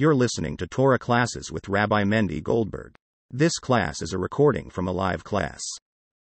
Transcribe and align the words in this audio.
You're 0.00 0.14
listening 0.14 0.56
to 0.56 0.66
Torah 0.66 0.98
classes 0.98 1.52
with 1.52 1.68
Rabbi 1.68 2.04
Mendy 2.04 2.42
Goldberg. 2.42 2.94
This 3.30 3.58
class 3.58 4.00
is 4.00 4.14
a 4.14 4.18
recording 4.18 4.70
from 4.70 4.88
a 4.88 4.92
live 4.92 5.24
class. 5.24 5.60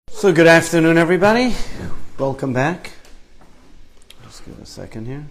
So, 0.07 0.32
good 0.32 0.46
afternoon, 0.46 1.00
everybody. 1.00 1.55
Welcome 2.20 2.54
back. 2.54 2.91
Just 4.21 4.46
give 4.46 4.59
a 4.59 4.68
second 4.68 5.07
here. 5.07 5.25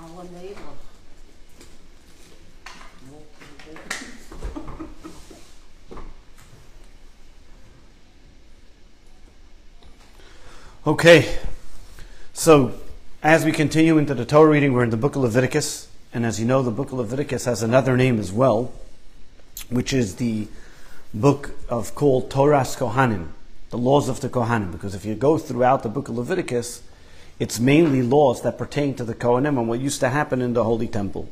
Our 0.00 0.24
neighbor. 0.24 0.72
Okay, 10.84 11.38
so 12.32 12.74
as 13.22 13.44
we 13.44 13.52
continue 13.52 13.98
into 13.98 14.14
the 14.14 14.24
Torah 14.24 14.50
reading, 14.50 14.72
we're 14.72 14.82
in 14.82 14.90
the 14.90 14.96
book 14.96 15.14
of 15.14 15.22
Leviticus. 15.22 15.88
And 16.12 16.26
as 16.26 16.40
you 16.40 16.44
know, 16.44 16.60
the 16.64 16.72
book 16.72 16.88
of 16.88 16.94
Leviticus 16.94 17.44
has 17.44 17.62
another 17.62 17.96
name 17.96 18.18
as 18.18 18.32
well, 18.32 18.72
which 19.70 19.92
is 19.92 20.16
the 20.16 20.48
book 21.14 21.52
of 21.68 21.94
called 21.94 22.30
Toras 22.30 22.76
Kohanim, 22.76 23.28
the 23.70 23.78
laws 23.78 24.08
of 24.08 24.22
the 24.22 24.28
Kohanim. 24.28 24.72
Because 24.72 24.96
if 24.96 25.04
you 25.04 25.14
go 25.14 25.38
throughout 25.38 25.84
the 25.84 25.88
book 25.88 26.08
of 26.08 26.18
Leviticus, 26.18 26.82
it's 27.38 27.60
mainly 27.60 28.02
laws 28.02 28.42
that 28.42 28.58
pertain 28.58 28.92
to 28.96 29.04
the 29.04 29.14
Kohanim 29.14 29.56
and 29.60 29.68
what 29.68 29.78
used 29.78 30.00
to 30.00 30.08
happen 30.08 30.42
in 30.42 30.52
the 30.52 30.64
Holy 30.64 30.88
Temple. 30.88 31.28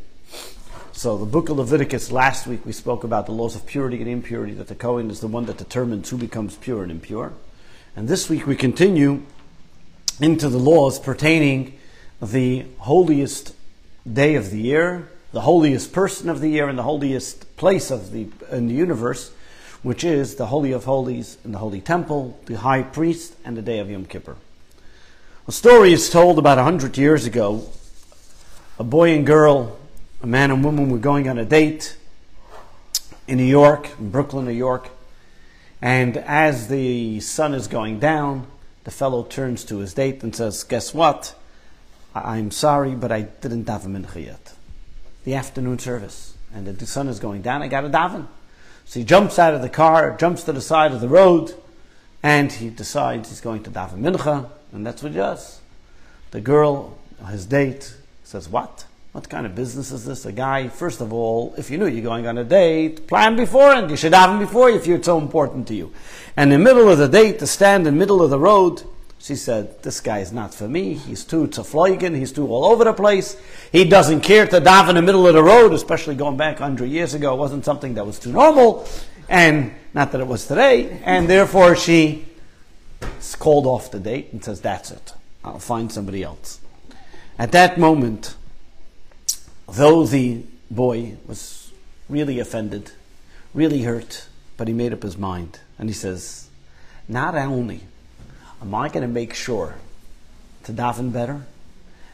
So 0.92 1.18
the 1.18 1.26
book 1.26 1.48
of 1.48 1.56
Leviticus, 1.56 2.12
last 2.12 2.46
week 2.46 2.64
we 2.64 2.70
spoke 2.70 3.02
about 3.02 3.26
the 3.26 3.32
laws 3.32 3.56
of 3.56 3.66
purity 3.66 3.98
and 3.98 4.08
impurity, 4.08 4.54
that 4.54 4.68
the 4.68 4.76
Kohen 4.76 5.10
is 5.10 5.18
the 5.18 5.26
one 5.26 5.46
that 5.46 5.58
determines 5.58 6.08
who 6.08 6.18
becomes 6.18 6.54
pure 6.54 6.84
and 6.84 6.92
impure. 6.92 7.32
And 7.96 8.06
this 8.06 8.30
week 8.30 8.46
we 8.46 8.54
continue 8.54 9.24
into 10.20 10.48
the 10.48 10.58
laws 10.58 10.98
pertaining 10.98 11.78
the 12.20 12.66
holiest 12.78 13.54
day 14.10 14.34
of 14.34 14.50
the 14.50 14.60
year, 14.60 15.08
the 15.32 15.42
holiest 15.42 15.92
person 15.92 16.28
of 16.28 16.40
the 16.40 16.48
year, 16.48 16.68
and 16.68 16.78
the 16.78 16.82
holiest 16.82 17.56
place 17.56 17.90
of 17.90 18.12
the 18.12 18.28
in 18.50 18.66
the 18.68 18.74
universe, 18.74 19.32
which 19.82 20.04
is 20.04 20.34
the 20.34 20.46
Holy 20.46 20.72
of 20.72 20.84
Holies 20.84 21.38
and 21.44 21.54
the 21.54 21.58
Holy 21.58 21.80
Temple, 21.80 22.38
the 22.46 22.58
High 22.58 22.82
Priest, 22.82 23.34
and 23.44 23.56
the 23.56 23.62
day 23.62 23.78
of 23.78 23.90
Yom 23.90 24.04
Kippur. 24.04 24.36
A 25.48 25.52
story 25.52 25.92
is 25.92 26.10
told 26.10 26.38
about 26.38 26.58
a 26.58 26.62
hundred 26.62 26.98
years 26.98 27.24
ago. 27.24 27.68
A 28.78 28.84
boy 28.84 29.10
and 29.14 29.26
girl, 29.26 29.78
a 30.22 30.26
man 30.26 30.50
and 30.50 30.64
woman, 30.64 30.90
were 30.90 30.98
going 30.98 31.28
on 31.28 31.38
a 31.38 31.44
date 31.44 31.96
in 33.26 33.38
New 33.38 33.44
York, 33.44 33.90
in 33.98 34.10
Brooklyn, 34.10 34.44
New 34.44 34.52
York, 34.52 34.90
and 35.80 36.16
as 36.16 36.68
the 36.68 37.20
sun 37.20 37.54
is 37.54 37.68
going 37.68 37.98
down, 37.98 38.46
the 38.90 38.96
fellow 38.96 39.22
turns 39.22 39.62
to 39.62 39.78
his 39.78 39.94
date 39.94 40.20
and 40.24 40.34
says, 40.34 40.64
Guess 40.64 40.92
what? 40.92 41.36
I- 42.12 42.38
I'm 42.38 42.50
sorry, 42.50 42.96
but 42.96 43.12
I 43.12 43.22
didn't 43.22 43.66
daven 43.66 43.96
mincha 43.96 44.24
yet. 44.26 44.52
The 45.22 45.36
afternoon 45.36 45.78
service. 45.78 46.34
And 46.52 46.66
the 46.66 46.86
sun 46.86 47.06
is 47.06 47.20
going 47.20 47.42
down, 47.42 47.62
I 47.62 47.68
got 47.68 47.82
to 47.82 47.88
daven. 47.88 48.26
So 48.84 48.98
he 48.98 49.04
jumps 49.04 49.38
out 49.38 49.54
of 49.54 49.62
the 49.62 49.68
car, 49.68 50.16
jumps 50.16 50.42
to 50.42 50.52
the 50.52 50.60
side 50.60 50.90
of 50.90 51.00
the 51.00 51.08
road, 51.08 51.54
and 52.20 52.50
he 52.50 52.68
decides 52.68 53.28
he's 53.28 53.40
going 53.40 53.62
to 53.62 53.70
daven 53.70 54.00
mincha, 54.00 54.50
and 54.72 54.84
that's 54.84 55.04
what 55.04 55.12
he 55.12 55.18
does. 55.18 55.60
The 56.32 56.40
girl, 56.40 56.98
his 57.28 57.46
date, 57.46 57.94
says, 58.24 58.48
What? 58.48 58.86
What 59.12 59.28
kind 59.28 59.44
of 59.44 59.56
business 59.56 59.90
is 59.90 60.04
this? 60.04 60.24
A 60.24 60.30
guy, 60.30 60.68
first 60.68 61.00
of 61.00 61.12
all, 61.12 61.52
if 61.58 61.68
you 61.68 61.78
knew 61.78 61.86
you're 61.86 62.04
going 62.04 62.28
on 62.28 62.38
a 62.38 62.44
date, 62.44 63.08
plan 63.08 63.34
before 63.34 63.72
and 63.72 63.90
You 63.90 63.96
should 63.96 64.14
have 64.14 64.30
him 64.30 64.38
before 64.38 64.70
if 64.70 64.86
it's 64.86 65.06
so 65.06 65.18
important 65.18 65.66
to 65.68 65.74
you. 65.74 65.92
And 66.36 66.52
in 66.52 66.60
the 66.60 66.64
middle 66.64 66.88
of 66.88 66.98
the 66.98 67.08
date, 67.08 67.40
to 67.40 67.46
stand 67.46 67.88
in 67.88 67.94
the 67.94 67.98
middle 67.98 68.22
of 68.22 68.30
the 68.30 68.38
road, 68.38 68.84
she 69.18 69.34
said, 69.34 69.82
This 69.82 70.00
guy 70.00 70.20
is 70.20 70.32
not 70.32 70.54
for 70.54 70.68
me. 70.68 70.94
He's 70.94 71.24
too 71.24 71.48
tzafloigen. 71.48 72.16
He's 72.16 72.30
too 72.30 72.46
all 72.46 72.64
over 72.66 72.84
the 72.84 72.92
place. 72.92 73.36
He 73.72 73.84
doesn't 73.84 74.20
care 74.20 74.46
to 74.46 74.60
dive 74.60 74.88
in 74.88 74.94
the 74.94 75.02
middle 75.02 75.26
of 75.26 75.34
the 75.34 75.42
road, 75.42 75.72
especially 75.72 76.14
going 76.14 76.36
back 76.36 76.60
100 76.60 76.86
years 76.86 77.12
ago. 77.12 77.34
It 77.34 77.38
wasn't 77.38 77.64
something 77.64 77.94
that 77.94 78.06
was 78.06 78.20
too 78.20 78.30
normal. 78.30 78.86
And 79.28 79.72
not 79.92 80.12
that 80.12 80.20
it 80.20 80.26
was 80.28 80.46
today. 80.46 81.00
And 81.04 81.28
therefore, 81.28 81.74
she 81.74 82.26
called 83.40 83.66
off 83.66 83.90
the 83.90 83.98
date 83.98 84.32
and 84.32 84.44
says, 84.44 84.60
That's 84.60 84.92
it. 84.92 85.14
I'll 85.42 85.58
find 85.58 85.90
somebody 85.90 86.22
else. 86.22 86.60
At 87.40 87.50
that 87.52 87.76
moment, 87.76 88.36
though 89.72 90.04
the 90.04 90.42
boy 90.70 91.16
was 91.26 91.72
really 92.08 92.38
offended, 92.38 92.92
really 93.54 93.82
hurt, 93.82 94.26
but 94.56 94.68
he 94.68 94.74
made 94.74 94.92
up 94.92 95.02
his 95.02 95.16
mind. 95.16 95.60
And 95.78 95.88
he 95.88 95.94
says, 95.94 96.48
Not 97.08 97.34
only 97.34 97.80
am 98.60 98.74
I 98.74 98.88
going 98.88 99.02
to 99.02 99.08
make 99.08 99.34
sure 99.34 99.76
to 100.64 100.72
daven 100.72 101.12
better, 101.12 101.46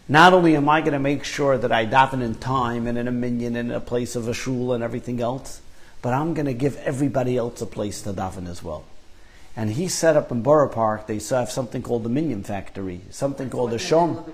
not 0.08 0.32
only 0.32 0.54
am 0.54 0.68
I 0.68 0.80
going 0.80 0.92
to 0.92 1.00
make 1.00 1.24
sure 1.24 1.58
that 1.58 1.72
I 1.72 1.84
daven 1.84 2.22
in 2.22 2.36
time 2.36 2.86
and 2.86 2.96
in 2.96 3.08
a 3.08 3.12
minyan 3.12 3.56
and 3.56 3.70
in 3.70 3.76
a 3.76 3.80
place 3.80 4.14
of 4.14 4.28
a 4.28 4.34
shul 4.34 4.72
and 4.72 4.84
everything 4.84 5.20
else, 5.20 5.60
but 6.00 6.14
I'm 6.14 6.34
going 6.34 6.46
to 6.46 6.54
give 6.54 6.76
everybody 6.76 7.36
else 7.36 7.60
a 7.60 7.66
place 7.66 8.02
to 8.02 8.12
daven 8.12 8.48
as 8.48 8.62
well. 8.62 8.84
And 9.56 9.70
he 9.70 9.88
set 9.88 10.16
up 10.16 10.30
in 10.30 10.42
Borough 10.42 10.68
Park, 10.68 11.06
they 11.06 11.18
have 11.30 11.50
something 11.50 11.82
called 11.82 12.04
the 12.04 12.08
Minyan 12.08 12.44
Factory, 12.44 13.00
something 13.10 13.50
called 13.50 13.72
a 13.72 13.78
Shom, 13.78 14.28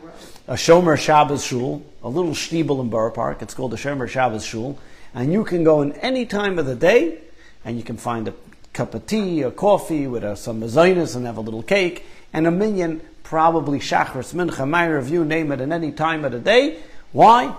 a 0.49 0.55
Shomer 0.55 0.99
Shabbos 0.99 1.45
Shul, 1.45 1.83
a 2.03 2.09
little 2.09 2.33
shtibel 2.33 2.81
in 2.81 2.91
Borough 2.91 3.13
Park. 3.13 3.43
It's 3.43 3.55
called 3.55 3.73
the 3.73 3.77
Shomer 3.77 4.09
Shabbos 4.09 4.45
Shul. 4.45 4.79
And 5.15 5.33
you 5.33 5.45
can 5.45 5.63
go 5.63 5.83
in 5.83 5.93
any 5.93 6.27
time 6.27 6.59
of 6.59 6.67
the 6.67 6.75
day, 6.75 7.19
and 7.65 7.77
you 7.77 7.83
can 7.83 7.97
find 7.97 8.29
a 8.29 8.35
cup 8.73 8.95
of 8.95 9.07
tea 9.07 9.45
or 9.45 9.51
coffee 9.51 10.07
with 10.07 10.25
uh, 10.25 10.35
some 10.35 10.61
mezainis 10.61 11.15
and 11.15 11.27
have 11.27 11.37
a 11.37 11.43
little 11.43 11.63
cake, 11.63 12.07
and 12.33 12.47
a 12.47 12.51
minyan, 12.51 13.03
probably 13.23 13.79
Shachris, 13.79 14.35
Mincha, 14.35 14.67
Ma'ariv, 14.67 15.11
you 15.11 15.25
name 15.25 15.53
it, 15.53 15.61
at 15.61 15.71
any 15.71 15.93
time 15.93 16.25
of 16.25 16.33
the 16.33 16.39
day. 16.39 16.81
Why? 17.13 17.55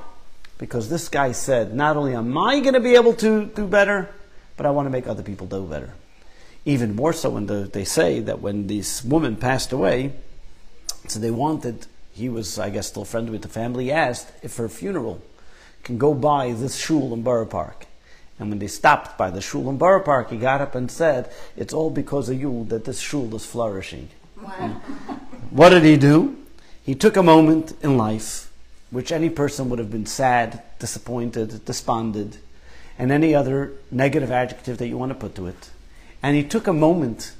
Because 0.57 0.89
this 0.89 1.09
guy 1.09 1.31
said, 1.31 1.75
not 1.75 1.95
only 1.95 2.15
am 2.15 2.37
I 2.37 2.59
going 2.59 2.73
to 2.73 2.79
be 2.79 2.95
able 2.95 3.13
to 3.15 3.45
do 3.45 3.67
better, 3.67 4.09
but 4.57 4.65
I 4.65 4.71
want 4.71 4.87
to 4.87 4.89
make 4.89 5.07
other 5.07 5.23
people 5.23 5.45
do 5.45 5.63
better. 5.63 5.93
Even 6.65 6.95
more 6.95 7.13
so 7.13 7.31
when 7.31 7.45
the, 7.45 7.69
they 7.71 7.83
say 7.83 8.19
that 8.21 8.39
when 8.39 8.67
this 8.67 9.03
woman 9.03 9.35
passed 9.35 9.71
away, 9.71 10.13
so 11.07 11.19
they 11.19 11.31
wanted, 11.31 11.85
he 12.13 12.29
was, 12.29 12.59
I 12.59 12.69
guess, 12.69 12.87
still 12.87 13.05
friendly 13.05 13.31
with 13.31 13.41
the 13.41 13.47
family, 13.47 13.91
asked 13.91 14.31
if 14.43 14.57
her 14.57 14.69
funeral 14.69 15.21
can 15.83 15.97
go 15.97 16.13
by 16.13 16.53
this 16.53 16.75
shul 16.75 17.13
in 17.13 17.23
Borough 17.23 17.45
Park. 17.45 17.87
And 18.39 18.49
when 18.49 18.59
they 18.59 18.67
stopped 18.67 19.17
by 19.17 19.29
the 19.29 19.41
shul 19.41 19.69
in 19.69 19.77
Borough 19.77 20.03
Park, 20.03 20.29
he 20.29 20.37
got 20.37 20.61
up 20.61 20.75
and 20.75 20.89
said, 20.89 21.31
It's 21.55 21.73
all 21.73 21.89
because 21.89 22.29
of 22.29 22.39
you 22.39 22.65
that 22.69 22.85
this 22.85 22.99
shul 22.99 23.35
is 23.35 23.45
flourishing. 23.45 24.09
Wow. 24.41 24.81
What 25.49 25.69
did 25.69 25.83
he 25.83 25.97
do? 25.97 26.35
He 26.83 26.95
took 26.95 27.15
a 27.15 27.21
moment 27.21 27.75
in 27.83 27.95
life, 27.95 28.51
which 28.89 29.11
any 29.11 29.29
person 29.29 29.69
would 29.69 29.77
have 29.77 29.91
been 29.91 30.07
sad, 30.07 30.63
disappointed, 30.79 31.63
despondent, 31.63 32.39
and 32.97 33.11
any 33.11 33.35
other 33.35 33.73
negative 33.91 34.31
adjective 34.31 34.79
that 34.79 34.87
you 34.87 34.97
want 34.97 35.11
to 35.11 35.15
put 35.15 35.35
to 35.35 35.45
it. 35.45 35.69
And 36.23 36.35
he 36.35 36.43
took 36.43 36.65
a 36.65 36.73
moment 36.73 37.33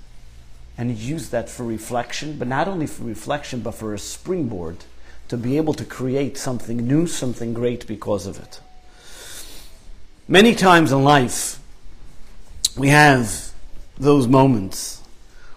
and 0.78 0.97
use 0.97 1.29
that 1.29 1.50
for 1.50 1.63
reflection, 1.63 2.38
but 2.38 2.47
not 2.47 2.67
only 2.67 2.88
for 2.88 3.03
reflection, 3.03 3.61
but 3.61 3.75
for 3.75 3.94
a 3.94 4.00
springboard 4.00 4.78
to 5.28 5.38
be 5.38 5.57
able 5.57 5.73
to 5.73 5.85
create 5.85 6.38
something 6.38 6.78
new, 6.78 7.07
something 7.07 7.53
great 7.53 7.88
because 7.88 8.25
of 8.25 8.39
it. 8.39 8.59
Many 10.28 10.56
times 10.56 10.91
in 10.91 11.03
life, 11.03 11.59
we 12.78 12.89
have 12.89 13.51
those 13.97 14.28
moments 14.28 15.01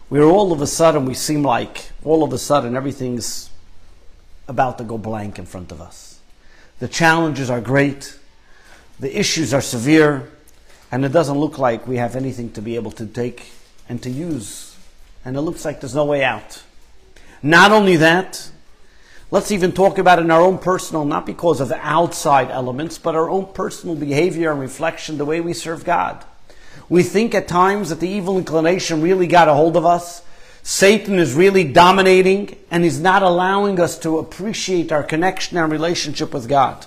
where 0.09 0.25
all 0.25 0.53
of 0.53 0.61
a 0.61 0.67
sudden 0.67 1.05
we 1.05 1.15
seem 1.15 1.43
like 1.43 1.91
all 2.05 2.23
of 2.23 2.33
a 2.33 2.39
sudden 2.39 2.77
everything's 2.77 3.51
about 4.49 4.79
to 4.79 4.85
go 4.85 4.99
blank 4.99 5.39
in 5.39 5.47
front 5.47 5.73
of 5.73 5.81
us. 5.81 6.21
The 6.79 6.89
challenges 6.89 7.51
are 7.51 7.61
great, 7.61 8.19
the 9.01 9.19
issues 9.19 9.53
are 9.53 9.61
severe, 9.61 10.31
and 10.93 11.05
it 11.05 11.13
doesn't 11.13 11.37
look 11.39 11.59
like 11.59 11.87
we 11.87 11.97
have 11.97 12.15
anything 12.17 12.53
to 12.53 12.63
be 12.63 12.77
able 12.77 12.93
to 12.93 13.07
take 13.07 13.51
and 13.89 14.03
to 14.03 14.11
use. 14.11 14.66
And 15.27 15.37
it 15.37 15.41
looks 15.41 15.65
like 15.65 15.81
there's 15.81 15.97
no 15.97 16.05
way 16.05 16.23
out. 16.23 16.63
Not 17.43 17.73
only 17.73 17.97
that, 17.97 18.49
let's 19.33 19.51
even 19.51 19.73
talk 19.73 19.99
about 19.99 20.21
in 20.21 20.31
our 20.31 20.41
own 20.41 20.59
personal, 20.59 21.05
not 21.05 21.27
because 21.27 21.61
of 21.61 21.73
outside 21.73 22.49
elements, 22.49 22.97
but 22.97 23.17
our 23.17 23.29
own 23.29 23.53
personal 23.53 23.97
behavior 23.97 24.53
and 24.53 24.61
reflection, 24.61 25.19
the 25.19 25.25
way 25.25 25.41
we 25.41 25.53
serve 25.53 25.85
God. 25.85 26.25
We 26.89 27.03
think 27.03 27.35
at 27.35 27.49
times 27.49 27.89
that 27.89 27.99
the 27.99 28.09
evil 28.09 28.39
inclination 28.39 29.03
really 29.03 29.27
got 29.27 29.49
a 29.49 29.55
hold 29.55 29.77
of 29.77 29.85
us. 29.85 30.23
Satan 30.63 31.19
is 31.19 31.35
really 31.35 31.65
dominating 31.65 32.57
and 32.71 32.85
he's 32.85 33.01
not 33.01 33.25
allowing 33.25 33.81
us 33.81 33.99
to 33.99 34.19
appreciate 34.19 34.93
our 34.93 35.03
connection 35.03 35.59
and 35.59 35.73
relationship 35.73 36.33
with 36.33 36.49
God. 36.49 36.87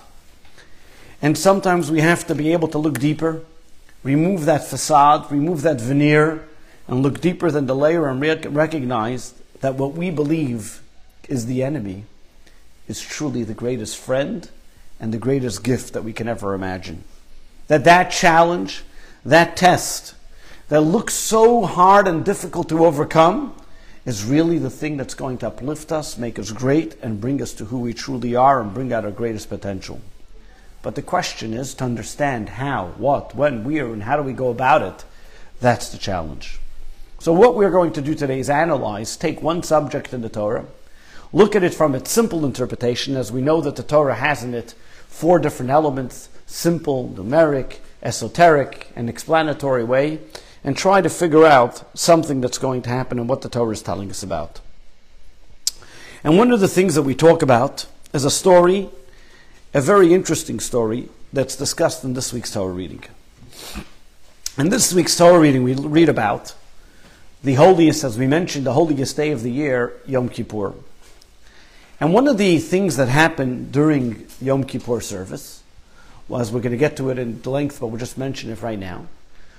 And 1.22 1.38
sometimes 1.38 1.92
we 1.92 2.00
have 2.00 2.26
to 2.28 2.36
be 2.36 2.54
able 2.54 2.70
to 2.70 2.78
look 2.78 3.00
deeper, 3.00 3.42
remove 4.02 4.46
that 4.46 4.64
facade, 4.66 5.30
remove 5.30 5.62
that 5.64 5.82
veneer, 5.82 6.46
and 6.90 7.04
look 7.04 7.22
deeper 7.22 7.52
than 7.52 7.68
the 7.68 7.76
layer 7.76 8.08
and 8.08 8.20
rec- 8.20 8.46
recognize 8.50 9.36
that 9.62 9.76
what 9.76 9.94
we 9.94 10.10
believe 10.10 10.82
is 11.28 11.46
the 11.46 11.62
enemy 11.62 12.04
is 12.88 13.00
truly 13.00 13.44
the 13.44 13.54
greatest 13.54 13.96
friend 13.96 14.50
and 15.00 15.14
the 15.14 15.20
greatest 15.20 15.64
gift 15.64 15.94
that 15.94 16.04
we 16.04 16.12
can 16.12 16.28
ever 16.28 16.56
imagine. 16.56 17.04
That 17.68 17.84
that 17.84 18.10
challenge, 18.10 18.84
that 19.24 19.56
test 19.56 20.16
that 20.70 20.82
looks 20.82 21.14
so 21.14 21.64
hard 21.64 22.08
and 22.08 22.26
difficult 22.26 22.70
to 22.70 22.84
overcome 22.84 23.56
is 24.06 24.26
really 24.26 24.58
the 24.58 24.72
thing 24.72 24.98
that's 24.98 25.14
going 25.14 25.38
to 25.38 25.48
uplift 25.48 25.92
us, 25.92 26.18
make 26.18 26.40
us 26.40 26.52
great, 26.52 26.96
and 27.04 27.22
bring 27.22 27.40
us 27.40 27.54
to 27.54 27.66
who 27.66 27.80
we 27.80 27.94
truly 27.94 28.36
are 28.36 28.62
and 28.62 28.74
bring 28.74 28.92
out 28.92 29.06
our 29.06 29.12
greatest 29.12 29.50
potential. 29.50 30.02
But 30.82 30.96
the 30.96 31.04
question 31.04 31.54
is 31.54 31.76
to 31.76 31.84
understand 31.84 32.50
how, 32.50 32.94
what, 32.98 33.36
when, 33.36 33.64
where, 33.64 33.94
and 33.94 34.02
how 34.02 34.18
do 34.18 34.24
we 34.24 34.34
go 34.34 34.50
about 34.50 34.82
it. 34.82 35.06
That's 35.60 35.90
the 35.90 35.98
challenge. 36.00 36.60
So, 37.22 37.34
what 37.34 37.56
we're 37.56 37.70
going 37.70 37.92
to 37.94 38.02
do 38.02 38.16
today 38.16 38.40
is 38.40 38.50
analyze, 38.50 39.18
take 39.18 39.42
one 39.42 39.62
subject 39.62 40.14
in 40.14 40.22
the 40.22 40.30
Torah, 40.30 40.66
look 41.34 41.54
at 41.54 41.64
it 41.64 41.74
from 41.74 41.94
its 41.94 42.10
simple 42.10 42.46
interpretation, 42.46 43.18
as 43.18 43.30
we 43.30 43.42
know 43.42 43.60
that 43.60 43.76
the 43.76 43.84
Torah 43.84 44.16
has 44.16 44.42
in 44.42 44.54
it 44.54 44.74
four 45.08 45.38
different 45.38 45.70
elements 45.70 46.30
simple, 46.46 47.10
numeric, 47.10 47.78
esoteric, 48.02 48.92
and 48.96 49.10
explanatory 49.10 49.84
way, 49.84 50.20
and 50.64 50.78
try 50.78 51.02
to 51.02 51.10
figure 51.10 51.46
out 51.46 51.84
something 51.94 52.40
that's 52.40 52.58
going 52.58 52.82
to 52.82 52.90
happen 52.90 53.20
and 53.20 53.28
what 53.28 53.42
the 53.42 53.50
Torah 53.50 53.74
is 53.74 53.82
telling 53.82 54.10
us 54.10 54.24
about. 54.24 54.62
And 56.24 56.38
one 56.38 56.52
of 56.52 56.62
the 56.62 56.68
things 56.68 56.96
that 56.96 57.04
we 57.04 57.14
talk 57.14 57.42
about 57.42 57.86
is 58.14 58.24
a 58.24 58.32
story, 58.32 58.90
a 59.74 59.82
very 59.82 60.14
interesting 60.14 60.60
story, 60.60 61.10
that's 61.32 61.56
discussed 61.56 62.04
in 62.04 62.14
this 62.14 62.34
week's 62.34 62.52
Torah 62.52 62.74
reading. 62.74 63.04
In 64.58 64.70
this 64.70 64.92
week's 64.94 65.16
Torah 65.16 65.40
reading, 65.40 65.64
we 65.64 65.76
read 65.76 66.10
about 66.10 66.56
the 67.44 67.54
holiest, 67.54 68.04
as 68.04 68.18
we 68.18 68.28
mentioned, 68.28 68.66
the 68.66 68.74
holiest 68.74 69.16
day 69.16 69.32
of 69.32 69.44
the 69.44 69.52
year, 69.52 69.94
Yom 70.06 70.30
Kippur. 70.30 70.74
And 72.00 72.14
one 72.14 72.28
of 72.28 72.38
the 72.38 72.60
things 72.60 72.98
that 72.98 73.10
happened 73.10 73.72
during 73.72 74.28
Yom 74.42 74.64
Kippur 74.64 75.02
service 75.02 75.64
was, 76.28 76.52
we're 76.52 76.62
going 76.62 76.72
to 76.72 76.78
get 76.78 76.98
to 76.98 77.10
it 77.10 77.18
in 77.18 77.42
length, 77.44 77.80
but 77.80 77.88
we'll 77.88 78.00
just 78.00 78.18
mention 78.18 78.52
it 78.52 78.62
right 78.62 78.80
now, 78.80 79.08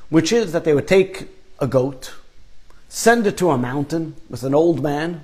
which 0.08 0.32
is 0.32 0.52
that 0.52 0.64
they 0.64 0.74
would 0.74 0.88
take 0.88 1.28
a 1.58 1.66
goat, 1.66 2.14
send 2.88 3.26
it 3.26 3.36
to 3.38 3.50
a 3.50 3.58
mountain 3.58 4.14
with 4.28 4.42
an 4.42 4.54
old 4.54 4.82
man, 4.82 5.22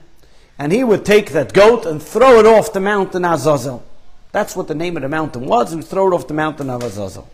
and 0.59 0.73
he 0.73 0.83
would 0.83 1.05
take 1.05 1.31
that 1.31 1.53
goat 1.53 1.87
and 1.87 2.03
throw 2.03 2.39
it 2.41 2.47
off 2.47 2.73
the 2.73 2.81
mountain 2.81 3.25
Azazel. 3.25 3.85
That's 4.33 4.57
what 4.57 4.69
the 4.69 4.75
name 4.75 4.97
of 4.97 5.03
the 5.03 5.09
mountain 5.09 5.47
was, 5.47 5.73
and 5.73 5.85
throw 5.85 6.09
it 6.09 6.15
off 6.15 6.29
the 6.29 6.35
mountain 6.35 6.69
of 6.69 6.83
Azazel. 6.83 7.29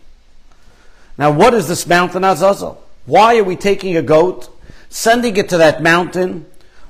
Now, 1.16 1.30
what 1.30 1.54
is 1.54 1.68
this 1.68 1.86
mountain 1.86 2.24
Azazel? 2.24 2.82
Why 3.06 3.38
are 3.38 3.44
we 3.44 3.56
taking 3.56 3.96
a 3.96 4.02
goat, 4.02 4.48
sending 4.92 5.36
it 5.36 5.48
to 5.48 5.58
that 5.58 5.82
mountain? 5.82 6.46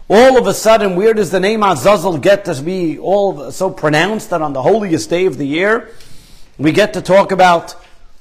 All 0.08 0.36
of 0.36 0.46
a 0.46 0.54
sudden, 0.54 0.96
where 0.96 1.14
does 1.14 1.30
the 1.30 1.40
name 1.40 1.62
Azazel 1.62 2.18
get 2.18 2.44
to 2.46 2.60
be 2.60 2.98
all 2.98 3.50
so 3.50 3.70
pronounced 3.70 4.30
that 4.30 4.42
on 4.42 4.52
the 4.52 4.62
holiest 4.62 5.08
day 5.08 5.26
of 5.26 5.38
the 5.38 5.46
year, 5.46 5.88
we 6.58 6.72
get 6.72 6.92
to 6.94 7.02
talk 7.02 7.32
about 7.32 7.74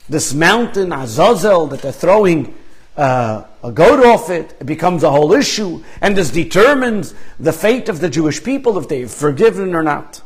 this 0.07 0.33
mountain 0.33 0.94
Azazel 0.94 1.68
that 1.68 1.81
they're 1.81 1.92
throwing 1.92 2.56
uh, 2.95 3.45
a 3.63 3.72
goat 3.72 4.06
off 4.06 4.30
it? 4.30 4.56
It 4.60 4.66
becomes 4.66 5.04
a 5.04 5.12
whole 5.12 5.33
issue, 5.33 5.84
and 6.01 6.16
this 6.16 6.30
determines 6.30 7.13
the 7.39 7.54
fate 7.54 7.89
of 7.89 8.00
the 8.00 8.10
Jewish 8.10 8.44
people 8.44 8.77
if 8.77 8.88
they've 8.88 9.10
forgiven 9.10 9.75
or 9.75 9.84
not. 9.84 10.22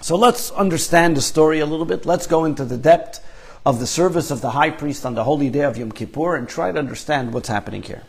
So 0.00 0.16
let's 0.16 0.50
understand 0.50 1.16
the 1.16 1.22
story 1.22 1.60
a 1.60 1.66
little 1.66 1.86
bit. 1.86 2.04
Let's 2.04 2.26
go 2.26 2.44
into 2.44 2.64
the 2.64 2.76
depth 2.76 3.24
of 3.64 3.80
the 3.80 3.86
service 3.86 4.30
of 4.30 4.42
the 4.42 4.50
high 4.50 4.70
priest 4.70 5.06
on 5.06 5.14
the 5.14 5.24
holy 5.24 5.48
day 5.48 5.62
of 5.62 5.78
Yom 5.78 5.92
Kippur 5.92 6.36
and 6.36 6.46
try 6.46 6.70
to 6.70 6.78
understand 6.78 7.32
what's 7.32 7.48
happening 7.48 7.82
here. 7.82 8.02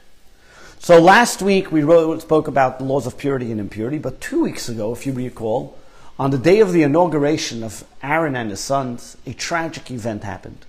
So 0.80 1.00
last 1.00 1.42
week 1.42 1.72
we 1.72 1.84
wrote, 1.84 2.22
spoke 2.22 2.48
about 2.48 2.78
the 2.78 2.86
laws 2.86 3.08
of 3.08 3.18
purity 3.18 3.52
and 3.52 3.60
impurity, 3.60 3.98
but 3.98 4.22
two 4.22 4.44
weeks 4.44 4.70
ago, 4.70 4.94
if 4.94 5.06
you 5.06 5.14
recall, 5.14 5.78
on 6.18 6.32
the 6.32 6.38
day 6.38 6.60
of 6.60 6.72
the 6.72 6.84
inauguration 6.84 7.64
of 7.64 7.84
Aaron 8.02 8.36
and 8.36 8.50
his 8.50 8.60
sons, 8.60 9.18
a 9.26 9.34
tragic 9.34 9.92
event 9.92 10.24
happened. 10.24 10.66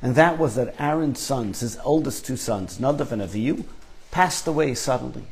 And 0.00 0.14
that 0.14 0.38
was 0.38 0.54
that 0.54 0.74
Aaron's 0.78 1.18
sons, 1.18 1.60
his 1.60 1.76
eldest 1.78 2.24
two 2.26 2.36
sons, 2.36 2.78
Nadav 2.78 3.10
and 3.10 3.20
Avihu, 3.20 3.64
passed 4.10 4.46
away 4.46 4.74
suddenly. 4.74 5.24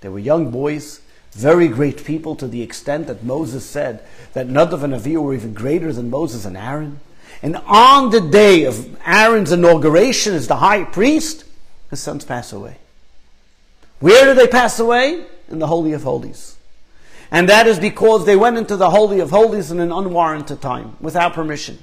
They 0.00 0.10
were 0.10 0.18
young 0.18 0.50
boys, 0.50 1.00
very 1.32 1.68
great 1.68 2.04
people 2.04 2.36
to 2.36 2.46
the 2.46 2.62
extent 2.62 3.06
that 3.06 3.24
Moses 3.24 3.64
said 3.64 4.04
that 4.34 4.48
Nadav 4.48 4.82
and 4.82 4.92
Avihu 4.92 5.22
were 5.22 5.34
even 5.34 5.54
greater 5.54 5.92
than 5.92 6.10
Moses 6.10 6.44
and 6.44 6.56
Aaron. 6.56 7.00
And 7.42 7.56
on 7.66 8.10
the 8.10 8.20
day 8.20 8.64
of 8.64 8.98
Aaron's 9.06 9.52
inauguration 9.52 10.34
as 10.34 10.46
the 10.46 10.56
high 10.56 10.84
priest, 10.84 11.44
his 11.88 12.00
sons 12.00 12.24
pass 12.24 12.52
away. 12.52 12.76
Where 14.04 14.26
did 14.26 14.36
they 14.36 14.48
pass 14.48 14.78
away? 14.78 15.24
In 15.48 15.60
the 15.60 15.66
Holy 15.66 15.94
of 15.94 16.02
Holies. 16.02 16.58
And 17.30 17.48
that 17.48 17.66
is 17.66 17.78
because 17.78 18.26
they 18.26 18.36
went 18.36 18.58
into 18.58 18.76
the 18.76 18.90
Holy 18.90 19.18
of 19.18 19.30
Holies 19.30 19.70
in 19.70 19.80
an 19.80 19.90
unwarranted 19.90 20.60
time, 20.60 20.98
without 21.00 21.32
permission. 21.32 21.78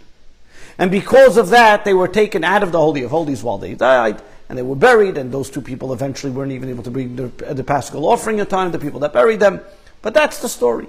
And 0.78 0.92
because 0.92 1.36
of 1.36 1.50
that, 1.50 1.84
they 1.84 1.96
were 1.96 2.08
taken 2.08 2.44
out 2.44 2.62
of 2.62 2.72
the 2.72 2.78
Holy 2.78 3.02
of 3.02 3.10
Holies 3.10 3.42
while 3.42 3.58
they 3.58 3.74
died, 3.74 4.22
and 4.48 4.56
they 4.56 4.62
were 4.62 4.76
buried, 4.76 5.18
and 5.18 5.32
those 5.32 5.50
two 5.50 5.62
people 5.62 5.94
eventually 5.94 6.32
weren't 6.32 6.52
even 6.52 6.70
able 6.70 6.84
to 6.84 6.92
bring 6.92 7.16
the, 7.16 7.32
uh, 7.44 7.56
the 7.56 7.64
Paschal 7.64 8.06
offering 8.06 8.38
in 8.38 8.46
time, 8.46 8.72
the 8.72 8.78
people 8.78 9.00
that 9.00 9.14
buried 9.14 9.40
them. 9.40 9.60
But 10.04 10.14
that's 10.14 10.44
the 10.44 10.48
story. 10.48 10.86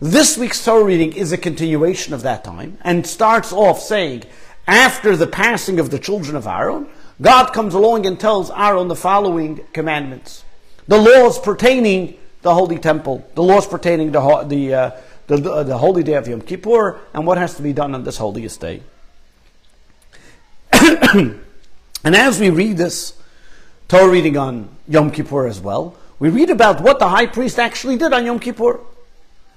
This 0.00 0.36
week's 0.36 0.64
Torah 0.64 0.82
reading 0.82 1.12
is 1.12 1.30
a 1.30 1.38
continuation 1.38 2.14
of 2.14 2.22
that 2.22 2.42
time 2.42 2.78
and 2.82 3.06
starts 3.06 3.52
off 3.52 3.78
saying, 3.80 4.24
after 4.66 5.16
the 5.16 5.28
passing 5.28 5.78
of 5.78 5.90
the 5.90 6.00
children 6.00 6.34
of 6.34 6.48
Aaron, 6.48 6.88
God 7.20 7.52
comes 7.52 7.74
along 7.74 8.06
and 8.06 8.18
tells 8.18 8.50
Aaron 8.50 8.88
the 8.88 8.96
following 8.96 9.60
commandments. 9.72 10.44
The 10.88 10.98
laws 10.98 11.38
pertaining 11.38 12.18
the 12.42 12.54
holy 12.54 12.78
temple, 12.78 13.26
the 13.34 13.42
laws 13.42 13.66
pertaining 13.66 14.12
the, 14.12 14.44
the, 14.46 14.74
uh, 14.74 14.90
the, 15.28 15.36
the, 15.36 15.62
the 15.62 15.78
holy 15.78 16.02
day 16.02 16.14
of 16.14 16.26
Yom 16.26 16.42
Kippur, 16.42 16.98
and 17.14 17.26
what 17.26 17.38
has 17.38 17.54
to 17.56 17.62
be 17.62 17.72
done 17.72 17.94
on 17.94 18.04
this 18.04 18.16
holiest 18.16 18.60
day. 18.60 18.82
and 20.72 21.36
as 22.04 22.40
we 22.40 22.50
read 22.50 22.76
this 22.76 23.14
Torah 23.88 24.10
reading 24.10 24.36
on 24.36 24.68
Yom 24.88 25.10
Kippur 25.10 25.46
as 25.46 25.60
well, 25.60 25.96
we 26.18 26.30
read 26.30 26.50
about 26.50 26.80
what 26.80 26.98
the 26.98 27.08
high 27.08 27.26
priest 27.26 27.58
actually 27.58 27.96
did 27.96 28.12
on 28.12 28.24
Yom 28.24 28.38
Kippur. 28.38 28.80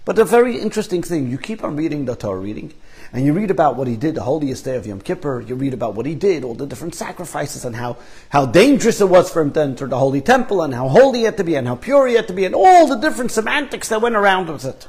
But 0.03 0.19
a 0.19 0.25
very 0.25 0.57
interesting 0.59 1.01
thing, 1.01 1.31
you 1.31 1.37
keep 1.37 1.63
on 1.63 1.75
reading 1.75 2.05
the 2.05 2.15
Torah 2.15 2.39
reading, 2.39 2.73
and 3.13 3.25
you 3.25 3.33
read 3.33 3.51
about 3.51 3.75
what 3.75 3.87
he 3.87 3.95
did 3.95 4.15
the 4.15 4.23
holiest 4.23 4.65
day 4.65 4.75
of 4.75 4.85
Yom 4.85 5.01
Kippur, 5.01 5.41
you 5.41 5.55
read 5.55 5.73
about 5.73 5.95
what 5.95 6.05
he 6.05 6.15
did, 6.15 6.43
all 6.43 6.53
the 6.53 6.65
different 6.65 6.95
sacrifices, 6.95 7.65
and 7.65 7.75
how, 7.75 7.97
how 8.29 8.45
dangerous 8.45 9.01
it 9.01 9.09
was 9.09 9.29
for 9.29 9.41
him 9.41 9.51
to 9.53 9.61
enter 9.61 9.87
the 9.87 9.97
holy 9.97 10.21
temple, 10.21 10.61
and 10.61 10.73
how 10.73 10.87
holy 10.87 11.19
he 11.19 11.25
had 11.25 11.37
to 11.37 11.43
be, 11.43 11.55
and 11.55 11.67
how 11.67 11.75
pure 11.75 12.07
he 12.07 12.15
had 12.15 12.27
to 12.27 12.33
be, 12.33 12.45
and 12.45 12.55
all 12.55 12.87
the 12.87 12.95
different 12.95 13.31
semantics 13.31 13.89
that 13.89 14.01
went 14.01 14.15
around 14.15 14.49
with 14.49 14.65
it. 14.65 14.87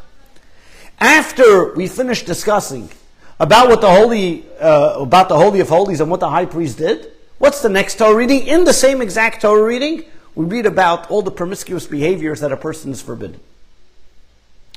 After 0.99 1.75
we 1.75 1.89
finished 1.89 2.27
discussing 2.27 2.91
about 3.39 3.69
what 3.69 3.81
the 3.81 3.91
holy, 3.91 4.47
uh, 4.59 4.97
about 5.01 5.29
the 5.29 5.37
holy 5.37 5.61
of 5.61 5.69
holies 5.69 6.01
and 6.01 6.11
what 6.11 6.21
the 6.21 6.31
high 6.31 6.47
priest 6.47 6.79
did, 6.79 7.13
what's 7.39 7.61
the 7.61 7.69
next 7.69 7.99
Torah 7.99 8.17
reading? 8.17 8.47
In 8.47 8.65
the 8.65 8.73
same 8.73 9.03
exact 9.03 9.43
Torah 9.43 9.63
reading, 9.63 10.05
we 10.35 10.47
read 10.47 10.67
about 10.67 11.11
all 11.11 11.23
the 11.23 11.31
promiscuous 11.31 11.87
behaviors 11.87 12.41
that 12.41 12.53
a 12.53 12.57
person 12.57 12.93
is 12.93 13.03
forbidden. 13.03 13.41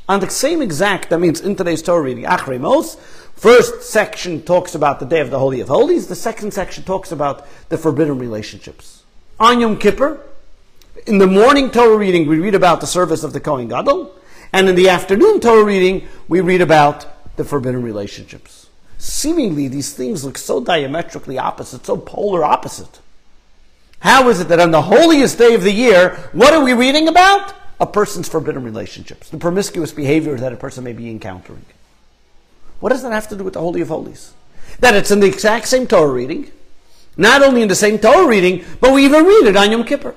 On 0.10 0.20
the 0.20 0.30
same 0.32 0.64
exact, 0.64 1.12
that 1.12 1.20
means 1.20 1.40
in 1.40 1.56
today's 1.56 1.84
Torah 1.84 2.02
reading, 2.02 2.24
Achrei 2.24 2.60
Mos, 2.60 2.96
first 3.36 3.84
section 3.84 4.42
talks 4.42 4.74
about 4.74 5.00
the 5.00 5.06
day 5.06 5.20
of 5.20 5.30
the 5.30 5.38
Holy 5.38 5.62
of 5.62 5.68
Holies, 5.68 6.08
the 6.08 6.16
second 6.16 6.52
section 6.52 6.84
talks 6.84 7.12
about 7.12 7.48
the 7.70 7.78
forbidden 7.78 8.18
relationships. 8.18 9.04
On 9.40 9.62
Yom 9.62 9.78
Kippur, 9.78 10.20
in 11.06 11.20
the 11.20 11.28
morning 11.28 11.70
Torah 11.70 11.96
reading, 11.96 12.28
we 12.28 12.40
read 12.40 12.56
about 12.56 12.82
the 12.82 12.88
service 12.88 13.24
of 13.24 13.34
the 13.34 13.40
Kohen 13.40 13.68
Gadol, 13.68 14.12
and 14.52 14.68
in 14.68 14.74
the 14.74 14.90
afternoon 14.90 15.40
Torah 15.42 15.64
reading, 15.64 16.08
we 16.28 16.42
read 16.42 16.62
about 16.62 17.06
the 17.38 17.44
forbidden 17.44 17.84
relationships. 17.84 18.68
Seemingly, 18.98 19.68
these 19.68 19.94
things 19.94 20.26
look 20.26 20.40
so 20.40 20.60
diametrically 20.60 21.38
opposite, 21.38 21.86
so 21.86 21.98
polar 21.98 22.44
opposite. 22.44 23.00
How 24.00 24.28
is 24.30 24.40
it 24.40 24.48
that 24.48 24.60
on 24.60 24.72
the 24.72 24.82
holiest 24.82 25.38
day 25.38 25.54
of 25.54 25.62
the 25.62 25.72
year, 25.72 26.32
what 26.32 26.52
are 26.52 26.64
we 26.64 26.74
reading 26.74 27.08
about? 27.08 27.54
A 27.80 27.88
person's 27.88 28.28
forbidden 28.28 28.64
relationships, 28.64 29.30
the 29.30 29.38
promiscuous 29.38 29.92
behavior 29.92 30.36
that 30.36 30.52
a 30.52 30.58
person 30.58 30.84
may 30.84 30.94
be 30.94 31.10
encountering. 31.10 31.66
What 32.80 32.90
does 32.90 33.04
that 33.04 33.12
have 33.12 33.28
to 33.30 33.36
do 33.36 33.44
with 33.44 33.54
the 33.54 33.60
Holy 33.60 33.82
of 33.82 33.88
Holies? 33.88 34.34
That 34.80 34.96
it's 34.96 35.12
in 35.12 35.20
the 35.20 35.28
exact 35.28 35.68
same 35.68 35.88
Torah 35.88 36.12
reading, 36.12 36.52
not 37.18 37.42
only 37.42 37.62
in 37.62 37.68
the 37.68 37.76
same 37.76 38.00
Torah 38.00 38.28
reading, 38.28 38.64
but 38.80 38.94
we 38.94 39.06
even 39.06 39.26
read 39.26 39.48
it 39.48 39.56
on 39.56 39.72
Yom 39.72 39.84
Kippur. 39.84 40.16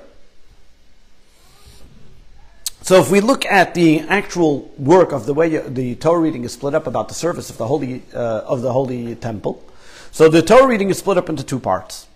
So 2.81 2.99
if 2.99 3.09
we 3.09 3.21
look 3.21 3.45
at 3.45 3.73
the 3.75 4.01
actual 4.01 4.69
work 4.77 5.13
of 5.13 5.25
the 5.25 5.33
way 5.33 5.57
the 5.57 5.95
Torah 5.95 6.19
reading 6.19 6.43
is 6.43 6.51
split 6.51 6.75
up 6.75 6.85
about 6.85 7.07
the 7.07 7.13
service 7.13 7.49
of 7.49 7.57
the 7.57 7.67
holy 7.67 8.03
uh, 8.13 8.41
of 8.45 8.61
the 8.61 8.73
holy 8.73 9.15
temple, 9.15 9.63
so 10.11 10.27
the 10.27 10.41
Torah 10.41 10.67
reading 10.67 10.89
is 10.89 10.97
split 10.97 11.17
up 11.17 11.29
into 11.29 11.43
two 11.43 11.59
parts. 11.59 12.07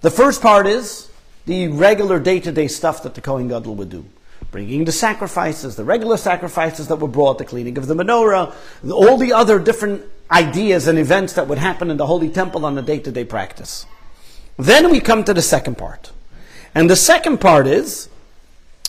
The 0.00 0.10
first 0.10 0.42
part 0.42 0.66
is 0.66 1.10
the 1.46 1.68
regular 1.68 2.18
day-to-day 2.18 2.66
stuff 2.68 3.04
that 3.04 3.14
the 3.14 3.20
Kohen 3.20 3.46
Gadol 3.48 3.76
would 3.76 3.88
do 3.90 4.04
bringing 4.50 4.84
the 4.84 4.92
sacrifices, 4.92 5.76
the 5.76 5.84
regular 5.84 6.16
sacrifices 6.16 6.88
that 6.88 6.96
were 6.96 7.08
brought, 7.08 7.38
the 7.38 7.44
cleaning 7.44 7.78
of 7.78 7.86
the 7.86 7.94
menorah, 7.94 8.54
all 8.90 9.16
the 9.16 9.32
other 9.32 9.58
different 9.58 10.04
ideas 10.30 10.86
and 10.86 10.98
events 10.98 11.34
that 11.34 11.48
would 11.48 11.58
happen 11.58 11.90
in 11.90 11.96
the 11.96 12.06
Holy 12.06 12.28
Temple 12.28 12.64
on 12.64 12.76
a 12.78 12.82
day 12.82 12.98
to 12.98 13.10
day 13.10 13.24
practice. 13.24 13.86
Then 14.56 14.90
we 14.90 15.00
come 15.00 15.24
to 15.24 15.34
the 15.34 15.42
second 15.42 15.78
part. 15.78 16.12
And 16.74 16.88
the 16.88 16.96
second 16.96 17.40
part 17.40 17.66
is 17.66 18.08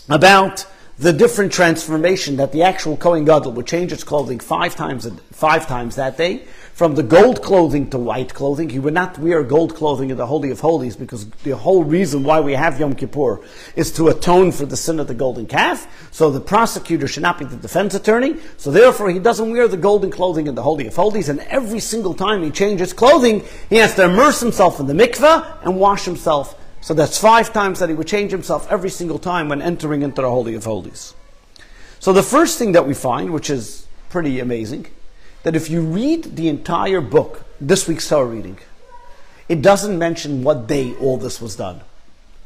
about 0.10 0.66
the 1.00 1.14
different 1.14 1.52
transformation 1.52 2.36
that 2.36 2.52
the 2.52 2.62
actual 2.62 2.96
Kohen 2.96 3.26
Gadol 3.26 3.54
would 3.54 3.66
change 3.66 3.92
its 3.92 4.04
clothing 4.04 4.40
five 4.40 4.76
times, 4.76 5.10
five 5.32 5.66
times 5.68 5.96
that 5.96 6.18
day, 6.18 6.44
from 6.74 6.96
the 6.96 7.04
gold 7.04 7.42
clothing 7.42 7.90
to 7.90 7.98
white 7.98 8.34
clothing. 8.34 8.70
He 8.70 8.80
would 8.80 8.94
not 8.94 9.18
wear 9.20 9.44
gold 9.44 9.76
clothing 9.76 10.10
in 10.10 10.18
the 10.18 10.26
Holy 10.26 10.52
of 10.52 10.60
Holies 10.60 10.96
because 10.96 11.30
the 11.44 11.56
whole 11.56 11.84
reason 11.84 12.24
why 12.24 12.40
we 12.40 12.54
have 12.54 12.80
Yom 12.80 12.96
Kippur 12.96 13.42
is 13.76 13.92
to 13.94 14.08
atone 14.08 14.52
for 14.52 14.66
the 14.66 14.78
sin 14.78 15.00
of 15.00 15.08
the 15.08 15.14
golden 15.14 15.46
calf. 15.46 15.88
So 16.12 16.32
the 16.32 16.40
prosecutor 16.40 17.08
should 17.08 17.24
not 17.24 17.38
be 17.38 17.46
the 17.46 17.56
defense 17.56 17.94
attorney. 17.94 18.38
So 18.58 18.72
therefore 18.72 19.12
he 19.12 19.20
doesn't 19.20 19.52
wear 19.52 19.68
the 19.68 19.78
golden 19.78 20.12
clothing 20.12 20.48
in 20.48 20.56
the 20.56 20.64
Holy 20.64 20.88
of 20.88 20.96
Holies. 20.96 21.30
And 21.30 21.40
every 21.42 21.80
single 21.80 22.14
time 22.14 22.44
he 22.44 22.52
changes 22.52 22.94
clothing, 22.94 23.44
he 23.70 23.78
has 23.78 23.94
to 23.96 24.06
immerse 24.06 24.40
himself 24.40 24.80
in 24.80 24.88
the 24.88 24.94
mikveh 24.94 25.64
and 25.64 25.80
wash 25.80 26.06
himself. 26.06 26.58
So 26.82 26.96
that's 26.96 27.20
five 27.20 27.54
times 27.54 27.80
that 27.80 27.90
he 27.90 27.96
would 27.96 28.08
change 28.08 28.32
himself 28.32 28.68
every 28.72 28.90
single 28.90 29.20
time 29.20 29.50
when 29.50 29.62
entering 29.62 30.02
into 30.02 30.22
the 30.22 30.30
Holy 30.30 30.56
of 30.56 30.66
Holies. 30.66 31.14
So 32.00 32.12
the 32.12 32.24
first 32.24 32.58
thing 32.58 32.72
that 32.72 32.88
we 32.88 32.96
find, 32.96 33.32
which 33.32 33.52
is 33.52 33.86
pretty 34.10 34.40
amazing, 34.40 34.88
that 35.44 35.56
if 35.56 35.70
you 35.70 35.82
read 35.82 36.36
the 36.36 36.48
entire 36.48 37.02
book, 37.02 37.44
this 37.60 37.88
week's 37.88 38.08
Torah 38.08 38.26
reading, 38.26 38.58
it 39.50 39.62
doesn't 39.62 39.98
mention 39.98 40.44
what 40.44 40.68
day 40.68 40.96
all 40.96 41.18
this 41.18 41.42
was 41.42 41.56
done. 41.56 41.82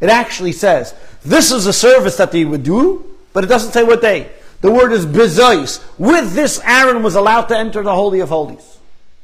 It 0.02 0.10
actually 0.10 0.52
says, 0.52 0.94
this 1.24 1.52
is 1.52 1.66
a 1.66 1.74
service 1.74 2.18
that 2.18 2.32
they 2.32 2.46
would 2.46 2.64
do, 2.64 3.06
but 3.34 3.44
it 3.44 3.48
doesn't 3.48 3.72
say 3.72 3.84
what 3.84 4.02
day. 4.02 4.32
The 4.62 4.72
word 4.72 4.92
is 4.92 5.06
bezois. 5.06 5.84
With 5.98 6.34
this, 6.34 6.60
Aaron 6.64 7.04
was 7.04 7.16
allowed 7.16 7.46
to 7.46 7.58
enter 7.58 7.84
the 7.84 7.94
Holy 7.94 8.20
of 8.20 8.30
Holies. 8.30 8.78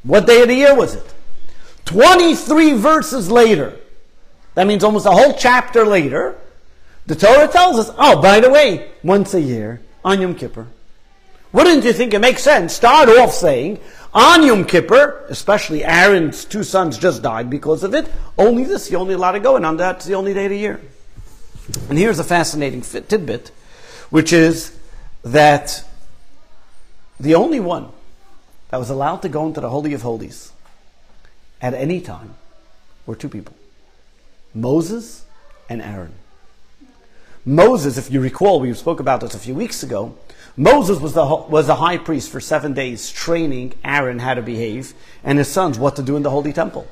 What 0.03 0.27
day 0.27 0.41
of 0.41 0.47
the 0.47 0.55
year 0.55 0.75
was 0.75 0.95
it? 0.95 1.13
23 1.85 2.73
verses 2.73 3.31
later. 3.31 3.77
That 4.55 4.67
means 4.67 4.83
almost 4.83 5.05
a 5.05 5.11
whole 5.11 5.33
chapter 5.33 5.85
later. 5.85 6.37
The 7.07 7.15
Torah 7.15 7.47
tells 7.47 7.79
us, 7.79 7.95
oh, 7.97 8.21
by 8.21 8.39
the 8.39 8.49
way, 8.49 8.91
once 9.03 9.33
a 9.33 9.41
year, 9.41 9.81
on 10.03 10.21
Yom 10.21 10.35
Kippur, 10.35 10.67
wouldn't 11.53 11.83
you 11.83 11.93
think 11.93 12.13
it 12.13 12.19
makes 12.19 12.43
sense? 12.43 12.73
Start 12.73 13.09
off 13.09 13.33
saying, 13.33 13.79
on 14.13 14.45
Yom 14.45 14.65
Kippur, 14.65 15.25
especially 15.29 15.83
Aaron's 15.83 16.45
two 16.45 16.63
sons 16.63 16.97
just 16.97 17.21
died 17.21 17.49
because 17.49 17.83
of 17.83 17.93
it, 17.93 18.09
only 18.37 18.63
this, 18.63 18.91
you're 18.91 18.99
only 18.99 19.13
allowed 19.13 19.33
to 19.33 19.39
go, 19.39 19.55
and 19.55 19.65
on 19.65 19.77
that's 19.77 20.05
the 20.05 20.15
only 20.15 20.33
day 20.33 20.45
of 20.45 20.51
the 20.51 20.57
year. 20.57 20.81
And 21.89 21.97
here's 21.97 22.19
a 22.19 22.23
fascinating 22.23 22.81
tidbit, 22.81 23.51
which 24.09 24.33
is 24.33 24.77
that 25.23 25.85
the 27.19 27.35
only 27.35 27.59
one 27.59 27.89
that 28.69 28.77
was 28.77 28.89
allowed 28.89 29.21
to 29.21 29.29
go 29.29 29.45
into 29.45 29.61
the 29.61 29.69
Holy 29.69 29.93
of 29.93 30.01
Holies 30.01 30.51
at 31.61 31.73
any 31.73 32.01
time 32.01 32.33
were 33.05 33.15
two 33.15 33.29
people 33.29 33.55
Moses 34.53 35.25
and 35.69 35.81
Aaron. 35.81 36.13
Moses, 37.45 37.97
if 37.97 38.11
you 38.11 38.19
recall, 38.19 38.59
we 38.59 38.73
spoke 38.73 38.99
about 38.99 39.21
this 39.21 39.33
a 39.33 39.39
few 39.39 39.55
weeks 39.55 39.83
ago, 39.83 40.15
Moses 40.57 40.99
was 40.99 41.13
the, 41.13 41.25
was 41.25 41.67
the 41.67 41.75
high 41.75 41.97
priest 41.97 42.29
for 42.29 42.39
seven 42.39 42.73
days, 42.73 43.09
training 43.09 43.73
Aaron 43.83 44.19
how 44.19 44.33
to 44.33 44.41
behave 44.41 44.93
and 45.23 45.37
his 45.37 45.47
sons 45.47 45.79
what 45.79 45.95
to 45.95 46.03
do 46.03 46.17
in 46.17 46.23
the 46.23 46.29
holy 46.29 46.53
temple. 46.53 46.87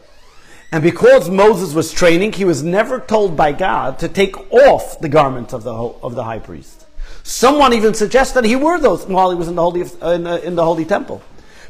And 0.71 0.83
because 0.83 1.29
Moses 1.29 1.73
was 1.73 1.91
training, 1.91 2.33
he 2.33 2.45
was 2.45 2.63
never 2.63 2.99
told 2.99 3.35
by 3.35 3.51
God 3.51 3.99
to 3.99 4.07
take 4.07 4.37
off 4.53 4.99
the 4.99 5.09
garments 5.09 5.53
of 5.53 5.63
the, 5.63 5.73
of 5.73 6.15
the 6.15 6.23
high 6.23 6.39
priest. 6.39 6.85
Someone 7.23 7.73
even 7.73 7.93
suggested 7.93 8.45
he 8.45 8.55
wore 8.55 8.79
those 8.79 9.05
while 9.05 9.31
he 9.31 9.35
was 9.35 9.47
in 9.47 9.55
the 9.55 9.61
holy, 9.61 9.81
in 9.81 10.23
the, 10.23 10.43
in 10.45 10.55
the 10.55 10.63
holy 10.63 10.85
temple. 10.85 11.21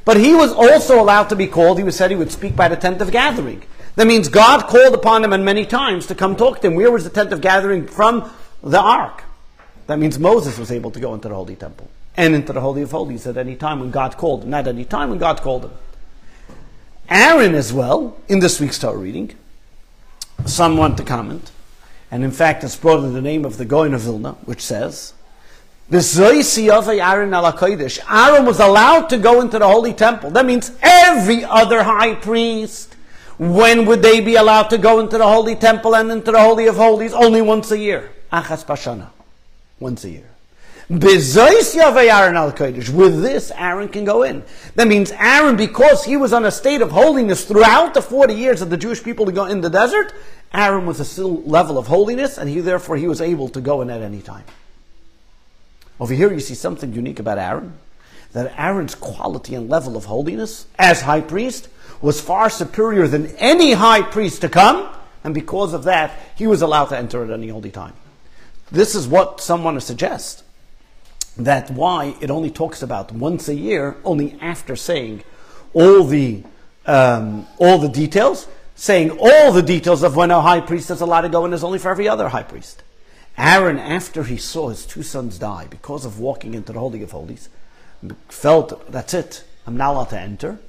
But 0.05 0.17
he 0.17 0.33
was 0.33 0.51
also 0.51 1.01
allowed 1.01 1.29
to 1.29 1.35
be 1.35 1.47
called, 1.47 1.77
he 1.77 1.83
was 1.83 1.95
said 1.95 2.11
he 2.11 2.17
would 2.17 2.31
speak 2.31 2.55
by 2.55 2.67
the 2.67 2.75
tent 2.75 3.01
of 3.01 3.11
gathering. 3.11 3.63
That 3.95 4.07
means 4.07 4.27
God 4.27 4.67
called 4.67 4.93
upon 4.93 5.23
him 5.23 5.33
and 5.33 5.43
many 5.43 5.65
times 5.65 6.07
to 6.07 6.15
come 6.15 6.35
talk 6.35 6.61
to 6.61 6.67
him. 6.67 6.75
Where 6.75 6.91
was 6.91 7.03
the 7.03 7.09
tent 7.09 7.33
of 7.33 7.41
gathering? 7.41 7.87
From 7.87 8.31
the 8.63 8.79
ark. 8.79 9.23
That 9.89 9.97
means 9.97 10.19
Moses 10.19 10.59
was 10.59 10.71
able 10.71 10.91
to 10.91 10.99
go 10.99 11.15
into 11.15 11.29
the 11.29 11.33
Holy 11.33 11.55
Temple 11.55 11.89
and 12.15 12.35
into 12.35 12.53
the 12.53 12.61
Holy 12.61 12.83
of 12.83 12.91
Holies 12.91 13.25
at 13.25 13.37
any 13.37 13.55
time 13.55 13.79
when 13.79 13.89
God 13.89 14.17
called 14.17 14.43
him. 14.43 14.51
Not 14.51 14.67
any 14.67 14.85
time 14.85 15.09
when 15.09 15.17
God 15.17 15.41
called 15.41 15.65
him. 15.65 15.71
Aaron 17.09 17.55
as 17.55 17.73
well, 17.73 18.15
in 18.27 18.39
this 18.39 18.59
week's 18.59 18.77
Torah 18.77 18.95
reading, 18.95 19.33
some 20.45 20.77
want 20.77 20.95
to 20.97 21.03
comment, 21.03 21.49
and 22.11 22.23
in 22.23 22.29
fact 22.29 22.63
it's 22.63 22.75
brought 22.75 23.03
in 23.03 23.13
the 23.13 23.21
name 23.21 23.43
of 23.43 23.57
the 23.57 23.65
Gaon 23.65 23.95
of 23.95 24.01
Vilna, 24.01 24.33
which 24.45 24.61
says, 24.61 25.15
Aaron 25.91 27.33
Aaron 27.33 28.45
was 28.45 28.59
allowed 28.59 29.09
to 29.09 29.17
go 29.17 29.41
into 29.41 29.57
the 29.57 29.67
Holy 29.67 29.93
Temple. 29.95 30.29
That 30.29 30.45
means 30.45 30.71
every 30.83 31.43
other 31.43 31.81
high 31.81 32.13
priest, 32.13 32.95
when 33.39 33.87
would 33.87 34.03
they 34.03 34.19
be 34.19 34.35
allowed 34.35 34.69
to 34.69 34.77
go 34.77 34.99
into 34.99 35.17
the 35.17 35.27
Holy 35.27 35.55
Temple 35.55 35.95
and 35.95 36.11
into 36.11 36.31
the 36.31 36.39
Holy 36.39 36.67
of 36.67 36.75
Holies? 36.75 37.11
Only 37.11 37.41
once 37.41 37.71
a 37.71 37.79
year. 37.79 38.11
Achas 38.31 38.63
Bashana 38.63 39.09
once 39.79 40.03
a 40.03 40.09
year. 40.09 40.29
With 40.89 41.01
this, 41.01 41.75
Aaron 43.55 43.89
can 43.89 44.05
go 44.05 44.23
in. 44.23 44.43
That 44.73 44.87
means 44.87 45.11
Aaron, 45.11 45.55
because 45.55 46.03
he 46.03 46.17
was 46.17 46.33
on 46.33 46.45
a 46.45 46.51
state 46.51 46.81
of 46.81 46.89
holiness 46.89 47.45
throughout 47.45 47.93
the 47.93 48.01
40 48.01 48.33
years 48.33 48.63
of 48.63 48.71
the 48.71 48.77
Jewish 48.77 49.03
people 49.03 49.27
to 49.27 49.31
go 49.31 49.45
in 49.45 49.61
the 49.61 49.69
desert, 49.69 50.13
Aaron 50.51 50.87
was 50.87 50.99
a 50.99 51.05
still 51.05 51.43
level 51.43 51.77
of 51.77 51.85
holiness, 51.85 52.39
and 52.39 52.49
he 52.49 52.59
therefore 52.59 52.97
he 52.97 53.07
was 53.07 53.21
able 53.21 53.49
to 53.49 53.61
go 53.61 53.81
in 53.81 53.91
at 53.91 54.01
any 54.01 54.21
time. 54.21 54.45
Over 55.99 56.15
here 56.15 56.33
you 56.33 56.39
see 56.39 56.55
something 56.55 56.91
unique 56.91 57.19
about 57.19 57.37
Aaron. 57.37 57.73
That 58.33 58.53
Aaron's 58.57 58.95
quality 58.95 59.53
and 59.53 59.69
level 59.69 59.95
of 59.95 60.05
holiness 60.05 60.65
as 60.79 61.01
high 61.01 61.21
priest 61.21 61.67
was 62.01 62.19
far 62.19 62.49
superior 62.49 63.07
than 63.07 63.27
any 63.37 63.73
high 63.73 64.01
priest 64.01 64.41
to 64.41 64.49
come, 64.49 64.89
and 65.23 65.35
because 65.35 65.73
of 65.73 65.83
that, 65.83 66.17
he 66.35 66.47
was 66.47 66.63
allowed 66.63 66.85
to 66.85 66.97
enter 66.97 67.23
at 67.23 67.29
any 67.29 67.49
holy 67.49 67.69
time. 67.69 67.93
This 68.71 68.95
is 68.95 69.07
what 69.07 69.41
some 69.41 69.63
want 69.63 69.75
to 69.77 69.81
suggest. 69.81 70.43
That 71.37 71.71
why 71.71 72.15
it 72.21 72.29
only 72.29 72.51
talks 72.51 72.81
about 72.81 73.11
once 73.11 73.47
a 73.47 73.55
year, 73.55 73.97
only 74.03 74.37
after 74.41 74.75
saying 74.75 75.23
all 75.73 76.03
the 76.03 76.43
um, 76.85 77.47
all 77.57 77.77
the 77.77 77.87
details, 77.87 78.47
saying 78.75 79.11
all 79.11 79.51
the 79.51 79.61
details 79.61 80.03
of 80.03 80.15
when 80.15 80.31
a 80.31 80.41
high 80.41 80.61
priest 80.61 80.89
is 80.89 81.01
allowed 81.01 81.21
to 81.21 81.29
go 81.29 81.45
and 81.45 81.53
is 81.53 81.63
only 81.63 81.79
for 81.79 81.89
every 81.89 82.07
other 82.07 82.29
high 82.29 82.43
priest. 82.43 82.83
Aaron, 83.37 83.77
after 83.77 84.23
he 84.23 84.37
saw 84.37 84.69
his 84.69 84.85
two 84.85 85.03
sons 85.03 85.39
die 85.39 85.67
because 85.69 86.03
of 86.03 86.19
walking 86.19 86.53
into 86.53 86.73
the 86.73 86.79
Holy 86.79 87.01
of 87.03 87.11
Holies, 87.11 87.47
felt 88.27 88.91
that's 88.91 89.13
it. 89.13 89.43
I'm 89.65 89.77
not 89.77 89.93
allowed 89.93 90.09
to 90.09 90.19
enter. 90.19 90.59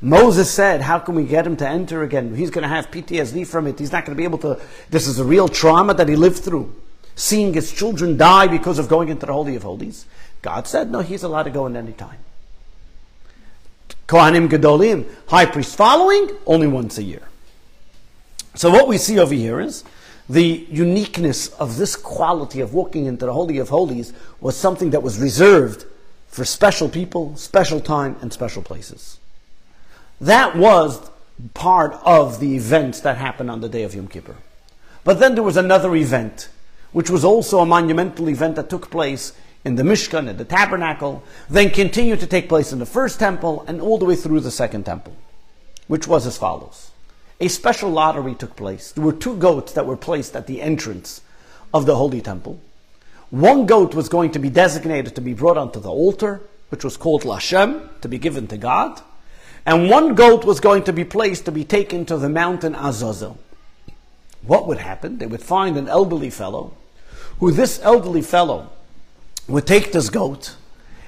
Moses 0.00 0.50
said, 0.50 0.82
How 0.82 0.98
can 0.98 1.14
we 1.14 1.24
get 1.24 1.46
him 1.46 1.56
to 1.56 1.68
enter 1.68 2.02
again? 2.02 2.34
He's 2.34 2.50
going 2.50 2.62
to 2.62 2.68
have 2.68 2.90
PTSD 2.90 3.46
from 3.46 3.66
it. 3.66 3.78
He's 3.78 3.92
not 3.92 4.04
going 4.04 4.16
to 4.16 4.20
be 4.20 4.24
able 4.24 4.38
to. 4.38 4.60
This 4.90 5.06
is 5.06 5.18
a 5.18 5.24
real 5.24 5.48
trauma 5.48 5.94
that 5.94 6.08
he 6.08 6.16
lived 6.16 6.38
through 6.38 6.74
seeing 7.14 7.54
his 7.54 7.72
children 7.72 8.16
die 8.16 8.46
because 8.46 8.78
of 8.78 8.88
going 8.88 9.08
into 9.08 9.26
the 9.26 9.32
Holy 9.32 9.56
of 9.56 9.62
Holies. 9.62 10.06
God 10.40 10.66
said, 10.66 10.90
no, 10.90 11.00
he's 11.00 11.22
allowed 11.22 11.44
to 11.44 11.50
go 11.50 11.66
in 11.66 11.76
any 11.76 11.92
time. 11.92 12.18
Kohanim 14.08 14.48
Gedolim, 14.48 15.06
high 15.28 15.46
priest 15.46 15.76
following, 15.76 16.30
only 16.46 16.66
once 16.66 16.98
a 16.98 17.02
year. 17.02 17.22
So 18.54 18.70
what 18.70 18.88
we 18.88 18.98
see 18.98 19.18
over 19.18 19.34
here 19.34 19.60
is 19.60 19.84
the 20.28 20.66
uniqueness 20.70 21.48
of 21.54 21.76
this 21.76 21.96
quality 21.96 22.60
of 22.60 22.74
walking 22.74 23.06
into 23.06 23.26
the 23.26 23.32
Holy 23.32 23.58
of 23.58 23.68
Holies 23.68 24.12
was 24.40 24.56
something 24.56 24.90
that 24.90 25.02
was 25.02 25.18
reserved 25.18 25.84
for 26.28 26.44
special 26.44 26.88
people, 26.88 27.36
special 27.36 27.80
time, 27.80 28.16
and 28.20 28.32
special 28.32 28.62
places. 28.62 29.18
That 30.20 30.56
was 30.56 31.10
part 31.54 31.94
of 32.04 32.40
the 32.40 32.54
events 32.54 33.00
that 33.00 33.16
happened 33.16 33.50
on 33.50 33.60
the 33.60 33.68
day 33.68 33.82
of 33.82 33.94
Yom 33.94 34.08
Kippur. 34.08 34.36
But 35.04 35.18
then 35.18 35.34
there 35.34 35.42
was 35.42 35.56
another 35.56 35.94
event 35.94 36.48
which 36.92 37.10
was 37.10 37.24
also 37.24 37.60
a 37.60 37.66
monumental 37.66 38.28
event 38.28 38.56
that 38.56 38.70
took 38.70 38.90
place 38.90 39.32
in 39.64 39.76
the 39.76 39.82
Mishkan, 39.82 40.28
in 40.28 40.36
the 40.36 40.44
tabernacle, 40.44 41.22
then 41.48 41.70
continued 41.70 42.20
to 42.20 42.26
take 42.26 42.48
place 42.48 42.72
in 42.72 42.78
the 42.78 42.86
first 42.86 43.18
temple 43.18 43.64
and 43.66 43.80
all 43.80 43.98
the 43.98 44.04
way 44.04 44.16
through 44.16 44.40
the 44.40 44.50
second 44.50 44.84
temple, 44.84 45.16
which 45.86 46.06
was 46.06 46.26
as 46.26 46.36
follows. 46.36 46.90
A 47.40 47.48
special 47.48 47.90
lottery 47.90 48.34
took 48.34 48.56
place. 48.56 48.92
There 48.92 49.04
were 49.04 49.12
two 49.12 49.36
goats 49.36 49.72
that 49.72 49.86
were 49.86 49.96
placed 49.96 50.36
at 50.36 50.46
the 50.46 50.60
entrance 50.60 51.22
of 51.72 51.86
the 51.86 51.96
Holy 51.96 52.20
Temple. 52.20 52.60
One 53.30 53.66
goat 53.66 53.94
was 53.94 54.08
going 54.08 54.32
to 54.32 54.38
be 54.38 54.50
designated 54.50 55.14
to 55.14 55.20
be 55.20 55.32
brought 55.32 55.56
onto 55.56 55.80
the 55.80 55.90
altar, 55.90 56.42
which 56.68 56.84
was 56.84 56.96
called 56.96 57.22
Lashem, 57.22 57.88
to 58.00 58.08
be 58.08 58.18
given 58.18 58.46
to 58.48 58.56
God. 58.56 59.00
And 59.64 59.88
one 59.88 60.14
goat 60.14 60.44
was 60.44 60.60
going 60.60 60.84
to 60.84 60.92
be 60.92 61.04
placed 61.04 61.44
to 61.46 61.52
be 61.52 61.64
taken 61.64 62.04
to 62.06 62.16
the 62.16 62.28
mountain 62.28 62.74
Azazel. 62.74 63.38
What 64.42 64.66
would 64.66 64.78
happen? 64.78 65.18
They 65.18 65.26
would 65.26 65.42
find 65.42 65.76
an 65.76 65.88
elderly 65.88 66.30
fellow 66.30 66.76
who 67.38 67.50
this 67.50 67.80
elderly 67.82 68.22
fellow 68.22 68.70
would 69.48 69.66
take 69.66 69.92
this 69.92 70.10
goat, 70.10 70.56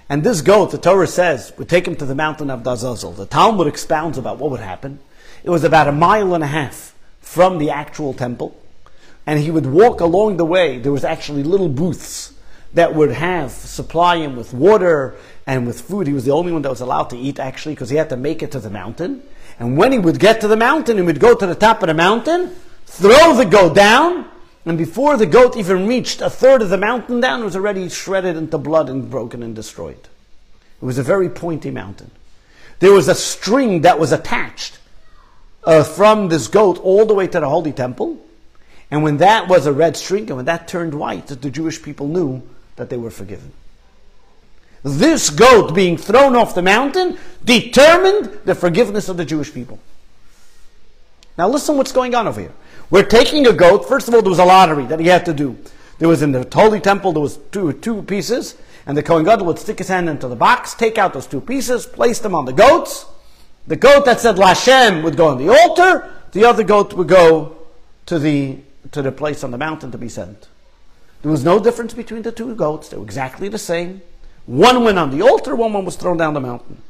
and 0.09 0.23
this 0.23 0.43
goat, 0.43 0.71
the 0.71 0.79
Torah 0.79 1.07
says, 1.07 1.53
would 1.57 1.69
take 1.69 1.87
him 1.87 1.97
to 1.97 2.05
the 2.05 2.15
mountain 2.15 2.51
of 2.51 2.63
Dazazel. 2.63 3.17
The 3.17 3.27
Talmud 3.27 3.67
expounds 3.67 4.19
about 4.19 4.39
what 4.39 4.51
would 4.51 4.61
happen. 4.61 4.99
It 5.43 5.51
was 5.51 5.65
about 5.65 5.89
a 5.89 5.93
mile 5.93 6.35
and 6.35 6.45
a 6.45 6.49
half 6.49 6.95
from 7.21 7.59
the 7.59 7.71
actual 7.71 8.13
temple, 8.13 8.61
and 9.27 9.41
he 9.41 9.51
would 9.51 9.67
walk 9.67 10.01
along 10.01 10.37
the 10.37 10.45
way. 10.45 10.79
There 10.79 10.93
was 10.93 11.05
actually 11.05 11.43
little 11.43 11.69
booths 11.69 12.35
that 12.75 12.95
would 12.95 13.13
have 13.13 13.51
supply 13.51 14.17
him 14.17 14.37
with 14.37 14.53
water 14.53 15.15
and 15.47 15.67
with 15.67 15.81
food. 15.81 16.07
He 16.07 16.13
was 16.13 16.25
the 16.25 16.33
only 16.33 16.53
one 16.53 16.63
that 16.63 16.71
was 16.71 16.81
allowed 16.81 17.11
to 17.11 17.17
eat 17.17 17.39
actually 17.39 17.75
because 17.75 17.89
he 17.89 17.97
had 17.97 18.11
to 18.11 18.17
make 18.17 18.43
it 18.43 18.51
to 18.53 18.61
the 18.61 18.71
mountain. 18.71 19.23
And 19.59 19.77
when 19.77 19.93
he 19.93 19.99
would 19.99 20.19
get 20.19 20.41
to 20.41 20.49
the 20.49 20.57
mountain, 20.57 20.97
he 20.97 21.03
would 21.03 21.21
go 21.21 21.35
to 21.35 21.47
the 21.47 21.55
top 21.55 21.83
of 21.83 21.87
the 21.87 21.95
mountain, 21.95 22.51
throw 22.87 23.35
the 23.37 23.45
goat 23.45 23.75
down, 23.75 24.29
And 24.67 24.79
before 24.79 25.17
the 25.17 25.27
goat 25.27 25.57
even 25.57 25.87
reached 25.87 26.21
a 26.21 26.31
third 26.31 26.63
of 26.63 26.71
the 26.71 26.79
mountain 26.79 27.21
down, 27.21 27.43
it 27.43 27.45
was 27.45 27.57
already 27.57 27.89
shredded 27.89 28.37
into 28.37 28.57
blood 28.57 28.89
and 28.89 29.11
broken 29.11 29.43
and 29.43 29.55
destroyed. 29.55 30.09
It 30.81 30.85
was 30.85 30.99
a 30.99 31.03
very 31.03 31.29
pointy 31.29 31.71
mountain. 31.71 32.11
There 32.79 32.93
was 32.93 33.09
a 33.09 33.15
string 33.15 33.83
that 33.83 33.99
was 33.99 34.13
attached 34.13 34.79
uh, 35.65 35.85
from 35.85 36.29
this 36.29 36.49
goat 36.49 36.79
all 36.79 37.07
the 37.07 37.15
way 37.15 37.27
to 37.27 37.41
the 37.41 37.49
holy 37.49 37.73
temple. 37.73 38.19
And 38.91 39.03
when 39.03 39.19
that 39.19 39.49
was 39.49 39.67
a 39.67 39.73
red 39.73 39.97
string, 39.97 40.29
and 40.29 40.37
when 40.37 40.45
that 40.47 40.69
turned 40.69 40.95
white, 40.95 41.27
the 41.27 41.51
Jewish 41.51 41.83
people 41.83 42.09
knew 42.09 42.43
that 42.77 42.91
they 42.91 42.97
were 42.97 43.11
forgiven. 43.11 43.53
This 44.83 45.31
goat 45.31 45.75
being 45.75 45.97
thrown 45.97 46.37
off 46.37 46.55
the 46.55 46.63
mountain 46.63 47.19
determined 47.45 48.41
the 48.45 48.55
forgiveness 48.55 49.09
of 49.09 49.17
the 49.17 49.25
Jewish 49.25 49.53
people. 49.53 49.79
Now 51.39 51.49
listen 51.49 51.77
what's 51.77 51.93
going 51.93 52.15
on 52.15 52.29
over 52.29 52.41
here. 52.41 52.53
We're 52.95 53.03
taking 53.03 53.45
a 53.49 53.53
goat. 53.53 53.89
First 53.89 54.07
of 54.07 54.15
all, 54.15 54.23
there 54.23 54.31
was 54.31 54.39
a 54.39 54.45
lottery 54.45 54.87
that 54.87 55.01
he 55.01 55.09
had 55.09 55.25
to 55.25 55.35
do. 55.35 55.59
There 55.99 56.09
was 56.09 56.23
in 56.23 56.31
the 56.31 56.47
holy 56.55 56.79
temple, 56.79 57.13
there 57.13 57.21
was 57.21 57.39
two, 57.51 57.73
two 57.73 58.03
pieces, 58.05 58.57
and 58.87 58.97
the 58.97 59.03
Kohen 59.03 59.25
Gadol 59.25 59.47
would 59.47 59.59
stick 59.59 59.79
his 59.79 59.89
hand 59.89 60.09
into 60.09 60.29
the 60.29 60.37
box, 60.37 60.75
take 60.75 60.97
out 60.97 61.13
those 61.13 61.27
two 61.27 61.41
pieces, 61.41 61.87
place 61.87 62.21
them 62.21 62.37
on 62.37 62.45
the 62.45 62.53
goats. 62.53 63.05
The 63.67 63.75
goat 63.75 64.05
that 64.05 64.21
said 64.21 64.37
Lashem 64.37 65.03
would 65.03 65.17
go 65.17 65.27
on 65.27 65.39
the 65.39 65.49
altar. 65.49 66.09
The 66.31 66.45
other 66.45 66.63
goat 66.63 66.95
would 66.95 67.09
go 67.09 67.57
to 68.07 68.21
the, 68.21 68.59
to 68.93 69.03
the 69.03 69.11
place 69.11 69.43
on 69.43 69.51
the 69.51 69.59
mountain 69.59 69.91
to 69.91 69.99
be 69.99 70.09
sent. 70.09 70.47
There 71.23 71.33
was 71.33 71.43
no 71.43 71.59
difference 71.59 71.95
between 71.95 72.23
the 72.23 72.31
two 72.31 72.55
goats. 72.55 72.91
They 72.91 72.97
were 72.97 73.03
exactly 73.03 73.49
the 73.49 73.59
same. 73.59 74.03
One 74.47 74.85
went 74.85 75.01
on 75.01 75.11
the 75.11 75.21
altar, 75.23 75.57
one 75.57 75.85
was 75.85 75.97
thrown 75.97 76.17
down 76.17 76.35
the 76.35 76.41
mountain. 76.41 76.81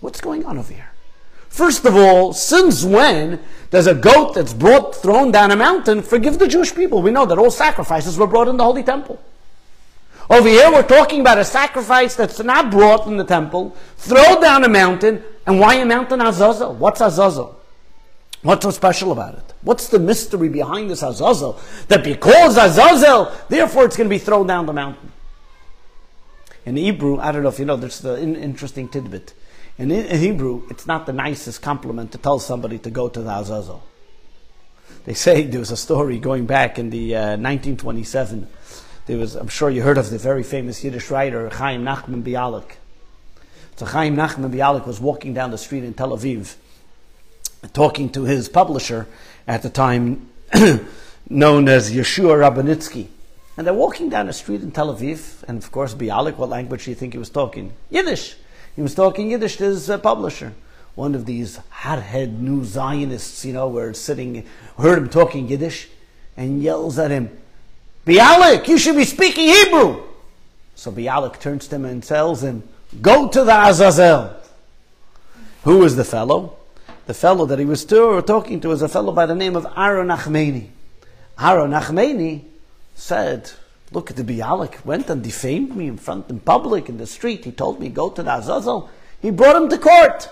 What's 0.00 0.20
going 0.20 0.44
on 0.44 0.58
over 0.58 0.74
here? 0.74 0.90
First 1.52 1.84
of 1.84 1.94
all, 1.94 2.32
since 2.32 2.82
when 2.82 3.38
does 3.68 3.86
a 3.86 3.94
goat 3.94 4.32
that's 4.32 4.54
brought, 4.54 4.96
thrown 4.96 5.30
down 5.30 5.50
a 5.50 5.56
mountain 5.56 6.00
forgive 6.00 6.38
the 6.38 6.48
Jewish 6.48 6.74
people? 6.74 7.02
We 7.02 7.10
know 7.10 7.26
that 7.26 7.36
all 7.36 7.50
sacrifices 7.50 8.16
were 8.16 8.26
brought 8.26 8.48
in 8.48 8.56
the 8.56 8.64
Holy 8.64 8.82
Temple. 8.82 9.22
Over 10.30 10.48
here, 10.48 10.72
we're 10.72 10.82
talking 10.82 11.20
about 11.20 11.36
a 11.36 11.44
sacrifice 11.44 12.16
that's 12.16 12.42
not 12.42 12.70
brought 12.70 13.06
in 13.06 13.18
the 13.18 13.24
temple, 13.24 13.76
thrown 13.98 14.40
down 14.40 14.64
a 14.64 14.68
mountain, 14.68 15.22
and 15.46 15.60
why 15.60 15.74
a 15.74 15.84
mountain 15.84 16.22
Azazel? 16.22 16.74
What's 16.74 17.02
Azazel? 17.02 17.60
What's 18.40 18.64
so 18.64 18.70
special 18.70 19.12
about 19.12 19.34
it? 19.34 19.52
What's 19.60 19.88
the 19.88 19.98
mystery 19.98 20.48
behind 20.48 20.88
this 20.88 21.02
Azazel? 21.02 21.60
That 21.88 22.02
because 22.02 22.56
Azazel, 22.56 23.30
therefore 23.50 23.84
it's 23.84 23.96
going 23.98 24.08
to 24.08 24.14
be 24.14 24.18
thrown 24.18 24.46
down 24.46 24.64
the 24.64 24.72
mountain. 24.72 25.12
In 26.64 26.76
Hebrew, 26.76 27.18
I 27.18 27.30
don't 27.30 27.42
know 27.42 27.50
if 27.50 27.58
you 27.58 27.66
know, 27.66 27.76
there's 27.76 28.00
the 28.00 28.18
interesting 28.18 28.88
tidbit. 28.88 29.34
In, 29.82 29.90
Hebrew, 29.90 30.62
it's 30.70 30.86
not 30.86 31.06
the 31.06 31.12
nicest 31.12 31.60
compliment 31.60 32.12
to 32.12 32.18
tell 32.18 32.38
somebody 32.38 32.78
to 32.78 32.90
go 32.90 33.08
to 33.08 33.20
the 33.20 33.36
Azazel. 33.36 33.82
They 35.06 35.14
say 35.14 35.42
there 35.42 35.58
was 35.58 35.72
a 35.72 35.76
story 35.76 36.20
going 36.20 36.46
back 36.46 36.78
in 36.78 36.90
the 36.90 37.16
uh, 37.16 37.20
1927. 37.30 38.46
There 39.06 39.18
was, 39.18 39.34
I'm 39.34 39.48
sure 39.48 39.70
you 39.70 39.82
heard 39.82 39.98
of 39.98 40.10
the 40.10 40.18
very 40.18 40.44
famous 40.44 40.84
Yiddish 40.84 41.10
writer 41.10 41.50
Chaim 41.50 41.82
Nachman 41.82 42.22
Bialik. 42.22 42.76
So 43.74 43.86
Chaim 43.86 44.14
Nachman 44.14 44.52
Bialik 44.52 44.86
was 44.86 45.00
walking 45.00 45.34
down 45.34 45.50
the 45.50 45.58
street 45.58 45.82
in 45.82 45.94
Tel 45.94 46.10
Aviv, 46.10 46.54
talking 47.72 48.08
to 48.10 48.22
his 48.22 48.48
publisher 48.48 49.08
at 49.48 49.62
the 49.62 49.70
time, 49.70 50.30
known 51.28 51.68
as 51.68 51.90
Yeshua 51.90 52.38
Rabinitsky. 52.38 53.08
And 53.56 53.66
they're 53.66 53.74
walking 53.74 54.10
down 54.10 54.28
the 54.28 54.32
street 54.32 54.62
in 54.62 54.70
Tel 54.70 54.94
Aviv, 54.94 55.42
and 55.48 55.58
of 55.58 55.72
course, 55.72 55.92
Bialik, 55.92 56.36
what 56.36 56.50
language 56.50 56.84
do 56.84 56.92
you 56.92 56.94
think 56.94 57.14
he 57.14 57.18
was 57.18 57.30
talking? 57.30 57.72
Yiddish. 57.90 58.36
He 58.74 58.82
was 58.82 58.94
talking 58.94 59.30
Yiddish 59.30 59.56
to 59.56 59.64
his 59.64 59.90
uh, 59.90 59.98
publisher. 59.98 60.52
One 60.94 61.14
of 61.14 61.26
these 61.26 61.58
hothead 61.70 62.40
new 62.40 62.64
Zionists, 62.64 63.44
you 63.44 63.52
know, 63.52 63.68
were 63.68 63.94
sitting, 63.94 64.46
heard 64.78 64.98
him 64.98 65.08
talking 65.08 65.48
Yiddish, 65.48 65.88
and 66.36 66.62
yells 66.62 66.98
at 66.98 67.10
him, 67.10 67.30
Bialik, 68.06 68.68
you 68.68 68.78
should 68.78 68.96
be 68.96 69.04
speaking 69.04 69.48
Hebrew. 69.48 70.02
So 70.74 70.90
Bialik 70.90 71.40
turns 71.40 71.68
to 71.68 71.76
him 71.76 71.84
and 71.84 72.02
tells 72.02 72.42
him, 72.42 72.62
Go 73.00 73.28
to 73.28 73.44
the 73.44 73.68
Azazel. 73.68 74.36
Who 75.64 75.78
was 75.78 75.96
the 75.96 76.04
fellow? 76.04 76.56
The 77.06 77.14
fellow 77.14 77.46
that 77.46 77.58
he 77.58 77.64
was 77.64 77.84
to, 77.86 78.20
talking 78.22 78.60
to 78.60 78.68
was 78.68 78.82
a 78.82 78.88
fellow 78.88 79.12
by 79.12 79.26
the 79.26 79.34
name 79.34 79.56
of 79.56 79.66
Aaron 79.76 80.08
Nachmeni. 80.08 80.68
Aaron 81.38 81.70
Nachmeni 81.70 82.44
said, 82.94 83.52
Look 83.92 84.10
at 84.10 84.16
the 84.16 84.24
Bialik, 84.24 84.84
went 84.84 85.10
and 85.10 85.22
defamed 85.22 85.76
me 85.76 85.86
in 85.86 85.98
front 85.98 86.30
in 86.30 86.40
public 86.40 86.88
in 86.88 86.96
the 86.96 87.06
street. 87.06 87.44
He 87.44 87.52
told 87.52 87.80
me 87.80 87.88
go 87.88 88.08
to 88.10 88.22
the 88.22 88.34
Azazel. 88.34 88.88
He 89.20 89.30
brought 89.30 89.56
him 89.56 89.68
to 89.68 89.78
court. 89.78 90.28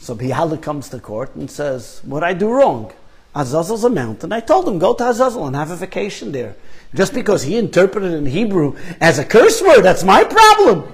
So 0.00 0.14
Bialik 0.14 0.62
comes 0.62 0.88
to 0.90 0.98
court 0.98 1.34
and 1.34 1.50
says, 1.50 2.00
What 2.04 2.24
I 2.24 2.32
do 2.32 2.48
wrong? 2.50 2.92
Azazel's 3.34 3.84
a 3.84 3.90
mountain. 3.90 4.32
I 4.32 4.40
told 4.40 4.66
him 4.66 4.78
go 4.78 4.94
to 4.94 5.10
Azazel 5.10 5.46
and 5.46 5.54
have 5.54 5.70
a 5.70 5.76
vacation 5.76 6.32
there. 6.32 6.56
Just 6.94 7.12
because 7.12 7.42
he 7.42 7.58
interpreted 7.58 8.12
in 8.12 8.24
Hebrew 8.24 8.76
as 9.00 9.18
a 9.18 9.24
curse 9.24 9.60
word, 9.60 9.82
that's 9.82 10.04
my 10.04 10.24
problem. 10.24 10.90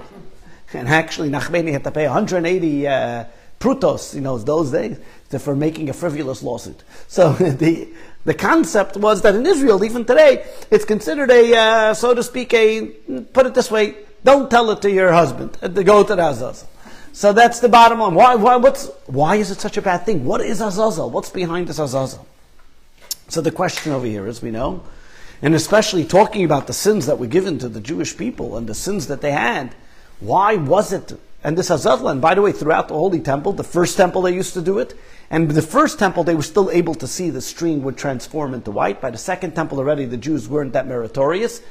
And 0.73 0.87
actually, 0.87 1.29
Nachmeni 1.29 1.71
had 1.71 1.83
to 1.83 1.91
pay 1.91 2.05
180 2.05 2.87
uh, 2.87 3.25
prutos, 3.59 4.13
you 4.13 4.21
know, 4.21 4.37
those 4.37 4.71
days, 4.71 4.97
for 5.39 5.55
making 5.55 5.89
a 5.89 5.93
frivolous 5.93 6.43
lawsuit. 6.43 6.83
So 7.07 7.33
the 7.33 7.87
the 8.25 8.33
concept 8.33 8.97
was 8.97 9.21
that 9.21 9.35
in 9.35 9.45
Israel, 9.45 9.83
even 9.83 10.05
today, 10.05 10.45
it's 10.71 10.85
considered 10.85 11.29
a, 11.29 11.55
uh, 11.55 11.93
so 11.93 12.13
to 12.13 12.23
speak, 12.23 12.53
a, 12.53 12.87
put 13.33 13.45
it 13.45 13.53
this 13.53 13.69
way, 13.69 13.95
don't 14.23 14.49
tell 14.49 14.71
it 14.71 14.81
to 14.83 14.91
your 14.91 15.11
husband, 15.11 15.57
uh, 15.61 15.67
to 15.67 15.83
go 15.83 16.03
to 16.03 16.15
the 16.15 16.29
Azazel. 16.29 16.69
So 17.11 17.33
that's 17.33 17.59
the 17.59 17.69
bottom 17.69 17.99
line. 17.99 18.15
Why, 18.15 18.35
why, 18.35 18.55
what's, 18.55 18.87
why 19.05 19.35
is 19.35 19.51
it 19.51 19.59
such 19.59 19.77
a 19.77 19.81
bad 19.81 20.05
thing? 20.05 20.25
What 20.25 20.41
is 20.41 20.61
Azazel? 20.61 21.09
What's 21.09 21.29
behind 21.29 21.67
this 21.67 21.79
Azazel? 21.79 22.25
So 23.27 23.41
the 23.41 23.51
question 23.51 23.91
over 23.91 24.05
here, 24.05 24.25
as 24.25 24.41
we 24.41 24.51
know, 24.51 24.83
and 25.41 25.53
especially 25.53 26.05
talking 26.05 26.45
about 26.45 26.67
the 26.67 26.73
sins 26.73 27.05
that 27.05 27.19
were 27.19 27.27
given 27.27 27.59
to 27.59 27.67
the 27.67 27.81
Jewish 27.81 28.15
people 28.15 28.57
and 28.57 28.67
the 28.67 28.73
sins 28.73 29.07
that 29.07 29.21
they 29.21 29.31
had, 29.31 29.75
why 30.21 30.55
was 30.55 30.93
it? 30.93 31.19
And 31.43 31.57
this 31.57 31.69
Azazel, 31.69 32.07
and 32.07 32.21
by 32.21 32.35
the 32.35 32.41
way, 32.41 32.53
throughout 32.53 32.87
the 32.87 32.93
Holy 32.93 33.19
Temple, 33.19 33.51
the 33.53 33.63
first 33.63 33.97
temple 33.97 34.21
they 34.21 34.33
used 34.33 34.53
to 34.53 34.61
do 34.61 34.79
it, 34.79 34.97
and 35.29 35.49
the 35.51 35.61
first 35.61 35.99
temple, 35.99 36.23
they 36.23 36.35
were 36.35 36.43
still 36.43 36.69
able 36.71 36.95
to 36.95 37.07
see 37.07 37.29
the 37.29 37.41
stream 37.41 37.83
would 37.83 37.97
transform 37.97 38.53
into 38.53 38.71
white. 38.71 39.01
By 39.01 39.09
the 39.09 39.17
second 39.17 39.55
temple, 39.55 39.79
already 39.79 40.05
the 40.05 40.17
Jews 40.17 40.47
weren't 40.47 40.73
that 40.73 40.87
meritorious. 40.87 41.61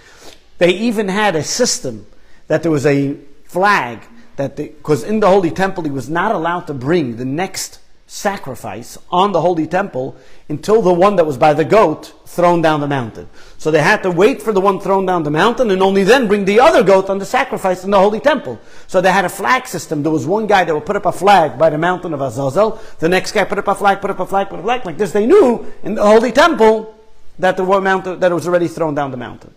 They 0.58 0.72
even 0.72 1.08
had 1.08 1.36
a 1.36 1.44
system 1.44 2.06
that 2.48 2.62
there 2.62 2.72
was 2.72 2.86
a 2.86 3.16
flag 3.44 4.00
that, 4.36 4.56
because 4.56 5.04
in 5.04 5.20
the 5.20 5.28
Holy 5.28 5.50
Temple, 5.50 5.84
he 5.84 5.90
was 5.90 6.10
not 6.10 6.34
allowed 6.34 6.66
to 6.66 6.74
bring 6.74 7.16
the 7.16 7.24
next 7.24 7.78
sacrifice 8.12 8.98
on 9.10 9.32
the 9.32 9.40
holy 9.40 9.66
temple 9.66 10.14
until 10.50 10.82
the 10.82 10.92
one 10.92 11.16
that 11.16 11.24
was 11.24 11.38
by 11.38 11.54
the 11.54 11.64
goat 11.64 12.12
thrown 12.26 12.60
down 12.60 12.80
the 12.80 12.86
mountain. 12.86 13.26
So 13.56 13.70
they 13.70 13.80
had 13.80 14.02
to 14.02 14.10
wait 14.10 14.42
for 14.42 14.52
the 14.52 14.60
one 14.60 14.80
thrown 14.80 15.06
down 15.06 15.22
the 15.22 15.30
mountain 15.30 15.70
and 15.70 15.82
only 15.82 16.04
then 16.04 16.28
bring 16.28 16.44
the 16.44 16.60
other 16.60 16.82
goat 16.82 17.08
on 17.08 17.16
the 17.16 17.24
sacrifice 17.24 17.84
in 17.84 17.90
the 17.90 17.98
holy 17.98 18.20
temple. 18.20 18.60
So 18.86 19.00
they 19.00 19.10
had 19.10 19.24
a 19.24 19.30
flag 19.30 19.66
system. 19.66 20.02
There 20.02 20.12
was 20.12 20.26
one 20.26 20.46
guy 20.46 20.62
that 20.62 20.74
would 20.74 20.84
put 20.84 20.96
up 20.96 21.06
a 21.06 21.12
flag 21.12 21.58
by 21.58 21.70
the 21.70 21.78
mountain 21.78 22.12
of 22.12 22.20
Azazel. 22.20 22.78
The 22.98 23.08
next 23.08 23.32
guy 23.32 23.44
put 23.44 23.58
up 23.58 23.68
a 23.68 23.74
flag, 23.74 24.02
put 24.02 24.10
up 24.10 24.20
a 24.20 24.26
flag, 24.26 24.50
put 24.50 24.58
up 24.58 24.60
a 24.60 24.62
flag. 24.62 24.84
Like 24.84 24.98
this, 24.98 25.12
they 25.12 25.24
knew 25.24 25.72
in 25.82 25.94
the 25.94 26.04
holy 26.04 26.32
temple 26.32 26.94
that 27.38 27.56
the 27.56 27.64
one 27.64 27.82
mountain, 27.82 28.20
that 28.20 28.30
was 28.30 28.46
already 28.46 28.68
thrown 28.68 28.94
down 28.94 29.10
the 29.10 29.16
mountain. 29.16 29.54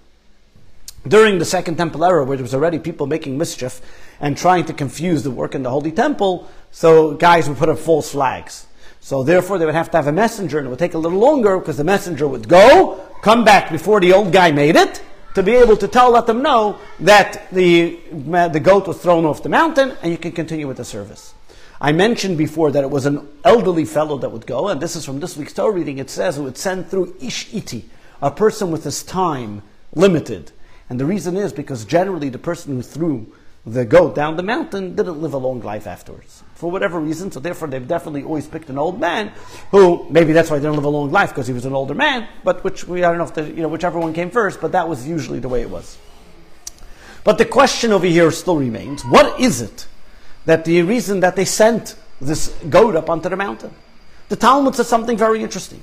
During 1.08 1.38
the 1.38 1.46
Second 1.46 1.78
Temple 1.78 2.04
era, 2.04 2.24
where 2.24 2.36
there 2.36 2.44
was 2.44 2.56
already 2.56 2.80
people 2.80 3.06
making 3.06 3.38
mischief 3.38 3.80
and 4.20 4.36
trying 4.36 4.66
to 4.66 4.74
confuse 4.74 5.22
the 5.22 5.30
work 5.30 5.54
in 5.54 5.62
the 5.62 5.70
Holy 5.70 5.92
Temple, 5.92 6.50
so 6.72 7.14
guys 7.14 7.48
would 7.48 7.60
put 7.60 7.70
up 7.70 7.78
false 7.78 8.12
flags. 8.12 8.66
So 9.02 9.22
therefore, 9.22 9.60
they 9.60 9.66
would 9.66 9.76
have 9.76 9.92
to 9.92 9.98
have 9.98 10.08
a 10.08 10.12
messenger, 10.12 10.58
and 10.58 10.66
it 10.66 10.70
would 10.72 10.80
take 10.80 10.96
a 10.96 10.98
little 10.98 11.20
longer 11.20 11.60
because 11.60 11.78
the 11.78 11.84
messenger 11.84 12.28
would 12.28 12.50
go, 12.50 13.00
come 13.22 13.46
back 13.46 13.72
before 13.72 14.00
the 14.00 14.14
old 14.14 14.34
guy 14.34 14.52
made 14.52 14.76
it, 14.76 15.04
to 15.36 15.44
be 15.44 15.52
able 15.52 15.78
to 15.78 15.88
tell, 15.88 16.10
let 16.10 16.26
them 16.26 16.42
know 16.42 16.80
that 17.02 17.52
the, 17.52 18.00
the 18.10 18.60
goat 18.60 18.88
was 18.88 18.98
thrown 18.98 19.26
off 19.26 19.44
the 19.44 19.50
mountain, 19.50 19.96
and 20.02 20.12
you 20.12 20.18
can 20.18 20.32
continue 20.32 20.68
with 20.68 20.78
the 20.78 20.86
service. 20.86 21.36
I 21.80 21.92
mentioned 21.92 22.38
before 22.38 22.72
that 22.72 22.84
it 22.84 22.90
was 22.90 23.06
an 23.06 23.28
elderly 23.44 23.86
fellow 23.86 24.18
that 24.18 24.30
would 24.30 24.48
go, 24.48 24.70
and 24.70 24.82
this 24.82 24.96
is 24.96 25.06
from 25.06 25.20
this 25.20 25.38
week's 25.38 25.54
Torah 25.54 25.72
reading. 25.72 26.00
It 26.00 26.10
says 26.10 26.40
it 26.40 26.42
would 26.42 26.58
send 26.58 26.90
through 26.90 27.16
ish 27.22 27.54
iti, 27.54 27.90
a 28.24 28.32
person 28.32 28.72
with 28.72 28.86
his 28.86 29.04
time 29.04 29.62
limited. 29.94 30.52
And 30.90 31.00
the 31.00 31.06
reason 31.06 31.36
is 31.36 31.52
because 31.52 31.86
generally 31.86 32.30
the 32.30 32.38
person 32.38 32.76
who 32.76 32.82
threw 32.82 33.34
the 33.66 33.84
goat 33.84 34.14
down 34.14 34.38
the 34.38 34.44
mountain 34.44 34.96
didn't 34.96 35.20
live 35.20 35.34
a 35.34 35.38
long 35.38 35.60
life 35.62 35.88
afterwards. 35.88 36.44
For 36.54 36.70
whatever 36.70 37.00
reason, 37.00 37.32
so 37.32 37.40
therefore 37.40 37.68
they've 37.68 37.88
definitely 37.88 38.24
always 38.24 38.48
picked 38.48 38.70
an 38.70 38.78
old 38.78 39.00
man 39.00 39.32
who, 39.72 40.08
maybe 40.12 40.34
that's 40.34 40.52
why 40.52 40.60
they 40.60 40.66
didn't 40.66 40.76
live 40.76 40.86
a 40.86 40.90
long 40.90 41.12
life, 41.12 41.30
because 41.30 41.48
he 41.48 41.54
was 41.54 41.66
an 41.66 41.74
older 41.74 41.96
man, 41.96 42.28
but 42.44 42.64
which 42.64 42.88
we, 42.88 43.04
I 43.04 43.10
don't 43.10 43.18
know 43.18 43.24
if 43.24 43.34
the, 43.34 43.44
you 43.44 43.64
know, 43.64 43.68
whichever 43.68 44.00
one 44.00 44.14
came 44.14 44.30
first, 44.30 44.62
but 44.62 44.72
that 44.74 44.88
was 44.88 45.08
usually 45.08 45.40
the 45.40 45.50
way 45.50 45.62
it 45.62 45.70
was. 45.70 45.98
But 47.24 47.40
the 47.40 47.46
question 47.46 47.92
over 47.92 48.06
here 48.06 48.30
still 48.30 48.58
remains, 48.58 49.04
what 49.04 49.40
is 49.40 49.62
it 49.62 49.88
that 50.46 50.64
the 50.64 50.84
reason 50.84 51.22
that 51.22 51.36
they 51.36 51.46
sent 51.46 51.96
this 52.22 52.50
goat 52.70 52.96
up 52.96 53.10
onto 53.10 53.30
the 53.30 53.36
mountain? 53.36 53.74
The 54.30 54.36
Talmud 54.36 54.76
says 54.76 54.88
something 54.88 55.18
very 55.18 55.42
interesting. 55.42 55.82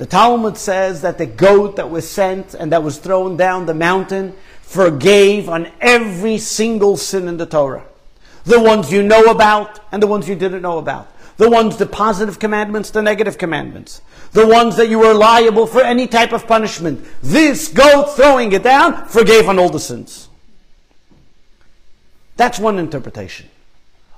The 0.00 0.06
Talmud 0.06 0.56
says 0.56 1.02
that 1.02 1.18
the 1.18 1.26
goat 1.26 1.76
that 1.76 1.90
was 1.90 2.08
sent 2.08 2.54
and 2.54 2.72
that 2.72 2.82
was 2.82 2.96
thrown 2.96 3.36
down 3.36 3.66
the 3.66 3.74
mountain 3.74 4.34
forgave 4.62 5.46
on 5.46 5.70
every 5.78 6.38
single 6.38 6.96
sin 6.96 7.28
in 7.28 7.36
the 7.36 7.44
Torah. 7.44 7.84
The 8.44 8.58
ones 8.58 8.90
you 8.90 9.02
know 9.02 9.24
about 9.24 9.78
and 9.92 10.02
the 10.02 10.06
ones 10.06 10.26
you 10.26 10.34
didn't 10.36 10.62
know 10.62 10.78
about. 10.78 11.14
The 11.36 11.50
ones, 11.50 11.76
the 11.76 11.84
positive 11.84 12.38
commandments, 12.38 12.88
the 12.88 13.02
negative 13.02 13.36
commandments. 13.36 14.00
The 14.32 14.46
ones 14.46 14.78
that 14.78 14.88
you 14.88 14.98
were 14.98 15.12
liable 15.12 15.66
for 15.66 15.82
any 15.82 16.06
type 16.06 16.32
of 16.32 16.46
punishment. 16.46 17.04
This 17.20 17.68
goat 17.68 18.16
throwing 18.16 18.52
it 18.52 18.62
down 18.62 19.04
forgave 19.06 19.50
on 19.50 19.58
all 19.58 19.68
the 19.68 19.78
sins. 19.78 20.30
That's 22.38 22.58
one 22.58 22.78
interpretation. 22.78 23.50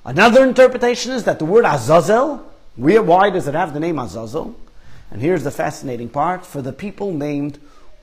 Another 0.05 0.47
interpretation 0.47 1.11
is 1.11 1.25
that 1.25 1.39
the 1.39 1.45
word 1.45 1.65
Azazel, 1.65 2.37
why 2.77 3.29
does 3.29 3.49
it 3.49 3.53
have 3.53 3.73
the 3.73 3.81
name 3.81 3.99
Azazel? 3.99 4.55
And 5.13 5.21
here's 5.21 5.43
the 5.43 5.51
fascinating 5.51 6.09
part 6.09 6.43
for 6.43 6.63
the 6.63 6.73
people 6.73 7.13
named 7.13 7.59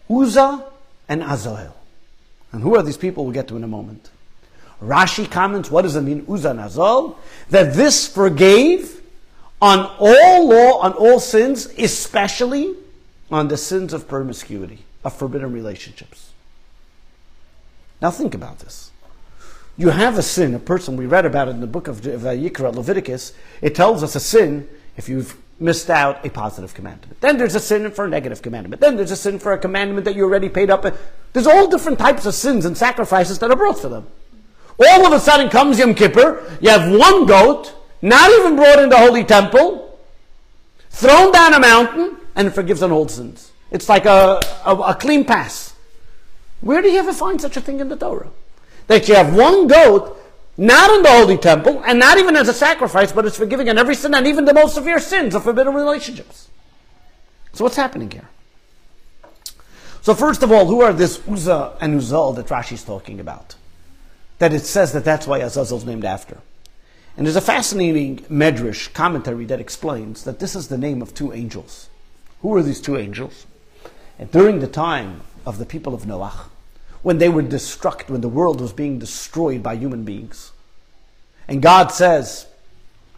Uzzah 0.09 0.65
and 1.09 1.23
Azael. 1.23 1.75
And 2.53 2.63
who 2.63 2.77
are 2.77 2.85
these 2.85 2.97
people? 2.97 3.25
We'll 3.25 3.35
get 3.35 3.49
to 3.49 3.57
in 3.57 3.65
a 3.65 3.69
moment. 3.69 4.11
Rashi 4.81 5.29
comments, 5.29 5.73
what 5.73 5.83
does 5.83 5.97
it 5.97 6.03
mean, 6.03 6.25
Uzzah 6.31 6.51
and 6.51 6.61
Azael? 6.61 7.17
That 7.51 7.75
this 7.75 8.07
forgave 8.07 9.03
on 9.61 9.91
all 9.99 10.49
law, 10.49 10.79
on 10.79 10.93
all 10.93 11.19
sins, 11.19 11.67
especially 11.77 12.77
on 13.29 13.49
the 13.49 13.57
sins 13.57 13.93
of 13.93 14.07
promiscuity, 14.07 14.85
of 15.05 15.13
forbidden 15.13 15.53
relationships. 15.53 16.31
Now 18.01 18.13
think 18.13 18.35
about 18.35 18.61
this. 18.61 18.93
You 19.77 19.91
have 19.91 20.17
a 20.17 20.23
sin, 20.23 20.55
a 20.55 20.61
person, 20.61 20.97
we 20.97 21.07
read 21.07 21.27
about 21.27 21.49
it 21.49 21.53
in 21.53 21.61
the 21.61 21.67
book 21.67 21.89
of 21.89 22.03
Vayikra, 22.03 22.67
uh, 22.67 22.71
Leviticus, 22.71 23.33
it 23.61 23.75
tells 23.75 24.05
us 24.05 24.15
a 24.15 24.21
sin 24.21 24.69
if 24.97 25.09
you've 25.09 25.37
missed 25.61 25.91
out 25.91 26.25
a 26.25 26.31
positive 26.31 26.75
commandment. 26.75 27.21
Then 27.21 27.37
there's 27.37 27.55
a 27.55 27.61
sin 27.61 27.91
for 27.91 28.07
a 28.07 28.09
negative 28.09 28.43
commandment. 28.43 28.81
Then 28.81 28.97
there's 28.97 29.11
a 29.11 29.17
sin 29.17 29.39
for 29.39 29.53
a 29.53 29.59
commandment 29.59 30.07
that 30.07 30.17
you 30.17 30.25
already 30.25 30.49
paid 30.49 30.71
up. 30.71 30.87
There's 31.33 31.47
all 31.47 31.69
different 31.69 31.99
types 31.99 32.27
of 32.27 32.35
sins 32.35 32.65
and 32.65 32.77
sacrifices 32.77 33.39
that 33.39 33.51
are 33.51 33.57
brought 33.57 33.79
for 33.79 33.89
them. 33.89 34.07
All 34.79 35.07
of 35.07 35.13
a 35.13 35.21
sudden 35.21 35.51
comes 35.51 35.79
Yom 35.79 35.95
Kippur, 35.95 36.43
you 36.61 36.71
have 36.71 36.91
one 36.91 37.27
goat, 37.27 37.75
not 38.01 38.31
even 38.31 38.57
brought 38.57 38.79
in 38.79 38.89
the 38.89 38.97
holy 38.97 39.25
temple, 39.25 39.99
thrown 40.89 41.33
down 41.33 41.53
a 41.53 41.61
mountain, 41.61 42.17
and 42.35 42.49
it 42.49 42.53
forgives 42.53 42.83
on 42.83 42.91
old 42.91 43.11
sins. 43.11 43.53
It's 43.71 43.89
like 43.89 44.07
a, 44.07 44.41
a, 44.65 44.75
a 44.75 44.95
clean 44.95 45.25
pass. 45.25 45.75
Where 46.63 46.81
do 46.81 46.89
you 46.89 46.99
ever 46.99 47.13
find 47.13 47.41
such 47.41 47.57
a 47.57 47.61
thing 47.61 47.81
in 47.81 47.89
the 47.89 47.97
Torah? 47.97 48.31
That 48.87 49.09
you 49.09 49.15
have 49.15 49.35
one 49.35 49.67
goat, 49.67 50.20
not 50.61 50.91
in 50.91 51.03
the 51.03 51.11
holy 51.11 51.39
temple, 51.39 51.83
and 51.87 51.99
not 51.99 52.19
even 52.19 52.37
as 52.37 52.47
a 52.47 52.53
sacrifice, 52.53 53.13
but 53.13 53.25
it's 53.25 53.39
forgiving 53.39 53.71
on 53.71 53.79
every 53.79 53.95
sin, 53.95 54.13
and 54.15 54.27
even 54.27 54.45
the 54.45 54.53
most 54.53 54.75
severe 54.75 55.01
sins 55.01 55.35
of 55.35 55.43
forbidden 55.43 55.73
relationships. 55.73 56.51
So 57.55 57.65
what's 57.65 57.77
happening 57.77 58.11
here? 58.11 58.29
So 60.03 60.15
first 60.15 60.43
of 60.43 60.53
all, 60.53 60.67
who 60.67 60.83
are 60.83 60.93
this 60.93 61.27
Uzzah 61.27 61.79
and 61.81 61.99
Uzal 61.99 62.37
that 62.37 62.49
Rashi 62.49 62.73
is 62.73 62.85
talking 62.85 63.21
about? 63.21 63.55
That 64.39 64.53
it 64.53 64.67
says 64.67 64.93
that 64.93 65.03
that's 65.03 65.27
why 65.27 65.39
Azazel 65.39 65.79
is 65.79 65.87
named 65.87 66.05
after. 66.05 66.37
And 67.17 67.27
there's 67.27 67.37
a 67.37 67.41
fascinating 67.41 68.19
Medrash 68.31 68.93
commentary 68.93 69.47
that 69.47 69.61
explains 69.61 70.25
that 70.25 70.41
this 70.41 70.55
is 70.55 70.69
the 70.69 70.77
name 70.77 71.01
of 71.01 71.15
two 71.15 71.33
angels. 71.33 71.89
Who 72.43 72.55
are 72.55 72.63
these 72.63 72.83
two 72.83 72.99
angels? 72.99 73.47
And 74.19 74.31
during 74.31 74.61
the 74.61 74.69
time 74.69 75.23
of 75.47 75.57
the 75.57 75.65
people 75.65 75.95
of 75.95 76.03
Noach, 76.03 76.49
when 77.03 77.17
they 77.17 77.31
were 77.31 77.43
destruct, 77.43 78.11
when 78.11 78.21
the 78.21 78.29
world 78.29 78.61
was 78.61 78.75
being 78.75 78.99
destroyed 78.99 79.63
by 79.63 79.75
human 79.75 80.05
beings, 80.05 80.50
and 81.51 81.61
God 81.61 81.89
says, 81.89 82.47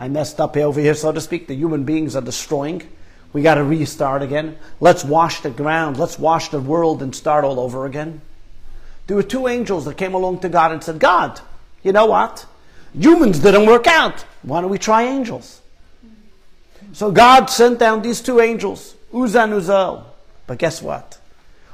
I 0.00 0.08
messed 0.08 0.40
up 0.40 0.56
over 0.56 0.80
here, 0.80 0.94
so 0.94 1.12
to 1.12 1.20
speak, 1.20 1.46
the 1.46 1.54
human 1.54 1.84
beings 1.84 2.16
are 2.16 2.22
destroying. 2.22 2.82
We 3.34 3.42
got 3.42 3.56
to 3.56 3.62
restart 3.62 4.22
again. 4.22 4.56
Let's 4.80 5.04
wash 5.04 5.42
the 5.42 5.50
ground. 5.50 5.98
Let's 5.98 6.18
wash 6.18 6.48
the 6.48 6.58
world 6.58 7.02
and 7.02 7.14
start 7.14 7.44
all 7.44 7.60
over 7.60 7.84
again. 7.84 8.22
There 9.06 9.16
were 9.16 9.22
two 9.22 9.48
angels 9.48 9.84
that 9.84 9.98
came 9.98 10.14
along 10.14 10.40
to 10.40 10.48
God 10.48 10.72
and 10.72 10.82
said, 10.82 10.98
God, 10.98 11.40
you 11.82 11.92
know 11.92 12.06
what? 12.06 12.46
Humans 12.98 13.40
didn't 13.40 13.66
work 13.66 13.86
out. 13.86 14.22
Why 14.42 14.62
don't 14.62 14.70
we 14.70 14.78
try 14.78 15.02
angels? 15.02 15.60
So 16.94 17.12
God 17.12 17.50
sent 17.50 17.78
down 17.78 18.00
these 18.00 18.22
two 18.22 18.40
angels, 18.40 18.94
Uzzah 19.12 19.42
and 19.42 19.52
Uzal. 19.52 20.04
But 20.46 20.56
guess 20.58 20.80
what? 20.80 21.18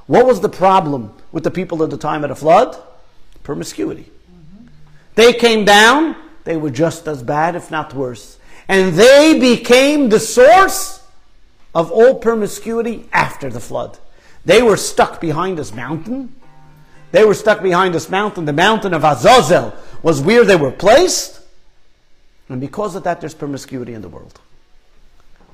What 0.07 0.27
was 0.27 0.41
the 0.41 0.49
problem 0.49 1.13
with 1.31 1.45
the 1.45 1.53
people 1.53 1.85
at 1.85 1.91
the 1.91 1.99
time 1.99 2.25
of 2.25 2.31
the 2.31 2.37
flood? 2.37 2.77
Promiscuity. 3.45 4.11
They 5.15 5.33
came 5.33 5.65
down, 5.65 6.17
they 6.49 6.57
were 6.57 6.71
just 6.71 7.07
as 7.07 7.23
bad, 7.23 7.57
if 7.57 7.71
not 7.71 7.93
worse. 7.93 8.39
And 8.69 8.95
they 8.95 9.39
became 9.39 10.09
the 10.09 10.19
source 10.19 11.05
of 11.75 11.93
all 11.93 12.15
promiscuity 12.15 13.07
after 13.13 13.51
the 13.51 13.61
flood. 13.61 13.99
They 14.47 14.63
were 14.63 14.79
stuck 14.79 15.21
behind 15.21 15.59
this 15.59 15.75
mountain. 15.75 16.35
They 17.13 17.23
were 17.23 17.35
stuck 17.35 17.63
behind 17.63 17.95
this 17.95 18.09
mountain, 18.09 18.47
the 18.47 18.55
mountain 18.55 18.95
of 18.95 19.05
Azazel, 19.05 19.75
was 20.03 20.23
where 20.23 20.43
they 20.43 20.57
were 20.57 20.71
placed. 20.71 21.43
And 22.49 22.63
because 22.63 22.95
of 22.95 23.03
that, 23.03 23.21
there's 23.21 23.35
promiscuity 23.35 23.93
in 23.93 24.01
the 24.01 24.09
world. 24.09 24.41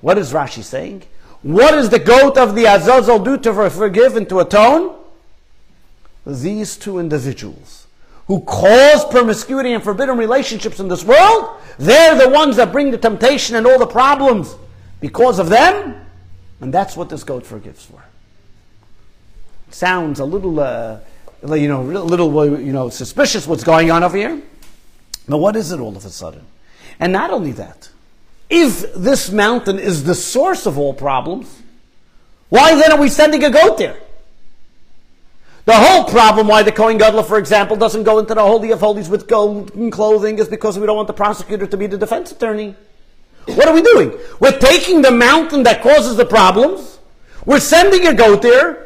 What 0.00 0.16
is 0.16 0.32
Rashi 0.32 0.62
saying? 0.62 1.02
What 1.42 1.72
does 1.72 1.90
the 1.90 1.98
goat 1.98 2.38
of 2.38 2.54
the 2.54 2.66
Azazel 2.66 3.18
do 3.18 3.36
to 3.38 3.68
forgive 3.68 4.14
and 4.14 4.28
to 4.28 4.38
atone? 4.38 4.94
These 6.24 6.76
two 6.76 7.00
individuals 7.00 7.83
who 8.26 8.40
cause 8.40 9.04
promiscuity 9.06 9.72
and 9.72 9.82
forbidden 9.82 10.16
relationships 10.16 10.80
in 10.80 10.88
this 10.88 11.04
world, 11.04 11.60
they're 11.78 12.16
the 12.16 12.30
ones 12.30 12.56
that 12.56 12.72
bring 12.72 12.90
the 12.90 12.98
temptation 12.98 13.56
and 13.56 13.66
all 13.66 13.78
the 13.78 13.86
problems 13.86 14.54
because 15.00 15.38
of 15.38 15.48
them. 15.48 16.00
And 16.60 16.72
that's 16.72 16.96
what 16.96 17.08
this 17.08 17.24
goat 17.24 17.44
forgives 17.44 17.84
for. 17.84 18.02
Sounds 19.70 20.20
a 20.20 20.24
little 20.24 20.60
uh, 20.60 21.00
you 21.52 21.68
know, 21.68 21.82
a 21.82 22.00
little, 22.00 22.58
you 22.58 22.72
know, 22.72 22.88
suspicious 22.88 23.46
what's 23.46 23.64
going 23.64 23.90
on 23.90 24.02
over 24.02 24.16
here. 24.16 24.40
But 25.28 25.38
what 25.38 25.56
is 25.56 25.72
it 25.72 25.80
all 25.80 25.96
of 25.96 26.04
a 26.04 26.10
sudden? 26.10 26.44
And 26.98 27.12
not 27.12 27.30
only 27.30 27.52
that, 27.52 27.90
if 28.48 28.94
this 28.94 29.30
mountain 29.30 29.78
is 29.78 30.04
the 30.04 30.14
source 30.14 30.66
of 30.66 30.78
all 30.78 30.94
problems, 30.94 31.60
why 32.48 32.74
then 32.74 32.92
are 32.92 33.00
we 33.00 33.08
sending 33.08 33.42
a 33.44 33.50
goat 33.50 33.78
there? 33.78 33.96
The 35.64 35.74
whole 35.74 36.04
problem 36.04 36.46
why 36.46 36.62
the 36.62 36.72
Kohen 36.72 36.98
Gadol, 36.98 37.22
for 37.22 37.38
example, 37.38 37.76
doesn't 37.76 38.02
go 38.02 38.18
into 38.18 38.34
the 38.34 38.42
Holy 38.42 38.70
of 38.70 38.80
Holies 38.80 39.08
with 39.08 39.26
golden 39.26 39.90
clothing 39.90 40.38
is 40.38 40.48
because 40.48 40.78
we 40.78 40.86
don't 40.86 40.96
want 40.96 41.08
the 41.08 41.14
prosecutor 41.14 41.66
to 41.66 41.76
be 41.76 41.86
the 41.86 41.96
defense 41.96 42.32
attorney. 42.32 42.74
What 43.46 43.68
are 43.68 43.74
we 43.74 43.82
doing? 43.82 44.12
We're 44.40 44.58
taking 44.58 45.00
the 45.00 45.10
mountain 45.10 45.62
that 45.62 45.82
causes 45.82 46.16
the 46.16 46.26
problems, 46.26 46.98
we're 47.46 47.60
sending 47.60 48.06
a 48.06 48.14
goat 48.14 48.42
there, 48.42 48.84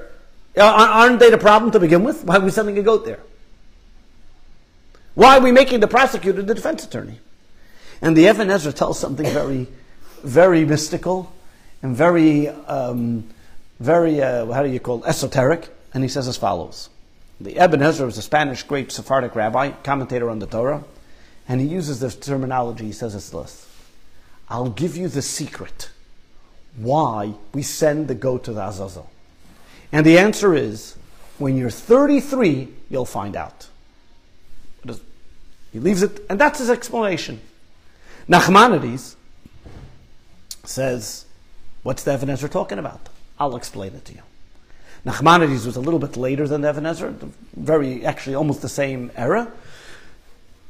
Aren't 0.61 1.21
they 1.21 1.31
the 1.31 1.39
problem 1.39 1.71
to 1.73 1.81
begin 1.81 2.03
with? 2.05 2.25
Why 2.25 2.37
are 2.37 2.41
we 2.41 2.51
sending 2.51 2.79
a 2.79 2.83
goat 2.83 3.05
there? 3.05 3.21
Why 5.15 5.37
are 5.37 5.41
we 5.41 5.53
making 5.53 5.81
the 5.81 5.89
prosecutor 5.89 6.43
the 6.43 6.55
defense 6.55 6.85
attorney? 6.85 7.19
And 8.01 8.17
the 8.17 8.29
Even 8.29 8.49
HaEzra 8.49 8.75
tells 8.75 8.99
something 8.99 9.27
very, 9.27 9.67
very 10.23 10.65
mystical 10.65 11.33
and 11.83 11.95
very, 11.95 12.49
um, 12.49 13.29
very, 13.81 14.23
uh, 14.23 14.47
how 14.53 14.63
do 14.63 14.69
you 14.69 14.81
call 14.81 15.03
it, 15.05 15.09
esoteric. 15.09 15.69
And 15.93 16.03
he 16.03 16.09
says 16.09 16.29
as 16.29 16.37
follows. 16.37 16.91
The 17.41 17.63
Even 17.63 17.81
HaEzra 17.81 18.05
was 18.05 18.19
a 18.19 18.23
Spanish 18.23 18.63
great 18.63 18.91
Sephardic 18.91 19.35
rabbi, 19.35 19.71
commentator 19.71 20.29
on 20.29 20.41
the 20.41 20.47
Torah, 20.47 20.85
and 21.49 21.61
he 21.61 21.67
uses 21.67 22.01
this 22.01 22.17
terminology. 22.17 22.87
He 22.87 22.93
says 22.93 23.15
it's 23.15 23.31
this. 23.31 23.67
I'll 24.49 24.71
give 24.71 24.97
you 24.97 25.09
the 25.09 25.23
secret 25.23 25.91
why 26.77 27.35
we 27.53 27.63
send 27.63 28.09
the 28.09 28.15
goat 28.15 28.45
to 28.45 28.53
the 28.53 28.67
Azazel. 28.67 29.11
And 29.93 30.05
the 30.05 30.19
answer 30.19 30.55
is 30.55 30.97
when 31.39 31.57
you're 31.57 31.71
33, 31.71 32.69
you'll 32.91 33.05
find 33.05 33.37
out. 33.37 33.69
He 35.73 35.79
leaves 35.81 36.03
it, 36.03 36.25
and 36.31 36.41
that's 36.41 36.59
his 36.59 36.71
explanation. 36.71 37.41
Nachmanides 38.29 39.17
says, 40.65 41.27
What's 41.83 42.03
the 42.03 42.15
Even 42.15 42.29
HaEzra 42.29 42.51
talking 42.51 42.79
about? 42.79 43.09
I'll 43.39 43.57
explain 43.57 43.95
it 43.95 44.05
to 44.07 44.15
you. 44.15 44.23
Nachmanides 45.09 45.65
was 45.65 45.77
a 45.77 45.81
little 45.81 45.99
bit 45.99 46.17
later 46.17 46.47
than 46.47 46.65
Even 46.65 47.33
very, 47.57 48.05
actually 48.05 48.35
almost 48.35 48.61
the 48.61 48.69
same 48.69 49.11
era. 49.17 49.51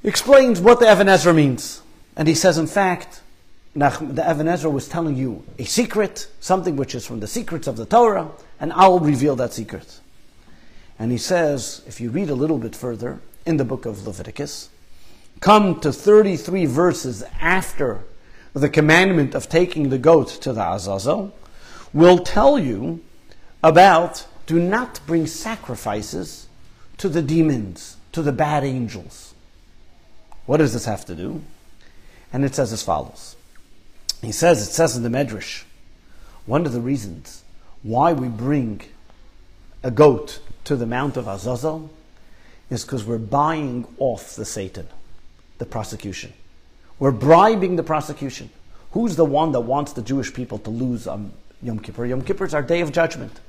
Explains 0.04 0.60
what 0.60 0.78
the 0.78 0.90
Even 0.90 1.36
means. 1.36 1.82
And 2.16 2.28
he 2.28 2.34
says, 2.34 2.56
in 2.56 2.68
fact, 2.68 3.20
the 3.74 4.24
Even 4.30 4.72
was 4.72 4.88
telling 4.88 5.16
you 5.16 5.44
a 5.58 5.64
secret, 5.64 6.28
something 6.40 6.76
which 6.76 6.94
is 6.94 7.04
from 7.04 7.20
the 7.20 7.26
secrets 7.26 7.66
of 7.66 7.76
the 7.76 7.86
Torah, 7.86 8.30
and 8.60 8.72
I'll 8.72 9.00
reveal 9.00 9.34
that 9.36 9.52
secret. 9.52 10.00
And 10.98 11.10
he 11.10 11.18
says, 11.18 11.82
if 11.86 12.00
you 12.00 12.10
read 12.10 12.30
a 12.30 12.34
little 12.34 12.58
bit 12.58 12.76
further 12.76 13.20
in 13.44 13.56
the 13.56 13.64
book 13.64 13.86
of 13.86 14.06
Leviticus, 14.06 14.68
come 15.40 15.80
to 15.80 15.92
33 15.92 16.66
verses 16.66 17.24
after 17.40 18.00
the 18.52 18.68
commandment 18.68 19.34
of 19.34 19.48
taking 19.48 19.88
the 19.88 19.98
goat 19.98 20.28
to 20.42 20.52
the 20.52 20.62
Azazel, 20.62 21.34
will 21.92 22.18
tell 22.18 22.58
you 22.58 23.00
about 23.62 24.26
do 24.46 24.58
not 24.58 25.00
bring 25.06 25.26
sacrifices 25.26 26.46
to 26.96 27.08
the 27.08 27.22
demons, 27.22 27.96
to 28.12 28.22
the 28.22 28.32
bad 28.32 28.64
angels. 28.64 29.34
What 30.46 30.56
does 30.56 30.72
this 30.72 30.86
have 30.86 31.04
to 31.06 31.14
do? 31.14 31.42
And 32.32 32.44
it 32.44 32.54
says 32.54 32.72
as 32.72 32.82
follows. 32.82 33.36
He 34.22 34.32
says, 34.32 34.66
it 34.66 34.72
says 34.72 34.96
in 34.96 35.02
the 35.02 35.08
Medrash, 35.08 35.64
one 36.46 36.66
of 36.66 36.72
the 36.72 36.80
reasons 36.80 37.44
why 37.82 38.12
we 38.12 38.28
bring 38.28 38.82
a 39.82 39.90
goat 39.90 40.40
to 40.64 40.76
the 40.76 40.86
Mount 40.86 41.16
of 41.16 41.28
Azazel 41.28 41.90
is 42.70 42.84
because 42.84 43.04
we're 43.04 43.18
buying 43.18 43.86
off 43.98 44.34
the 44.34 44.44
Satan, 44.44 44.88
the 45.58 45.66
prosecution. 45.66 46.32
We're 46.98 47.12
bribing 47.12 47.76
the 47.76 47.82
prosecution. 47.82 48.50
Who's 48.92 49.16
the 49.16 49.24
one 49.24 49.52
that 49.52 49.60
wants 49.60 49.92
the 49.92 50.02
Jewish 50.02 50.32
people 50.32 50.58
to 50.60 50.70
lose 50.70 51.06
on 51.06 51.32
Yom 51.62 51.78
Kippur? 51.78 52.06
Yom 52.06 52.22
Kippur 52.22 52.44
is 52.44 52.54
our 52.54 52.62
day 52.62 52.80
of 52.80 52.92
judgment. 52.92 53.40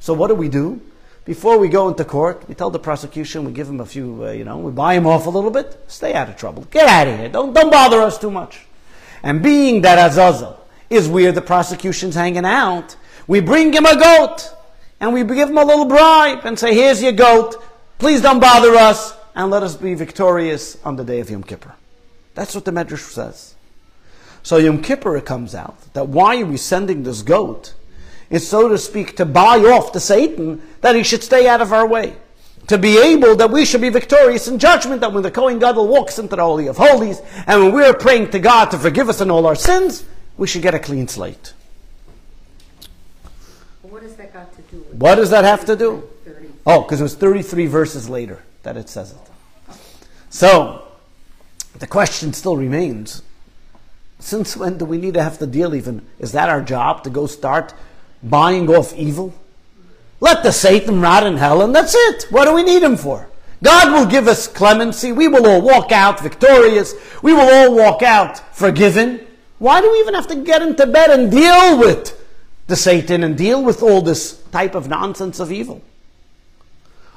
So 0.00 0.14
what 0.14 0.28
do 0.28 0.34
we 0.34 0.48
do? 0.48 0.80
Before 1.24 1.58
we 1.58 1.68
go 1.68 1.88
into 1.88 2.04
court, 2.04 2.48
we 2.48 2.54
tell 2.54 2.70
the 2.70 2.78
prosecution, 2.78 3.44
we 3.44 3.52
give 3.52 3.68
him 3.68 3.80
a 3.80 3.86
few, 3.86 4.26
uh, 4.26 4.30
you 4.30 4.44
know, 4.44 4.58
we 4.58 4.70
buy 4.70 4.94
him 4.94 5.06
off 5.06 5.26
a 5.26 5.30
little 5.30 5.50
bit, 5.50 5.76
stay 5.88 6.14
out 6.14 6.28
of 6.28 6.36
trouble. 6.36 6.64
Get 6.70 6.88
out 6.88 7.08
of 7.08 7.18
here. 7.18 7.28
Don't, 7.28 7.52
don't 7.52 7.70
bother 7.70 8.00
us 8.00 8.16
too 8.16 8.30
much. 8.30 8.66
And 9.24 9.42
being 9.42 9.82
that 9.82 9.98
Azazel 9.98 10.64
is 10.88 11.08
where 11.08 11.32
the 11.32 11.42
prosecution's 11.42 12.14
hanging 12.14 12.44
out, 12.44 12.94
we 13.26 13.40
bring 13.40 13.72
him 13.72 13.86
a 13.86 13.98
goat 13.98 14.54
and 15.00 15.12
we 15.12 15.24
give 15.24 15.50
him 15.50 15.58
a 15.58 15.64
little 15.64 15.86
bribe 15.86 16.44
and 16.44 16.56
say, 16.56 16.74
here's 16.74 17.02
your 17.02 17.12
goat. 17.12 17.56
Please 17.98 18.22
don't 18.22 18.38
bother 18.38 18.74
us 18.76 19.14
and 19.34 19.50
let 19.50 19.64
us 19.64 19.74
be 19.74 19.94
victorious 19.94 20.78
on 20.84 20.94
the 20.94 21.04
day 21.04 21.18
of 21.18 21.28
Yom 21.28 21.42
Kippur. 21.42 21.74
That's 22.34 22.54
what 22.54 22.64
the 22.64 22.70
Medrash 22.70 23.10
says. 23.10 23.56
So 24.44 24.58
Yom 24.58 24.80
Kippur 24.80 25.20
comes 25.22 25.56
out 25.56 25.92
that 25.94 26.06
why 26.06 26.40
are 26.40 26.46
we 26.46 26.56
sending 26.56 27.02
this 27.02 27.22
goat? 27.22 27.74
Is 28.28 28.46
so 28.46 28.68
to 28.68 28.78
speak 28.78 29.16
to 29.16 29.24
buy 29.24 29.58
off 29.58 29.92
to 29.92 30.00
Satan 30.00 30.60
that 30.80 30.96
he 30.96 31.02
should 31.02 31.22
stay 31.22 31.46
out 31.46 31.60
of 31.60 31.72
our 31.72 31.86
way. 31.86 32.16
To 32.68 32.78
be 32.78 32.98
able 32.98 33.36
that 33.36 33.50
we 33.50 33.64
should 33.64 33.80
be 33.80 33.88
victorious 33.90 34.48
in 34.48 34.58
judgment, 34.58 35.00
that 35.00 35.12
when 35.12 35.22
the 35.22 35.30
Kohen 35.30 35.60
Gadol 35.60 35.86
walks 35.86 36.18
into 36.18 36.34
the 36.34 36.42
Holy 36.42 36.66
of 36.66 36.76
Holies, 36.76 37.20
and 37.46 37.62
when 37.62 37.72
we're 37.72 37.94
praying 37.94 38.30
to 38.30 38.40
God 38.40 38.72
to 38.72 38.78
forgive 38.78 39.08
us 39.08 39.20
in 39.20 39.30
all 39.30 39.46
our 39.46 39.54
sins, 39.54 40.04
we 40.36 40.48
should 40.48 40.62
get 40.62 40.74
a 40.74 40.80
clean 40.80 41.06
slate. 41.06 41.54
What 43.82 44.02
does 44.02 44.16
that 44.16 44.32
got 44.32 44.52
to 44.56 44.62
do 44.62 44.78
with? 44.78 44.94
What 44.94 45.14
does 45.14 45.30
that 45.30 45.44
have 45.44 45.64
to 45.66 45.76
do? 45.76 46.08
Thirty. 46.24 46.48
Oh, 46.66 46.82
because 46.82 47.00
it 47.00 47.04
was 47.04 47.14
33 47.14 47.66
verses 47.66 48.08
later 48.08 48.42
that 48.64 48.76
it 48.76 48.88
says 48.88 49.12
it. 49.12 49.76
So, 50.28 50.88
the 51.78 51.86
question 51.86 52.32
still 52.32 52.56
remains 52.56 53.22
since 54.18 54.56
when 54.56 54.78
do 54.78 54.84
we 54.84 54.98
need 54.98 55.14
to 55.14 55.22
have 55.22 55.38
to 55.38 55.46
deal 55.46 55.74
even? 55.74 56.04
Is 56.18 56.32
that 56.32 56.48
our 56.48 56.62
job 56.62 57.04
to 57.04 57.10
go 57.10 57.26
start 57.26 57.74
buying 58.22 58.68
off 58.68 58.94
evil? 58.94 59.34
Let 60.20 60.42
the 60.42 60.52
Satan 60.52 61.00
rot 61.00 61.26
in 61.26 61.36
hell 61.36 61.62
and 61.62 61.74
that's 61.74 61.94
it. 61.94 62.26
What 62.30 62.46
do 62.46 62.54
we 62.54 62.62
need 62.62 62.82
him 62.82 62.96
for? 62.96 63.28
God 63.62 63.92
will 63.92 64.06
give 64.06 64.28
us 64.28 64.46
clemency. 64.46 65.12
We 65.12 65.28
will 65.28 65.46
all 65.46 65.62
walk 65.62 65.92
out 65.92 66.20
victorious. 66.20 66.94
We 67.22 67.32
will 67.32 67.48
all 67.48 67.74
walk 67.74 68.02
out 68.02 68.38
forgiven. 68.54 69.26
Why 69.58 69.80
do 69.80 69.90
we 69.90 69.98
even 70.00 70.14
have 70.14 70.26
to 70.28 70.36
get 70.36 70.62
into 70.62 70.86
bed 70.86 71.10
and 71.10 71.30
deal 71.30 71.78
with 71.78 72.22
the 72.66 72.76
Satan 72.76 73.24
and 73.24 73.36
deal 73.36 73.62
with 73.62 73.82
all 73.82 74.02
this 74.02 74.42
type 74.52 74.74
of 74.74 74.88
nonsense 74.88 75.40
of 75.40 75.50
evil? 75.50 75.82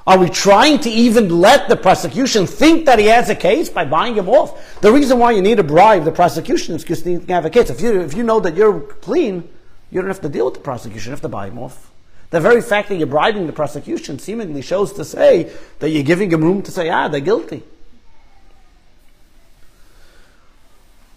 Are 0.08 0.18
we 0.18 0.30
trying 0.30 0.80
to 0.80 0.90
even 0.90 1.30
let 1.40 1.70
the 1.70 1.76
prosecution 1.76 2.48
think 2.48 2.86
that 2.86 2.98
he 2.98 3.06
has 3.06 3.30
a 3.30 3.36
case 3.36 3.70
by 3.70 3.86
buying 3.86 4.16
him 4.16 4.28
off? 4.28 4.82
The 4.82 4.92
reason 4.92 5.20
why 5.20 5.32
you 5.32 5.42
need 5.42 5.58
to 5.58 5.64
bribe 5.64 6.04
the 6.04 6.12
prosecution 6.12 6.76
is 6.76 6.82
because 6.82 7.04
can 7.04 7.28
have 7.28 7.46
a 7.46 7.50
case. 7.50 7.70
If 7.70 7.82
you, 7.82 8.02
if 8.02 8.16
you 8.16 8.24
know 8.24 8.40
that 8.40 8.56
you're 8.56 8.80
clean, 8.80 9.48
you 9.92 10.02
don't 10.02 10.10
have 10.10 10.22
to 10.22 10.30
deal 10.30 10.46
with 10.46 10.56
the 10.56 10.60
prosecution, 10.60 11.10
you 11.10 11.12
have 11.12 11.22
to 11.22 11.30
buy 11.30 11.48
him 11.48 11.58
off. 11.60 11.92
The 12.30 12.40
very 12.40 12.62
fact 12.62 12.90
that 12.90 12.96
you're 12.96 13.08
bribing 13.08 13.48
the 13.48 13.54
prosecution 13.54 14.20
seemingly 14.20 14.62
shows 14.62 14.94
to 14.94 15.04
say 15.04 15.52
that 15.80 15.90
you're 15.90 16.04
giving 16.04 16.30
them 16.30 16.44
room 16.44 16.62
to 16.62 16.72
say, 16.72 16.90
ah, 16.90 17.08
they're 17.08 17.20
guilty. 17.22 17.64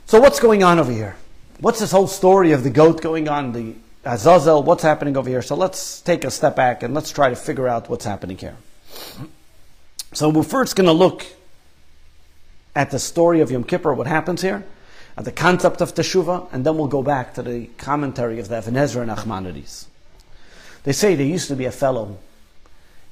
So 0.07 0.21
what's 0.21 0.41
going 0.41 0.63
on 0.63 0.79
over 0.79 0.93
here? 0.93 1.17
What's 1.61 1.81
this 1.81 1.93
whole 1.93 2.07
story 2.07 2.53
of 2.53 2.65
the 2.65 2.71
goat 2.71 3.01
going 3.01 3.29
on, 3.29 3.53
the 3.53 3.75
Azazel, 4.05 4.63
what's 4.63 4.83
happening 4.83 5.17
over 5.17 5.29
here? 5.29 5.43
So 5.43 5.55
let's 5.55 6.01
take 6.01 6.25
a 6.25 6.31
step 6.31 6.57
back 6.57 6.83
and 6.83 6.93
let's 6.93 7.11
try 7.11 7.29
to 7.29 7.37
figure 7.37 7.69
out 7.69 7.89
what's 7.89 8.05
happening 8.05 8.37
here. 8.37 8.57
So 10.13 10.29
we're 10.29 10.43
first 10.43 10.77
going 10.77 10.87
to 10.87 10.93
look 10.93 11.25
at 12.75 12.91
the 12.91 12.99
story 12.99 13.41
of 13.41 13.51
Yom 13.51 13.65
Kippur, 13.65 13.95
what 13.95 14.07
happens 14.07 14.43
here, 14.43 14.65
the 15.17 15.33
concept 15.33 15.81
of 15.81 15.95
Teshuvah, 15.95 16.49
and 16.53 16.65
then 16.65 16.77
we'll 16.77 16.89
go 16.89 17.03
back 17.03 17.35
to 17.35 17.43
the 17.43 17.67
commentary 17.79 18.39
of 18.39 18.49
the 18.49 18.57
Ezra 18.57 19.03
and 19.03 19.11
Nachmanides. 19.11 19.87
They 20.85 20.93
say 20.93 21.15
there 21.15 21.27
used 21.27 21.49
to 21.49 21.57
be 21.57 21.67
a 21.67 21.73
fellow, 21.73 22.19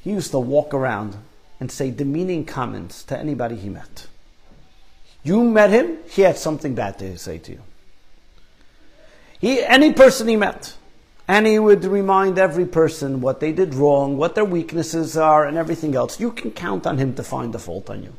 he 0.03 0.11
used 0.11 0.31
to 0.31 0.39
walk 0.39 0.73
around 0.73 1.17
and 1.61 1.71
say 1.71 1.91
demeaning 1.91 2.47
comments 2.47 3.03
to 3.05 3.19
anybody 3.19 3.57
he 3.57 3.69
met. 3.69 4.07
You 5.23 5.45
met 5.45 5.71
him, 5.71 5.99
he 6.09 6.23
had 6.23 6.39
something 6.39 6.75
bad 6.75 6.99
to 7.01 7.19
say 7.19 7.39
to 7.39 7.53
you. 7.53 7.61
He, 9.41 9.63
any 9.63 9.93
person 9.93 10.29
he 10.29 10.37
met, 10.37 10.75
and 11.29 11.47
he 11.47 11.59
would 11.59 11.85
remind 11.85 12.39
every 12.39 12.67
person 12.67 13.21
what 13.21 13.41
they 13.41 13.53
did 13.53 13.75
wrong, 13.75 14.17
what 14.17 14.35
their 14.35 14.45
weaknesses 14.45 15.17
are, 15.17 15.47
and 15.47 15.57
everything 15.57 15.95
else. 15.95 16.19
You 16.19 16.33
can 16.33 16.51
count 16.51 16.87
on 16.87 16.99
him 16.99 17.15
to 17.15 17.23
find 17.23 17.53
the 17.53 17.59
fault 17.59 17.89
on 17.91 18.03
you. 18.03 18.15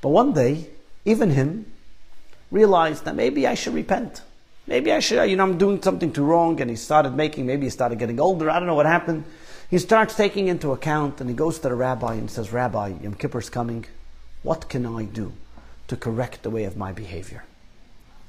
But 0.00 0.10
one 0.10 0.32
day, 0.32 0.68
even 1.04 1.30
him 1.30 1.66
realized 2.50 3.04
that 3.04 3.14
maybe 3.14 3.46
I 3.46 3.54
should 3.54 3.74
repent. 3.74 4.22
Maybe 4.66 4.92
I 4.92 5.00
should, 5.00 5.28
you 5.28 5.36
know, 5.36 5.44
I'm 5.44 5.58
doing 5.58 5.82
something 5.82 6.12
too 6.12 6.24
wrong. 6.24 6.60
And 6.60 6.70
he 6.70 6.76
started 6.76 7.14
making, 7.14 7.46
maybe 7.46 7.66
he 7.66 7.70
started 7.70 7.98
getting 7.98 8.20
older. 8.20 8.50
I 8.50 8.58
don't 8.58 8.66
know 8.66 8.74
what 8.74 8.86
happened. 8.86 9.24
He 9.70 9.78
starts 9.78 10.14
taking 10.16 10.48
into 10.48 10.72
account 10.72 11.20
and 11.20 11.30
he 11.30 11.36
goes 11.36 11.58
to 11.60 11.68
the 11.68 11.74
rabbi 11.74 12.14
and 12.14 12.30
says, 12.30 12.52
Rabbi, 12.52 12.94
Yom 13.02 13.14
Kippur's 13.14 13.48
coming. 13.48 13.84
What 14.42 14.68
can 14.68 14.84
I 14.84 15.04
do 15.04 15.32
to 15.88 15.96
correct 15.96 16.42
the 16.42 16.50
way 16.50 16.64
of 16.64 16.76
my 16.76 16.92
behavior? 16.92 17.44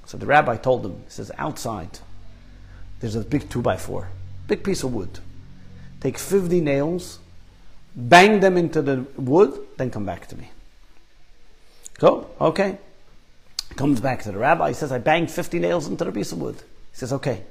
So 0.06 0.18
the 0.18 0.26
rabbi 0.26 0.58
told 0.58 0.86
him, 0.86 1.02
he 1.06 1.10
says, 1.10 1.32
outside, 1.38 2.00
there's 3.00 3.16
a 3.16 3.22
big 3.22 3.50
two 3.50 3.62
by 3.62 3.78
four, 3.78 4.10
big 4.48 4.64
piece 4.64 4.84
of 4.84 4.94
wood. 4.94 5.20
Take 6.00 6.18
50 6.18 6.62
nails, 6.62 7.20
bang 7.96 8.40
them 8.40 8.58
into 8.58 8.82
the 8.82 9.06
wood, 9.18 9.60
then 9.78 9.90
come 9.90 10.06
back 10.06 10.28
to 10.28 10.36
me. 10.36 10.52
Go, 11.98 12.30
okay. 12.40 12.78
Comes 13.76 14.02
back 14.02 14.24
to 14.24 14.32
the 14.32 14.38
rabbi, 14.38 14.70
he 14.70 14.74
says, 14.74 14.92
I 14.92 14.98
banged 14.98 15.32
50 15.32 15.60
nails 15.60 15.88
into 15.88 16.04
the 16.04 16.12
piece 16.12 16.32
of 16.32 16.40
wood. 16.40 16.56
He 16.56 16.98
says, 16.98 17.14
okay. 17.14 17.44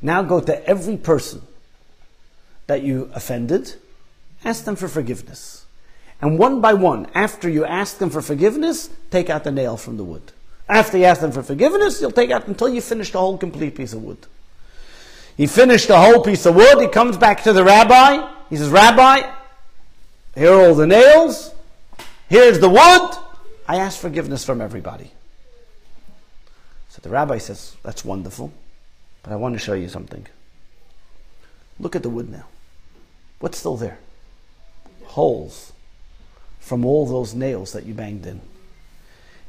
Now 0.00 0.22
go 0.22 0.40
to 0.40 0.66
every 0.68 0.96
person 0.96 1.42
that 2.66 2.82
you 2.82 3.10
offended, 3.14 3.74
ask 4.44 4.64
them 4.64 4.76
for 4.76 4.88
forgiveness. 4.88 5.64
And 6.20 6.38
one 6.38 6.60
by 6.60 6.74
one, 6.74 7.06
after 7.14 7.48
you 7.48 7.64
ask 7.64 7.98
them 7.98 8.10
for 8.10 8.22
forgiveness, 8.22 8.90
take 9.10 9.30
out 9.30 9.44
the 9.44 9.50
nail 9.50 9.76
from 9.76 9.96
the 9.96 10.04
wood. 10.04 10.32
After 10.68 10.98
you 10.98 11.04
ask 11.04 11.20
them 11.20 11.32
for 11.32 11.42
forgiveness, 11.42 12.00
you'll 12.00 12.12
take 12.12 12.30
out 12.30 12.46
until 12.46 12.68
you 12.68 12.80
finish 12.80 13.10
the 13.10 13.18
whole 13.18 13.36
complete 13.38 13.74
piece 13.74 13.92
of 13.92 14.02
wood. 14.02 14.18
He 15.36 15.46
finished 15.46 15.88
the 15.88 15.98
whole 15.98 16.22
piece 16.22 16.46
of 16.46 16.54
wood. 16.54 16.80
He 16.80 16.88
comes 16.88 17.16
back 17.16 17.42
to 17.44 17.52
the 17.52 17.64
rabbi. 17.64 18.28
He 18.50 18.56
says, 18.56 18.68
Rabbi, 18.68 19.22
here 20.34 20.52
are 20.52 20.68
all 20.68 20.74
the 20.74 20.86
nails. 20.86 21.54
Here's 22.28 22.58
the 22.58 22.68
wood. 22.68 23.16
I 23.66 23.76
ask 23.76 23.98
forgiveness 23.98 24.44
from 24.44 24.60
everybody. 24.60 25.10
So 26.92 27.00
the 27.00 27.08
rabbi 27.08 27.38
says, 27.38 27.74
That's 27.82 28.04
wonderful, 28.04 28.52
but 29.22 29.32
I 29.32 29.36
want 29.36 29.54
to 29.54 29.58
show 29.58 29.72
you 29.72 29.88
something. 29.88 30.26
Look 31.80 31.96
at 31.96 32.02
the 32.02 32.10
wood 32.10 32.30
now. 32.30 32.44
What's 33.38 33.56
still 33.56 33.78
there? 33.78 33.98
Holes 35.04 35.72
from 36.60 36.84
all 36.84 37.06
those 37.06 37.32
nails 37.32 37.72
that 37.72 37.86
you 37.86 37.94
banged 37.94 38.26
in. 38.26 38.42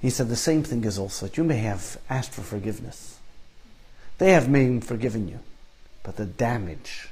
He 0.02 0.10
said, 0.10 0.30
The 0.30 0.38
same 0.38 0.64
thing 0.64 0.86
is 0.86 0.98
also 0.98 1.26
that 1.26 1.36
you 1.36 1.44
may 1.44 1.58
have 1.58 1.98
asked 2.10 2.32
for 2.32 2.44
forgiveness. 2.44 3.20
They 4.20 4.32
have 4.32 4.48
maybe 4.48 4.80
forgiven 4.80 5.28
you, 5.28 5.40
but 6.02 6.16
the 6.16 6.26
damage 6.26 7.10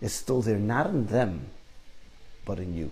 is 0.00 0.14
still 0.14 0.42
there, 0.42 0.58
not 0.58 0.88
in 0.88 1.06
them, 1.06 1.46
but 2.44 2.58
in 2.58 2.74
you. 2.76 2.90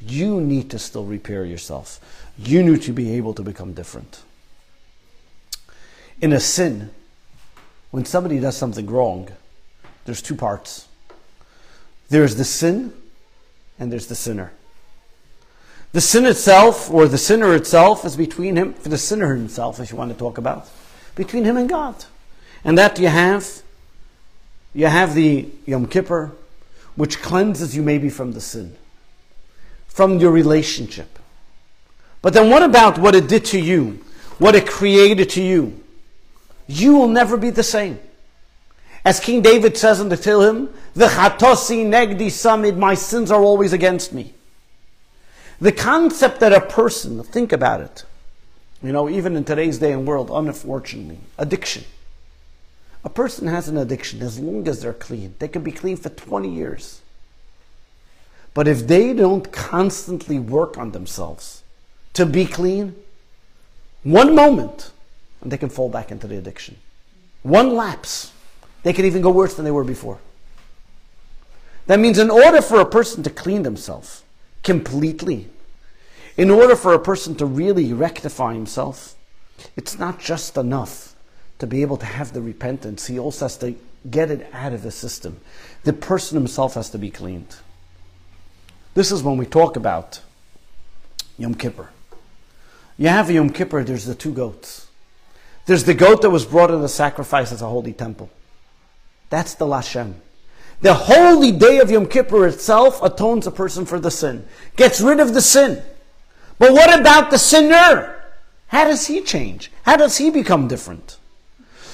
You 0.00 0.40
need 0.40 0.70
to 0.70 0.78
still 0.78 1.04
repair 1.04 1.44
yourself. 1.44 1.98
You 2.38 2.62
need 2.62 2.82
to 2.82 2.92
be 2.92 3.10
able 3.16 3.34
to 3.34 3.42
become 3.42 3.72
different. 3.72 4.22
In 6.24 6.32
a 6.32 6.40
sin, 6.40 6.90
when 7.90 8.06
somebody 8.06 8.40
does 8.40 8.56
something 8.56 8.86
wrong, 8.86 9.28
there's 10.06 10.22
two 10.22 10.34
parts 10.34 10.88
there's 12.08 12.36
the 12.36 12.46
sin, 12.46 12.94
and 13.78 13.92
there's 13.92 14.06
the 14.06 14.14
sinner. 14.14 14.50
The 15.92 16.00
sin 16.00 16.24
itself, 16.24 16.90
or 16.90 17.08
the 17.08 17.18
sinner 17.18 17.54
itself, 17.54 18.06
is 18.06 18.16
between 18.16 18.56
him, 18.56 18.72
for 18.72 18.88
the 18.88 18.96
sinner 18.96 19.34
himself, 19.34 19.78
if 19.78 19.90
you 19.90 19.98
want 19.98 20.12
to 20.12 20.18
talk 20.18 20.38
about, 20.38 20.70
between 21.14 21.44
him 21.44 21.58
and 21.58 21.68
God. 21.68 22.06
And 22.64 22.78
that 22.78 22.98
you 22.98 23.08
have, 23.08 23.60
you 24.72 24.86
have 24.86 25.14
the 25.14 25.50
Yom 25.66 25.86
Kippur, 25.86 26.32
which 26.96 27.20
cleanses 27.20 27.76
you 27.76 27.82
maybe 27.82 28.08
from 28.08 28.32
the 28.32 28.40
sin, 28.40 28.74
from 29.88 30.20
your 30.20 30.30
relationship. 30.30 31.18
But 32.22 32.32
then 32.32 32.48
what 32.48 32.62
about 32.62 32.96
what 32.96 33.14
it 33.14 33.28
did 33.28 33.44
to 33.46 33.60
you? 33.60 34.02
What 34.38 34.54
it 34.54 34.66
created 34.66 35.28
to 35.30 35.42
you? 35.42 35.83
You 36.66 36.96
will 36.96 37.08
never 37.08 37.36
be 37.36 37.50
the 37.50 37.62
same. 37.62 37.98
As 39.04 39.20
King 39.20 39.42
David 39.42 39.76
says 39.76 40.00
in 40.00 40.08
the 40.08 40.16
Tehillim, 40.16 40.70
the 40.94 41.06
chatosi 41.06 41.84
negdi 41.84 42.28
samid, 42.28 42.78
my 42.78 42.94
sins 42.94 43.30
are 43.30 43.42
always 43.42 43.72
against 43.72 44.12
me. 44.12 44.32
The 45.60 45.72
concept 45.72 46.40
that 46.40 46.52
a 46.52 46.60
person, 46.60 47.22
think 47.22 47.52
about 47.52 47.80
it, 47.80 48.04
you 48.82 48.92
know, 48.92 49.08
even 49.08 49.36
in 49.36 49.44
today's 49.44 49.78
day 49.78 49.92
and 49.92 50.06
world, 50.06 50.30
unfortunately, 50.32 51.18
addiction. 51.38 51.84
A 53.04 53.10
person 53.10 53.46
has 53.48 53.68
an 53.68 53.76
addiction 53.76 54.22
as 54.22 54.38
long 54.38 54.66
as 54.66 54.80
they're 54.80 54.94
clean. 54.94 55.34
They 55.38 55.48
can 55.48 55.62
be 55.62 55.72
clean 55.72 55.96
for 55.96 56.08
20 56.08 56.48
years. 56.48 57.02
But 58.54 58.66
if 58.66 58.86
they 58.86 59.12
don't 59.12 59.52
constantly 59.52 60.38
work 60.38 60.78
on 60.78 60.92
themselves 60.92 61.62
to 62.14 62.24
be 62.24 62.46
clean, 62.46 62.94
one 64.02 64.34
moment, 64.34 64.92
and 65.44 65.52
they 65.52 65.56
can 65.56 65.68
fall 65.68 65.88
back 65.88 66.10
into 66.10 66.26
the 66.26 66.36
addiction. 66.36 66.76
One 67.42 67.74
lapse, 67.74 68.32
they 68.82 68.92
can 68.92 69.04
even 69.04 69.22
go 69.22 69.30
worse 69.30 69.54
than 69.54 69.64
they 69.64 69.70
were 69.70 69.84
before. 69.84 70.18
That 71.86 72.00
means 72.00 72.18
in 72.18 72.30
order 72.30 72.62
for 72.62 72.80
a 72.80 72.86
person 72.86 73.22
to 73.22 73.30
clean 73.30 73.62
themselves 73.62 74.24
completely, 74.62 75.50
in 76.36 76.50
order 76.50 76.74
for 76.74 76.94
a 76.94 76.98
person 76.98 77.36
to 77.36 77.46
really 77.46 77.92
rectify 77.92 78.54
himself, 78.54 79.14
it's 79.76 79.98
not 79.98 80.18
just 80.18 80.56
enough 80.56 81.14
to 81.58 81.66
be 81.66 81.82
able 81.82 81.98
to 81.98 82.06
have 82.06 82.32
the 82.32 82.40
repentance. 82.40 83.06
He 83.06 83.18
also 83.18 83.44
has 83.44 83.56
to 83.58 83.76
get 84.10 84.30
it 84.30 84.48
out 84.52 84.72
of 84.72 84.82
the 84.82 84.90
system. 84.90 85.40
The 85.84 85.92
person 85.92 86.36
himself 86.36 86.74
has 86.74 86.90
to 86.90 86.98
be 86.98 87.10
cleaned. 87.10 87.56
This 88.94 89.12
is 89.12 89.22
when 89.22 89.36
we 89.36 89.46
talk 89.46 89.76
about 89.76 90.20
Yom 91.38 91.54
Kippur. 91.54 91.90
You 92.96 93.08
have 93.08 93.30
Yom 93.30 93.50
Kippur, 93.50 93.84
there's 93.84 94.06
the 94.06 94.14
two 94.14 94.32
goats. 94.32 94.88
There's 95.66 95.84
the 95.84 95.94
goat 95.94 96.22
that 96.22 96.30
was 96.30 96.44
brought 96.44 96.70
in 96.70 96.80
the 96.80 96.88
sacrifice 96.88 97.52
as 97.52 97.62
a 97.62 97.68
holy 97.68 97.92
temple. 97.92 98.30
That's 99.30 99.54
the 99.54 99.64
Lashem. 99.64 100.14
The 100.80 100.94
holy 100.94 101.52
day 101.52 101.78
of 101.78 101.90
Yom 101.90 102.06
Kippur 102.06 102.46
itself 102.46 103.02
atones 103.02 103.46
a 103.46 103.50
person 103.50 103.86
for 103.86 103.98
the 103.98 104.10
sin, 104.10 104.46
gets 104.76 105.00
rid 105.00 105.20
of 105.20 105.32
the 105.32 105.40
sin. 105.40 105.82
But 106.58 106.72
what 106.72 106.98
about 106.98 107.30
the 107.30 107.38
sinner? 107.38 108.22
How 108.66 108.84
does 108.84 109.06
he 109.06 109.22
change? 109.22 109.70
How 109.84 109.96
does 109.96 110.18
he 110.18 110.30
become 110.30 110.68
different? 110.68 111.16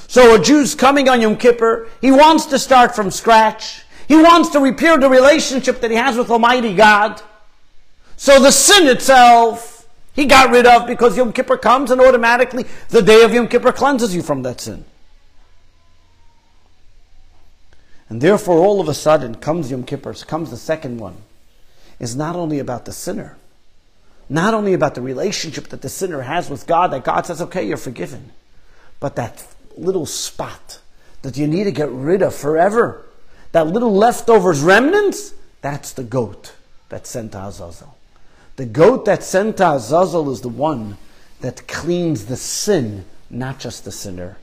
So 0.08 0.34
a 0.34 0.42
Jew's 0.42 0.74
coming 0.74 1.08
on 1.08 1.20
Yom 1.20 1.36
Kippur, 1.36 1.88
he 2.00 2.10
wants 2.10 2.46
to 2.46 2.58
start 2.58 2.96
from 2.96 3.12
scratch. 3.12 3.84
He 4.08 4.16
wants 4.16 4.48
to 4.50 4.58
repair 4.58 4.98
the 4.98 5.08
relationship 5.08 5.80
that 5.80 5.90
he 5.92 5.96
has 5.96 6.16
with 6.16 6.30
Almighty 6.30 6.74
God. 6.74 7.22
So 8.16 8.40
the 8.40 8.50
sin 8.50 8.88
itself, 8.88 9.79
he 10.14 10.26
got 10.26 10.50
rid 10.50 10.66
of 10.66 10.86
because 10.86 11.16
Yom 11.16 11.32
Kippur 11.32 11.56
comes 11.56 11.90
and 11.90 12.00
automatically 12.00 12.66
the 12.88 13.02
day 13.02 13.22
of 13.22 13.32
Yom 13.32 13.48
Kippur 13.48 13.72
cleanses 13.72 14.14
you 14.14 14.22
from 14.22 14.42
that 14.42 14.60
sin. 14.60 14.84
And 18.08 18.20
therefore, 18.20 18.58
all 18.58 18.80
of 18.80 18.88
a 18.88 18.94
sudden, 18.94 19.36
comes 19.36 19.70
Yom 19.70 19.84
Kippur, 19.84 20.12
comes 20.14 20.50
the 20.50 20.56
second 20.56 20.98
one, 20.98 21.16
is 22.00 22.16
not 22.16 22.34
only 22.34 22.58
about 22.58 22.84
the 22.84 22.92
sinner, 22.92 23.36
not 24.28 24.52
only 24.52 24.74
about 24.74 24.96
the 24.96 25.00
relationship 25.00 25.68
that 25.68 25.80
the 25.80 25.88
sinner 25.88 26.22
has 26.22 26.50
with 26.50 26.66
God, 26.66 26.88
that 26.92 27.04
God 27.04 27.24
says, 27.26 27.40
okay, 27.40 27.66
you're 27.66 27.76
forgiven, 27.76 28.32
but 28.98 29.14
that 29.14 29.46
little 29.76 30.06
spot 30.06 30.80
that 31.22 31.36
you 31.36 31.46
need 31.46 31.64
to 31.64 31.70
get 31.70 31.88
rid 31.88 32.20
of 32.22 32.34
forever, 32.34 33.04
that 33.52 33.68
little 33.68 33.92
leftovers 33.92 34.60
remnants, 34.60 35.32
that's 35.60 35.92
the 35.92 36.02
goat 36.02 36.52
that's 36.88 37.10
sent 37.10 37.32
to 37.32 37.38
Azazel. 37.38 37.96
The 38.60 38.66
goat 38.66 39.06
that 39.06 39.24
sent 39.24 39.56
to 39.56 39.72
Azazel 39.72 40.30
is 40.30 40.42
the 40.42 40.50
one 40.50 40.98
that 41.40 41.66
cleans 41.66 42.26
the 42.26 42.36
sin, 42.36 43.06
not 43.30 43.58
just 43.58 43.86
the 43.86 43.90
sinner. 43.90 44.36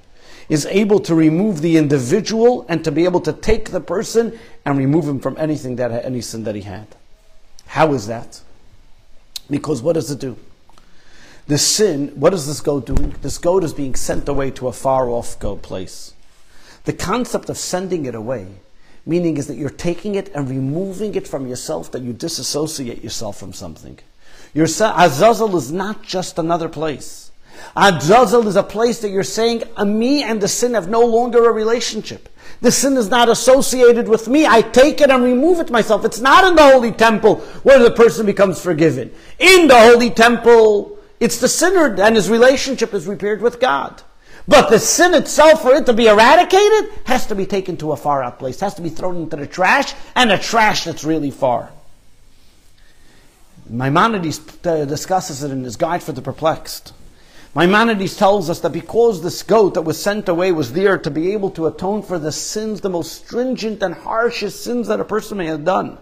Is 0.49 0.65
able 0.65 0.99
to 1.01 1.13
remove 1.13 1.61
the 1.61 1.77
individual 1.77 2.65
and 2.67 2.83
to 2.83 2.91
be 2.91 3.05
able 3.05 3.19
to 3.19 3.31
take 3.31 3.69
the 3.69 3.79
person 3.79 4.39
and 4.65 4.75
remove 4.75 5.07
him 5.07 5.19
from 5.19 5.37
anything 5.37 5.75
that 5.75 5.91
any 6.03 6.21
sin 6.21 6.45
that 6.45 6.55
he 6.55 6.61
had. 6.61 6.87
How 7.67 7.93
is 7.93 8.07
that? 8.07 8.41
Because 9.51 9.83
what 9.83 9.93
does 9.93 10.09
it 10.09 10.17
do? 10.17 10.35
The 11.45 11.59
sin, 11.59 12.07
what 12.15 12.33
is 12.33 12.47
this 12.47 12.59
goat 12.59 12.87
doing? 12.87 13.13
This 13.21 13.37
goat 13.37 13.63
is 13.63 13.71
being 13.71 13.93
sent 13.93 14.27
away 14.27 14.49
to 14.49 14.67
a 14.67 14.73
far 14.73 15.09
off 15.09 15.37
goat 15.37 15.61
place. 15.61 16.15
The 16.85 16.93
concept 16.93 17.51
of 17.51 17.57
sending 17.59 18.07
it 18.07 18.15
away, 18.15 18.47
meaning 19.07 19.37
is 19.37 19.47
that 19.47 19.55
you're 19.55 19.69
taking 19.69 20.15
it 20.15 20.29
and 20.35 20.49
removing 20.49 21.15
it 21.15 21.27
from 21.27 21.47
yourself, 21.47 21.91
that 21.91 22.01
you 22.01 22.13
disassociate 22.13 23.03
yourself 23.03 23.39
from 23.39 23.53
something. 23.53 23.97
Your 24.53 24.65
Azazel 24.65 25.55
is 25.55 25.71
not 25.71 26.03
just 26.03 26.37
another 26.37 26.69
place. 26.69 27.31
Azazel 27.75 28.47
is 28.47 28.55
a 28.55 28.63
place 28.63 28.99
that 28.99 29.09
you're 29.09 29.23
saying, 29.23 29.63
uh, 29.75 29.85
me 29.85 30.23
and 30.23 30.41
the 30.41 30.47
sin 30.47 30.73
have 30.73 30.89
no 30.89 31.01
longer 31.01 31.49
a 31.49 31.51
relationship. 31.51 32.29
The 32.61 32.71
sin 32.71 32.97
is 32.97 33.09
not 33.09 33.29
associated 33.29 34.07
with 34.07 34.27
me. 34.27 34.45
I 34.45 34.61
take 34.61 35.01
it 35.01 35.09
and 35.09 35.23
remove 35.23 35.59
it 35.59 35.71
myself. 35.71 36.05
It's 36.05 36.19
not 36.19 36.45
in 36.45 36.55
the 36.55 36.71
holy 36.71 36.91
temple 36.91 37.37
where 37.63 37.79
the 37.79 37.91
person 37.91 38.25
becomes 38.25 38.61
forgiven. 38.61 39.11
In 39.39 39.67
the 39.67 39.79
holy 39.79 40.09
temple, 40.09 40.97
it's 41.19 41.39
the 41.39 41.47
sinner 41.47 41.95
and 42.01 42.15
his 42.15 42.29
relationship 42.29 42.93
is 42.93 43.07
repaired 43.07 43.41
with 43.41 43.59
God. 43.59 44.01
But 44.47 44.69
the 44.69 44.79
sin 44.79 45.13
itself, 45.13 45.61
for 45.61 45.75
it 45.75 45.85
to 45.87 45.93
be 45.93 46.07
eradicated, 46.07 46.89
has 47.05 47.27
to 47.27 47.35
be 47.35 47.45
taken 47.45 47.75
to 47.77 47.91
a 47.91 47.97
far 47.97 48.23
out 48.23 48.39
place, 48.39 48.61
has 48.61 48.75
to 48.75 48.81
be 48.81 48.89
thrown 48.89 49.17
into 49.17 49.35
the 49.35 49.47
trash, 49.47 49.93
and 50.15 50.31
a 50.31 50.37
trash 50.37 50.85
that's 50.85 51.03
really 51.03 51.31
far. 51.31 51.69
Maimonides 53.69 54.39
uh, 54.65 54.85
discusses 54.85 55.43
it 55.43 55.51
in 55.51 55.65
his 55.65 55.75
Guide 55.75 56.01
for 56.01 56.13
the 56.13 56.21
Perplexed. 56.21 56.93
Maimonides 57.53 58.15
tells 58.15 58.49
us 58.49 58.61
that 58.61 58.71
because 58.71 59.21
this 59.21 59.43
goat 59.43 59.73
that 59.73 59.81
was 59.81 60.01
sent 60.01 60.29
away 60.29 60.53
was 60.53 60.71
there 60.71 60.97
to 60.97 61.11
be 61.11 61.33
able 61.33 61.49
to 61.51 61.67
atone 61.67 62.01
for 62.01 62.17
the 62.17 62.31
sins, 62.31 62.79
the 62.79 62.89
most 62.89 63.25
stringent 63.25 63.83
and 63.83 63.95
harshest 63.95 64.63
sins 64.63 64.87
that 64.87 65.01
a 65.01 65.05
person 65.05 65.39
may 65.39 65.47
have 65.47 65.65
done. 65.65 65.97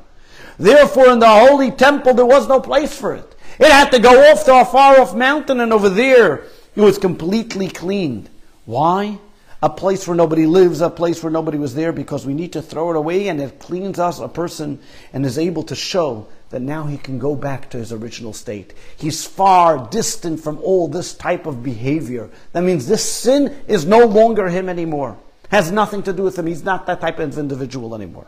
Therefore, 0.59 1.09
in 1.09 1.19
the 1.19 1.27
holy 1.27 1.71
temple, 1.71 2.13
there 2.13 2.25
was 2.25 2.47
no 2.47 2.59
place 2.59 2.95
for 2.95 3.15
it. 3.15 3.35
It 3.57 3.71
had 3.71 3.89
to 3.91 3.99
go 3.99 4.31
off 4.31 4.45
to 4.45 4.61
a 4.61 4.65
far 4.65 4.99
off 4.99 5.15
mountain, 5.15 5.61
and 5.61 5.73
over 5.73 5.89
there, 5.89 6.43
it 6.75 6.81
was 6.81 6.99
completely 6.99 7.69
cleaned. 7.69 8.29
Why? 8.65 9.19
A 9.61 9.69
place 9.69 10.07
where 10.07 10.17
nobody 10.17 10.45
lives, 10.45 10.81
a 10.81 10.89
place 10.89 11.23
where 11.23 11.31
nobody 11.31 11.57
was 11.57 11.75
there, 11.75 11.91
because 11.91 12.25
we 12.25 12.33
need 12.33 12.53
to 12.53 12.61
throw 12.61 12.91
it 12.91 12.95
away, 12.95 13.29
and 13.29 13.41
it 13.41 13.59
cleans 13.59 13.99
us, 13.99 14.19
a 14.19 14.27
person, 14.27 14.79
and 15.13 15.25
is 15.25 15.37
able 15.37 15.63
to 15.63 15.75
show 15.75 16.27
that 16.49 16.61
now 16.61 16.83
he 16.83 16.97
can 16.97 17.17
go 17.17 17.35
back 17.35 17.69
to 17.69 17.77
his 17.77 17.91
original 17.91 18.33
state. 18.33 18.73
He's 18.97 19.25
far 19.25 19.87
distant 19.89 20.39
from 20.39 20.59
all 20.59 20.87
this 20.87 21.13
type 21.13 21.45
of 21.45 21.63
behavior. 21.63 22.29
That 22.51 22.63
means 22.63 22.87
this 22.87 23.03
sin 23.03 23.55
is 23.67 23.85
no 23.85 24.05
longer 24.05 24.49
him 24.49 24.69
anymore. 24.69 25.17
Has 25.49 25.71
nothing 25.71 26.03
to 26.03 26.13
do 26.13 26.23
with 26.23 26.37
him. 26.37 26.47
He's 26.47 26.63
not 26.63 26.85
that 26.87 27.01
type 27.01 27.19
of 27.19 27.37
individual 27.37 27.95
anymore. 27.95 28.27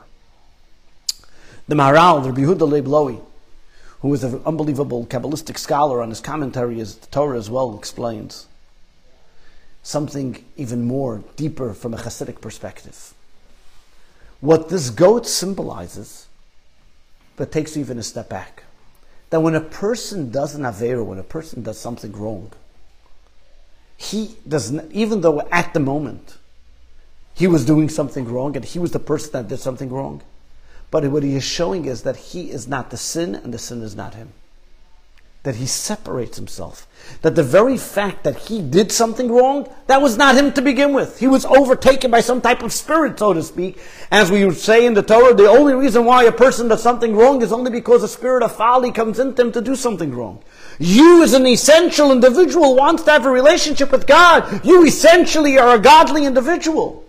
The 1.68 1.76
Maharal, 1.76 2.24
the 2.24 2.42
Yehuda 2.42 2.82
Leiblowy, 2.82 3.22
who 4.00 4.14
is 4.14 4.24
an 4.24 4.42
unbelievable 4.46 5.06
Kabbalistic 5.06 5.58
scholar 5.58 6.02
on 6.02 6.10
his 6.10 6.22
commentary 6.22 6.80
as 6.80 6.96
the 6.96 7.08
Torah 7.08 7.38
as 7.38 7.50
well 7.50 7.78
explains, 7.78 8.48
something 9.88 10.44
even 10.58 10.84
more 10.84 11.24
deeper 11.38 11.74
from 11.74 11.94
a 11.94 11.98
Hasidic 11.98 12.42
perspective. 12.42 13.14
What 14.42 14.68
this 14.68 14.90
goat 14.90 15.26
symbolizes, 15.26 16.28
but 17.38 17.54
takes 17.54 17.78
even 17.78 17.98
a 17.98 18.04
step 18.04 18.28
back, 18.28 18.64
that 19.30 19.40
when 19.40 19.56
a 19.56 19.62
person 19.62 20.30
does 20.30 20.56
an 20.56 20.64
Avera, 20.64 21.06
when 21.06 21.20
a 21.20 21.24
person 21.24 21.64
does 21.64 21.80
something 21.80 22.12
wrong, 22.12 22.52
he 23.96 24.36
does 24.46 24.72
not, 24.72 24.92
even 24.92 25.22
though 25.22 25.48
at 25.54 25.74
the 25.74 25.80
moment 25.80 26.38
he 27.34 27.48
was 27.48 27.66
doing 27.66 27.88
something 27.88 28.26
wrong 28.26 28.58
and 28.58 28.66
he 28.66 28.80
was 28.80 28.92
the 28.92 29.00
person 29.00 29.32
that 29.32 29.48
did 29.48 29.60
something 29.60 29.90
wrong, 29.90 30.22
but 30.92 31.06
what 31.06 31.24
he 31.24 31.38
is 31.38 31.46
showing 31.46 31.86
is 31.86 32.02
that 32.02 32.18
he 32.18 32.52
is 32.52 32.68
not 32.68 32.90
the 32.90 32.98
sin 32.98 33.36
and 33.36 33.54
the 33.54 33.58
sin 33.58 33.82
is 33.82 33.96
not 33.96 34.16
him. 34.16 34.34
That 35.48 35.56
he 35.56 35.66
separates 35.66 36.36
himself. 36.36 36.86
That 37.22 37.36
the 37.36 37.42
very 37.42 37.78
fact 37.78 38.26
that 38.26 38.36
he 38.36 38.62
did 38.62 38.92
something 38.92 39.32
wrong, 39.32 39.74
that 39.88 40.02
was 40.02 40.18
not 40.18 40.36
him 40.36 40.52
to 40.52 40.62
begin 40.62 40.94
with. 40.94 41.20
He 41.20 41.28
was 41.28 41.46
overtaken 41.46 42.12
by 42.12 42.20
some 42.20 42.42
type 42.42 42.64
of 42.64 42.74
spirit, 42.74 43.18
so 43.18 43.32
to 43.32 43.42
speak. 43.42 43.80
As 44.12 44.30
we 44.30 44.52
say 44.52 44.86
in 44.86 44.94
the 44.94 45.02
Torah, 45.02 45.34
the 45.34 45.48
only 45.48 45.74
reason 45.74 46.04
why 46.04 46.26
a 46.26 46.34
person 46.34 46.68
does 46.68 46.84
something 46.84 47.16
wrong 47.16 47.42
is 47.42 47.54
only 47.54 47.72
because 47.72 48.04
a 48.04 48.10
spirit 48.10 48.44
of 48.44 48.58
folly 48.58 48.92
comes 48.92 49.20
into 49.20 49.42
him 49.42 49.54
to 49.54 49.62
do 49.62 49.78
something 49.78 50.14
wrong. 50.14 50.44
You 50.80 51.24
as 51.24 51.32
an 51.32 51.48
essential 51.48 52.12
individual 52.12 52.76
wants 52.76 53.04
to 53.04 53.12
have 53.12 53.26
a 53.26 53.32
relationship 53.32 53.94
with 53.94 54.06
God. 54.06 54.66
You 54.66 54.84
essentially 54.84 55.58
are 55.58 55.78
a 55.78 55.80
godly 55.80 56.26
individual. 56.26 57.06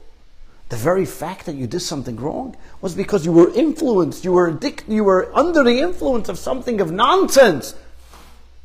The 0.68 0.76
very 0.76 1.06
fact 1.06 1.46
that 1.46 1.56
you 1.56 1.66
did 1.66 1.80
something 1.80 2.14
wrong 2.14 2.56
was 2.80 2.94
because 2.94 3.26
you 3.26 3.32
were 3.32 3.52
influenced, 3.52 4.24
you 4.24 4.30
were 4.30 4.46
addicted, 4.46 4.92
you 4.92 5.02
were 5.02 5.28
under 5.36 5.64
the 5.64 5.80
influence 5.80 6.28
of 6.28 6.38
something 6.38 6.80
of 6.80 6.92
nonsense 6.92 7.74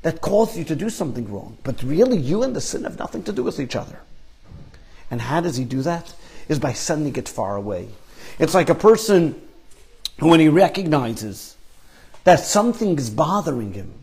that 0.03 0.21
caused 0.21 0.55
you 0.55 0.63
to 0.65 0.75
do 0.75 0.89
something 0.89 1.31
wrong. 1.31 1.57
But 1.63 1.81
really, 1.81 2.17
you 2.17 2.43
and 2.43 2.55
the 2.55 2.61
sin 2.61 2.83
have 2.83 2.99
nothing 2.99 3.23
to 3.23 3.33
do 3.33 3.43
with 3.43 3.59
each 3.59 3.75
other. 3.75 3.99
And 5.09 5.21
how 5.21 5.41
does 5.41 5.57
he 5.57 5.65
do 5.65 5.81
that? 5.81 6.13
Is 6.47 6.59
by 6.59 6.73
sending 6.73 7.15
it 7.15 7.27
far 7.27 7.55
away. 7.55 7.87
It's 8.37 8.53
like 8.53 8.69
a 8.69 8.75
person 8.75 9.41
who, 10.19 10.27
when 10.27 10.39
he 10.39 10.49
recognizes 10.49 11.55
that 12.25 12.39
something 12.39 12.97
is 12.97 13.09
bothering 13.09 13.73
him, 13.73 13.93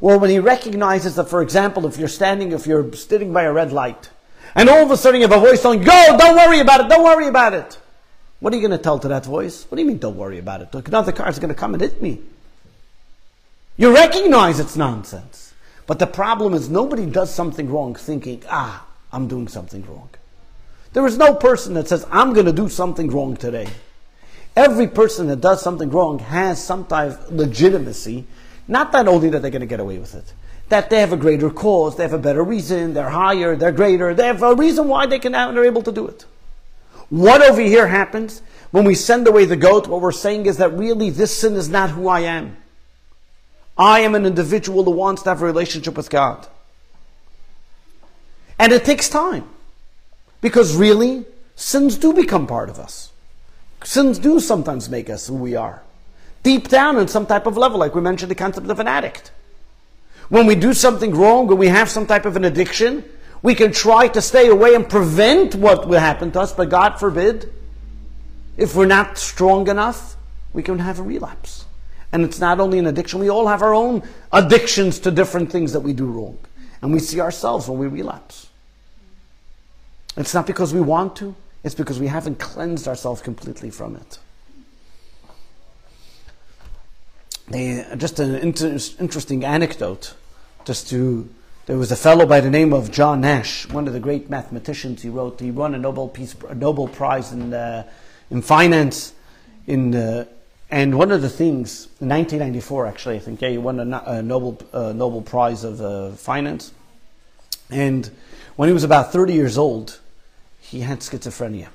or 0.00 0.18
when 0.18 0.30
he 0.30 0.38
recognizes 0.38 1.16
that, 1.16 1.28
for 1.28 1.42
example, 1.42 1.86
if 1.86 1.98
you're 1.98 2.08
standing, 2.08 2.52
if 2.52 2.66
you're 2.66 2.92
sitting 2.94 3.32
by 3.32 3.42
a 3.42 3.52
red 3.52 3.72
light, 3.72 4.10
and 4.54 4.68
all 4.68 4.82
of 4.82 4.90
a 4.90 4.96
sudden 4.96 5.20
you 5.20 5.28
have 5.28 5.36
a 5.36 5.40
voice 5.40 5.60
telling, 5.60 5.82
go, 5.82 6.16
don't 6.18 6.36
worry 6.36 6.60
about 6.60 6.80
it, 6.80 6.88
don't 6.88 7.04
worry 7.04 7.26
about 7.26 7.52
it. 7.54 7.78
What 8.40 8.52
are 8.52 8.56
you 8.56 8.66
going 8.66 8.76
to 8.76 8.82
tell 8.82 8.98
to 8.98 9.08
that 9.08 9.26
voice? 9.26 9.66
What 9.68 9.76
do 9.76 9.82
you 9.82 9.88
mean, 9.88 9.98
don't 9.98 10.16
worry 10.16 10.38
about 10.38 10.62
it? 10.62 10.74
Another 10.74 11.12
car 11.12 11.28
is 11.28 11.38
going 11.38 11.50
to 11.50 11.54
come 11.54 11.74
and 11.74 11.82
hit 11.82 12.00
me. 12.00 12.20
You 13.80 13.94
recognize 13.94 14.60
it's 14.60 14.76
nonsense. 14.76 15.54
But 15.86 15.98
the 15.98 16.06
problem 16.06 16.52
is 16.52 16.68
nobody 16.68 17.06
does 17.06 17.32
something 17.32 17.70
wrong 17.70 17.94
thinking, 17.94 18.42
ah, 18.50 18.86
I'm 19.10 19.26
doing 19.26 19.48
something 19.48 19.82
wrong. 19.86 20.10
There 20.92 21.06
is 21.06 21.16
no 21.16 21.34
person 21.34 21.72
that 21.74 21.88
says, 21.88 22.06
I'm 22.10 22.34
going 22.34 22.44
to 22.44 22.52
do 22.52 22.68
something 22.68 23.08
wrong 23.08 23.38
today. 23.38 23.68
Every 24.54 24.86
person 24.86 25.28
that 25.28 25.40
does 25.40 25.62
something 25.62 25.88
wrong 25.88 26.18
has 26.18 26.62
some 26.62 26.84
type 26.84 27.12
of 27.12 27.32
legitimacy. 27.32 28.26
Not 28.68 28.92
that 28.92 29.08
only 29.08 29.30
that 29.30 29.40
they're 29.40 29.50
going 29.50 29.60
to 29.60 29.66
get 29.66 29.80
away 29.80 29.96
with 29.96 30.14
it, 30.14 30.34
that 30.68 30.90
they 30.90 31.00
have 31.00 31.14
a 31.14 31.16
greater 31.16 31.48
cause, 31.48 31.96
they 31.96 32.02
have 32.02 32.12
a 32.12 32.18
better 32.18 32.44
reason, 32.44 32.92
they're 32.92 33.08
higher, 33.08 33.56
they're 33.56 33.72
greater, 33.72 34.12
they 34.12 34.26
have 34.26 34.42
a 34.42 34.54
reason 34.54 34.88
why 34.88 35.06
they 35.06 35.18
can 35.18 35.32
they're 35.32 35.64
able 35.64 35.82
to 35.84 35.92
do 35.92 36.06
it. 36.06 36.26
What 37.08 37.40
over 37.40 37.62
here 37.62 37.86
happens 37.86 38.42
when 38.72 38.84
we 38.84 38.94
send 38.94 39.26
away 39.26 39.46
the 39.46 39.56
goat? 39.56 39.88
What 39.88 40.02
we're 40.02 40.12
saying 40.12 40.44
is 40.44 40.58
that 40.58 40.74
really 40.74 41.08
this 41.08 41.34
sin 41.34 41.54
is 41.54 41.70
not 41.70 41.88
who 41.88 42.08
I 42.08 42.20
am. 42.20 42.58
I 43.80 44.00
am 44.00 44.14
an 44.14 44.26
individual 44.26 44.84
who 44.84 44.90
wants 44.90 45.22
to 45.22 45.30
have 45.30 45.40
a 45.40 45.46
relationship 45.46 45.96
with 45.96 46.10
God. 46.10 46.46
And 48.58 48.72
it 48.72 48.84
takes 48.84 49.08
time. 49.08 49.48
Because 50.42 50.76
really, 50.76 51.24
sins 51.56 51.96
do 51.96 52.12
become 52.12 52.46
part 52.46 52.68
of 52.68 52.78
us. 52.78 53.10
Sins 53.82 54.18
do 54.18 54.38
sometimes 54.38 54.90
make 54.90 55.08
us 55.08 55.28
who 55.28 55.34
we 55.34 55.56
are. 55.56 55.82
Deep 56.42 56.68
down 56.68 56.98
in 56.98 57.08
some 57.08 57.24
type 57.24 57.46
of 57.46 57.56
level, 57.56 57.78
like 57.78 57.94
we 57.94 58.02
mentioned 58.02 58.30
the 58.30 58.34
concept 58.34 58.68
of 58.68 58.80
an 58.80 58.86
addict. 58.86 59.30
When 60.28 60.44
we 60.44 60.56
do 60.56 60.74
something 60.74 61.14
wrong, 61.14 61.46
when 61.46 61.56
we 61.56 61.68
have 61.68 61.88
some 61.88 62.06
type 62.06 62.26
of 62.26 62.36
an 62.36 62.44
addiction, 62.44 63.02
we 63.40 63.54
can 63.54 63.72
try 63.72 64.08
to 64.08 64.20
stay 64.20 64.48
away 64.48 64.74
and 64.74 64.86
prevent 64.86 65.54
what 65.54 65.88
will 65.88 66.00
happen 66.00 66.32
to 66.32 66.40
us, 66.40 66.52
but 66.52 66.68
God 66.68 67.00
forbid, 67.00 67.50
if 68.58 68.76
we're 68.76 68.84
not 68.84 69.16
strong 69.16 69.68
enough, 69.68 70.16
we 70.52 70.62
can 70.62 70.80
have 70.80 70.98
a 70.98 71.02
relapse. 71.02 71.64
And 72.12 72.24
it's 72.24 72.40
not 72.40 72.58
only 72.60 72.78
an 72.78 72.86
addiction, 72.86 73.20
we 73.20 73.30
all 73.30 73.46
have 73.46 73.62
our 73.62 73.74
own 73.74 74.02
addictions 74.32 74.98
to 75.00 75.10
different 75.10 75.52
things 75.52 75.72
that 75.72 75.80
we 75.80 75.92
do 75.92 76.06
wrong. 76.06 76.38
And 76.82 76.92
we 76.92 76.98
see 76.98 77.20
ourselves 77.20 77.68
when 77.68 77.78
we 77.78 77.86
relapse. 77.86 78.48
It's 80.16 80.34
not 80.34 80.46
because 80.46 80.74
we 80.74 80.80
want 80.80 81.16
to, 81.16 81.34
it's 81.62 81.74
because 81.74 82.00
we 82.00 82.08
haven't 82.08 82.38
cleansed 82.38 82.88
ourselves 82.88 83.22
completely 83.22 83.70
from 83.70 83.96
it. 83.96 84.18
They, 87.48 87.84
just 87.96 88.18
an 88.20 88.36
inter- 88.36 88.78
interesting 88.98 89.44
anecdote 89.44 90.14
just 90.64 90.88
to 90.90 91.28
there 91.66 91.78
was 91.78 91.92
a 91.92 91.96
fellow 91.96 92.26
by 92.26 92.40
the 92.40 92.50
name 92.50 92.72
of 92.72 92.90
John 92.90 93.20
Nash, 93.20 93.68
one 93.68 93.86
of 93.86 93.92
the 93.92 94.00
great 94.00 94.28
mathematicians. 94.28 95.02
He 95.02 95.08
wrote, 95.08 95.38
he 95.38 95.52
won 95.52 95.74
a 95.74 95.78
Nobel 95.78 96.08
Peace, 96.08 96.34
a 96.48 96.54
Nobel 96.54 96.88
Prize 96.88 97.32
in 97.32 97.54
uh, 97.54 97.88
in 98.30 98.42
finance, 98.42 99.12
in 99.66 99.94
and 100.70 100.96
one 100.96 101.10
of 101.10 101.22
the 101.22 101.28
things 101.28 101.88
1994 101.98 102.86
actually, 102.86 103.16
I 103.16 103.18
think, 103.18 103.40
yeah, 103.40 103.50
he 103.50 103.58
won 103.58 103.80
a, 103.80 104.02
a 104.06 104.22
Nobel 104.22 104.58
uh, 104.72 104.92
Nobel 104.92 105.22
Prize 105.22 105.64
of 105.64 105.80
uh, 105.80 106.12
finance, 106.12 106.72
and 107.70 108.10
when 108.56 108.68
he 108.68 108.72
was 108.72 108.84
about 108.84 109.12
30 109.12 109.32
years 109.32 109.56
old, 109.56 110.00
he 110.60 110.80
had 110.80 111.00
schizophrenia. 111.00 111.68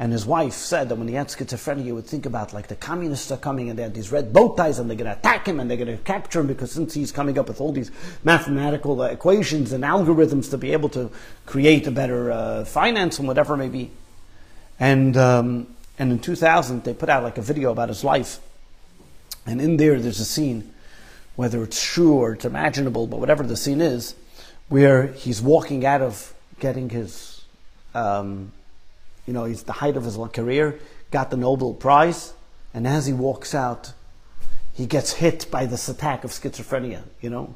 And 0.00 0.12
his 0.12 0.24
wife 0.24 0.52
said 0.52 0.88
that 0.88 0.94
when 0.94 1.08
he 1.08 1.14
had 1.14 1.26
schizophrenia, 1.26 1.82
he 1.82 1.92
would 1.92 2.06
think 2.06 2.24
about 2.24 2.52
like 2.52 2.68
the 2.68 2.76
communists 2.76 3.32
are 3.32 3.36
coming 3.36 3.68
and 3.68 3.76
they 3.76 3.82
had 3.82 3.94
these 3.94 4.12
red 4.12 4.32
bow 4.32 4.54
ties 4.54 4.78
and 4.78 4.88
they're 4.88 4.96
going 4.96 5.10
to 5.10 5.18
attack 5.18 5.46
him 5.46 5.58
and 5.58 5.68
they're 5.68 5.76
going 5.76 5.96
to 5.96 6.02
capture 6.04 6.40
him 6.40 6.46
because 6.46 6.70
since 6.70 6.94
he's 6.94 7.10
coming 7.10 7.36
up 7.36 7.48
with 7.48 7.60
all 7.60 7.72
these 7.72 7.90
mathematical 8.22 9.00
uh, 9.02 9.06
equations 9.06 9.72
and 9.72 9.82
algorithms 9.82 10.50
to 10.50 10.58
be 10.58 10.72
able 10.72 10.88
to 10.90 11.10
create 11.46 11.86
a 11.88 11.90
better 11.90 12.30
uh, 12.30 12.64
finance 12.64 13.18
and 13.18 13.26
whatever 13.26 13.54
it 13.54 13.56
may 13.56 13.68
be. 13.68 13.90
And, 14.78 15.16
um, 15.16 15.74
and 15.98 16.12
in 16.12 16.18
2000, 16.18 16.84
they 16.84 16.94
put 16.94 17.08
out 17.08 17.22
like 17.22 17.38
a 17.38 17.42
video 17.42 17.72
about 17.72 17.88
his 17.88 18.04
life. 18.04 18.38
And 19.46 19.60
in 19.60 19.76
there, 19.76 19.98
there's 20.00 20.20
a 20.20 20.24
scene, 20.24 20.72
whether 21.36 21.62
it's 21.62 21.82
true 21.82 22.14
or 22.14 22.34
it's 22.34 22.44
imaginable, 22.44 23.06
but 23.06 23.18
whatever 23.18 23.42
the 23.42 23.56
scene 23.56 23.80
is, 23.80 24.14
where 24.68 25.08
he's 25.08 25.40
walking 25.40 25.84
out 25.86 26.02
of 26.02 26.34
getting 26.60 26.90
his 26.90 27.38
um, 27.94 28.52
you 29.26 29.34
know, 29.34 29.44
he's 29.44 29.64
the 29.64 29.74
height 29.74 29.96
of 29.96 30.04
his 30.04 30.16
career, 30.32 30.80
got 31.10 31.30
the 31.30 31.36
Nobel 31.36 31.74
Prize, 31.74 32.32
and 32.72 32.86
as 32.86 33.06
he 33.06 33.12
walks 33.12 33.54
out, 33.54 33.92
he 34.72 34.86
gets 34.86 35.12
hit 35.12 35.50
by 35.50 35.66
this 35.66 35.88
attack 35.88 36.24
of 36.24 36.30
schizophrenia, 36.30 37.02
you 37.20 37.28
know. 37.28 37.54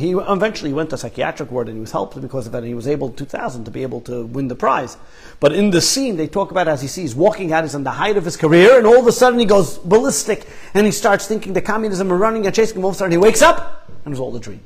He 0.00 0.12
eventually 0.12 0.72
went 0.72 0.90
to 0.90 0.98
psychiatric 0.98 1.50
ward 1.50 1.68
and 1.68 1.76
he 1.76 1.80
was 1.80 1.92
helped 1.92 2.20
because 2.20 2.46
of 2.46 2.52
that. 2.52 2.58
And 2.58 2.66
he 2.66 2.74
was 2.74 2.88
able, 2.88 3.10
2000, 3.10 3.64
to 3.64 3.70
be 3.70 3.82
able 3.82 4.00
to 4.02 4.24
win 4.24 4.48
the 4.48 4.54
prize. 4.54 4.96
But 5.38 5.52
in 5.52 5.70
the 5.70 5.80
scene, 5.80 6.16
they 6.16 6.26
talk 6.26 6.50
about 6.50 6.68
as 6.68 6.80
he 6.80 6.88
sees 6.88 7.14
walking 7.14 7.52
out, 7.52 7.64
he's 7.64 7.74
in 7.74 7.84
the 7.84 7.90
height 7.90 8.16
of 8.16 8.24
his 8.24 8.36
career, 8.36 8.78
and 8.78 8.86
all 8.86 8.98
of 8.98 9.06
a 9.06 9.12
sudden 9.12 9.38
he 9.38 9.44
goes 9.44 9.78
ballistic 9.78 10.46
and 10.74 10.86
he 10.86 10.92
starts 10.92 11.26
thinking 11.26 11.52
the 11.52 11.62
communism 11.62 12.12
are 12.12 12.16
running 12.16 12.46
and 12.46 12.54
chasing 12.54 12.78
him. 12.78 12.84
All 12.84 12.90
of 12.90 12.96
a 12.96 12.98
sudden 12.98 13.12
he 13.12 13.18
wakes 13.18 13.42
up 13.42 13.88
and 14.04 14.06
it 14.06 14.10
was 14.10 14.20
all 14.20 14.34
a 14.34 14.40
dream. 14.40 14.60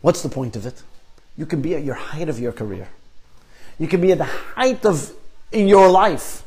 What's 0.00 0.22
the 0.22 0.28
point 0.28 0.54
of 0.54 0.64
it? 0.64 0.82
You 1.36 1.46
can 1.46 1.60
be 1.60 1.74
at 1.74 1.82
your 1.82 1.96
height 1.96 2.28
of 2.28 2.38
your 2.38 2.52
career. 2.52 2.88
You 3.78 3.88
can 3.88 4.00
be 4.00 4.12
at 4.12 4.18
the 4.18 4.24
height 4.24 4.86
of 4.86 5.12
in 5.52 5.68
your 5.68 5.90
life. 5.90 6.44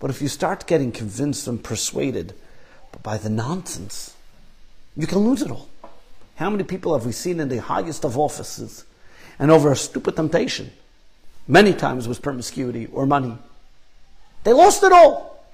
But 0.00 0.10
if 0.10 0.20
you 0.20 0.28
start 0.28 0.66
getting 0.66 0.92
convinced 0.92 1.46
and 1.46 1.62
persuaded 1.62 2.34
by 3.02 3.16
the 3.16 3.28
nonsense, 3.28 4.14
you 4.98 5.06
can 5.06 5.18
lose 5.18 5.40
it 5.40 5.50
all. 5.50 5.68
How 6.34 6.50
many 6.50 6.64
people 6.64 6.92
have 6.92 7.06
we 7.06 7.12
seen 7.12 7.40
in 7.40 7.48
the 7.48 7.62
highest 7.62 8.04
of 8.04 8.18
offices 8.18 8.84
and 9.38 9.50
over 9.50 9.72
a 9.72 9.76
stupid 9.76 10.16
temptation? 10.16 10.70
Many 11.46 11.72
times 11.72 12.06
was 12.06 12.18
promiscuity 12.18 12.86
or 12.86 13.06
money. 13.06 13.38
They 14.44 14.52
lost 14.52 14.82
it 14.82 14.92
all. 14.92 15.46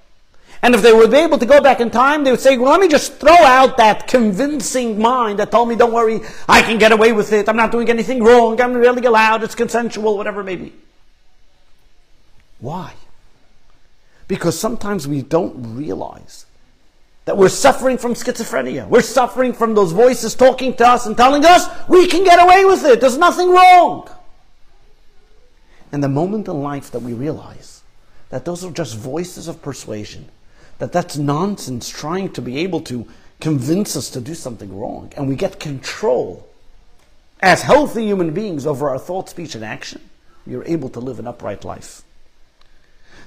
And 0.62 0.74
if 0.74 0.80
they 0.80 0.95
would 0.95 1.11
be 1.11 1.18
able 1.18 1.36
to 1.36 1.47
go 1.47 1.61
back 1.61 1.80
in 1.80 1.90
time, 1.90 2.24
they 2.24 2.30
would 2.30 2.40
say, 2.40 2.57
well, 2.57 2.70
let 2.70 2.80
me 2.80 2.88
just 2.88 3.16
throw 3.16 3.34
out 3.34 3.76
that 3.76 4.09
convincing 4.09 4.99
mind 4.99 5.38
that 5.38 5.51
told 5.51 5.68
me, 5.68 5.76
don't 5.76 5.92
worry, 5.92 6.20
I 6.49 6.62
can 6.62 6.78
get 6.78 6.90
away 6.90 7.12
with 7.12 7.32
it. 7.34 7.49
I'm 7.49 7.57
not 7.57 7.70
doing 7.70 7.90
anything 7.90 8.22
wrong. 8.22 8.59
I'm 8.61 8.72
really 8.72 9.05
allowed. 9.05 9.42
It's 9.42 9.55
consensual, 9.55 10.16
whatever 10.16 10.40
it 10.40 10.45
may 10.45 10.57
be. 10.57 10.72
Why? 12.61 12.95
Because 14.26 14.59
sometimes 14.59 15.07
we 15.07 15.20
don't 15.20 15.76
realize 15.76 16.47
that 17.25 17.37
we're 17.37 17.49
suffering 17.49 17.97
from 17.97 18.14
schizophrenia. 18.14 18.87
We're 18.87 19.03
suffering 19.03 19.53
from 19.53 19.75
those 19.75 19.93
voices 19.93 20.35
talking 20.35 20.75
to 20.77 20.87
us 20.87 21.07
and 21.07 21.16
telling 21.16 21.45
us 21.45 21.66
we 21.89 22.07
can 22.07 22.25
get 22.25 22.43
away 22.43 22.64
with 22.64 22.85
it. 22.85 23.01
There's 23.01 23.16
nothing 23.16 23.51
wrong. 23.51 24.11
And 25.91 26.03
the 26.03 26.09
moment 26.09 26.49
in 26.49 26.62
life 26.62 26.91
that 26.91 27.01
we 27.01 27.12
realize 27.12 27.83
that 28.31 28.45
those 28.45 28.64
are 28.64 28.70
just 28.70 28.97
voices 28.97 29.49
of 29.49 29.62
persuasion, 29.62 30.29
that 30.79 30.93
that's 30.93 31.16
nonsense 31.16 31.89
trying 31.89 32.33
to 32.33 32.43
be 32.43 32.59
able 32.59 32.81
to 32.83 33.07
convince 33.41 33.97
us 33.97 34.11
to 34.11 34.20
do 34.20 34.35
something 34.35 34.77
wrong. 34.77 35.12
And 35.16 35.29
we 35.29 35.37
get 35.37 35.61
control 35.61 36.49
as 37.41 37.62
healthy 37.62 38.07
human 38.07 38.35
beings 38.35 38.66
over 38.66 38.91
our 38.91 38.99
thought, 38.99 39.29
speech, 39.29 39.55
and 39.55 39.64
action. 39.64 40.01
You're 40.47 40.64
able 40.64 40.89
to 40.91 41.01
live 41.01 41.18
an 41.18 41.27
upright 41.27 41.64
life. 41.64 42.03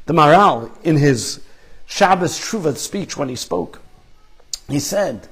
The 0.05 0.13
Maharal, 0.13 0.71
in 0.83 0.97
his 0.97 1.41
Shabbos 1.85 2.39
Teshuvah 2.39 2.77
speech 2.77 3.17
when 3.17 3.29
he 3.29 3.35
spoke, 3.35 3.81
he 4.67 4.79
said, 4.79 5.27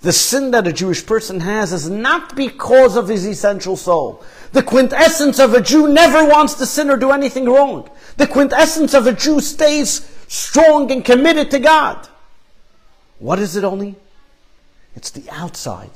the 0.00 0.12
sin 0.12 0.52
that 0.52 0.66
a 0.66 0.72
Jewish 0.72 1.04
person 1.04 1.40
has 1.40 1.72
is 1.72 1.90
not 1.90 2.36
because 2.36 2.96
of 2.96 3.08
his 3.08 3.26
essential 3.26 3.76
soul. 3.76 4.22
The 4.52 4.62
quintessence 4.62 5.40
of 5.40 5.54
a 5.54 5.60
Jew 5.60 5.88
never 5.88 6.24
wants 6.24 6.54
to 6.54 6.66
sin 6.66 6.88
or 6.88 6.96
do 6.96 7.10
anything 7.10 7.46
wrong. 7.46 7.90
The 8.16 8.26
quintessence 8.26 8.94
of 8.94 9.06
a 9.06 9.12
Jew 9.12 9.40
stays 9.40 10.08
strong 10.28 10.92
and 10.92 11.04
committed 11.04 11.50
to 11.50 11.58
God. 11.58 12.08
What 13.18 13.40
is 13.40 13.56
it 13.56 13.64
only? 13.64 13.96
It's 14.94 15.10
the 15.10 15.28
outside. 15.30 15.90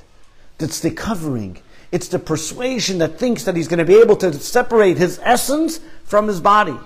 It's 0.58 0.80
the 0.80 0.90
covering. 0.90 1.58
It's 1.92 2.08
the 2.08 2.18
persuasion 2.18 2.98
that 2.98 3.18
thinks 3.18 3.44
that 3.44 3.54
he's 3.54 3.68
going 3.68 3.78
to 3.78 3.84
be 3.84 4.00
able 4.00 4.16
to 4.16 4.32
separate 4.32 4.98
his 4.98 5.20
essence 5.22 5.78
from 6.04 6.26
his 6.26 6.40
body. 6.40 6.76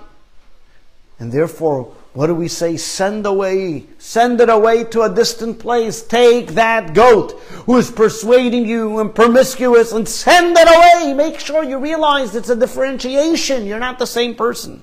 And 1.19 1.31
therefore, 1.31 1.95
what 2.17 2.25
do 2.25 2.33
we 2.33 2.47
say? 2.47 2.77
Send 2.77 3.27
away, 3.27 3.85
send 3.99 4.41
it 4.41 4.49
away 4.49 4.85
to 4.85 5.03
a 5.03 5.13
distant 5.13 5.59
place. 5.59 6.01
Take 6.01 6.55
that 6.55 6.95
goat 6.95 7.39
who 7.67 7.77
is 7.77 7.91
persuading 7.91 8.65
you 8.65 8.97
and 8.97 9.13
promiscuous 9.13 9.91
and 9.91 10.09
send 10.09 10.57
it 10.57 10.67
away. 10.67 11.13
Make 11.13 11.39
sure 11.39 11.63
you 11.63 11.77
realize 11.77 12.33
it's 12.33 12.49
a 12.49 12.55
differentiation. 12.55 13.67
You're 13.67 13.77
not 13.77 13.99
the 13.99 14.07
same 14.07 14.33
person. 14.33 14.81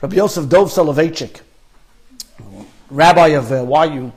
Rabbi 0.00 0.16
Yosef 0.16 0.48
Dov 0.48 0.70
Soloveitchik, 0.70 1.42
rabbi 2.88 3.28
of 3.36 3.52
uh, 3.52 3.84
YU, 3.90 4.12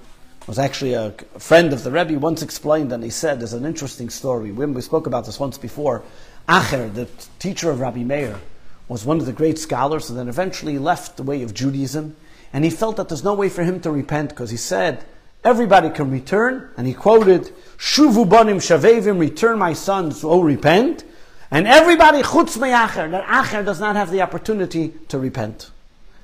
was 0.47 0.57
actually 0.57 0.93
a 0.93 1.11
friend 1.37 1.73
of 1.73 1.83
the 1.83 1.91
Rebbe, 1.91 2.17
once 2.17 2.41
explained, 2.41 2.93
and 2.93 3.03
he 3.03 3.09
said, 3.09 3.41
there's 3.41 3.51
an 3.51 3.65
interesting 3.65 4.09
story. 4.09 4.53
When 4.53 4.73
we 4.73 4.79
spoke 4.79 5.07
about 5.07 5.25
this 5.25 5.41
once 5.41 5.57
before, 5.57 6.03
Acher, 6.47 6.93
the 6.93 7.09
teacher 7.37 7.69
of 7.69 7.81
Rabbi 7.81 8.03
Meir, 8.03 8.39
was 8.87 9.05
one 9.05 9.19
of 9.19 9.25
the 9.25 9.33
great 9.33 9.57
scholars, 9.57 10.09
and 10.09 10.19
then 10.19 10.27
eventually 10.27 10.77
left 10.77 11.17
the 11.17 11.23
way 11.23 11.41
of 11.41 11.53
Judaism, 11.53 12.15
and 12.53 12.63
he 12.63 12.69
felt 12.69 12.97
that 12.97 13.09
there's 13.09 13.23
no 13.23 13.33
way 13.33 13.49
for 13.49 13.63
him 13.63 13.79
to 13.81 13.91
repent, 13.91 14.29
because 14.29 14.51
he 14.51 14.57
said, 14.57 15.03
everybody 15.43 15.89
can 15.89 16.11
return, 16.11 16.69
and 16.77 16.87
he 16.87 16.93
quoted, 16.93 17.51
Shuvu 17.77 18.29
banim 18.29 18.59
shavevim, 18.59 19.19
return 19.19 19.57
my 19.59 19.73
sons, 19.73 20.23
oh 20.23 20.41
repent, 20.41 21.03
and 21.51 21.67
everybody 21.67 22.21
chutz 22.21 22.59
me'acher, 22.59 23.09
that 23.11 23.25
Acher 23.25 23.63
does 23.63 23.79
not 23.79 23.95
have 23.95 24.11
the 24.11 24.21
opportunity 24.21 24.93
to 25.09 25.19
repent. 25.19 25.71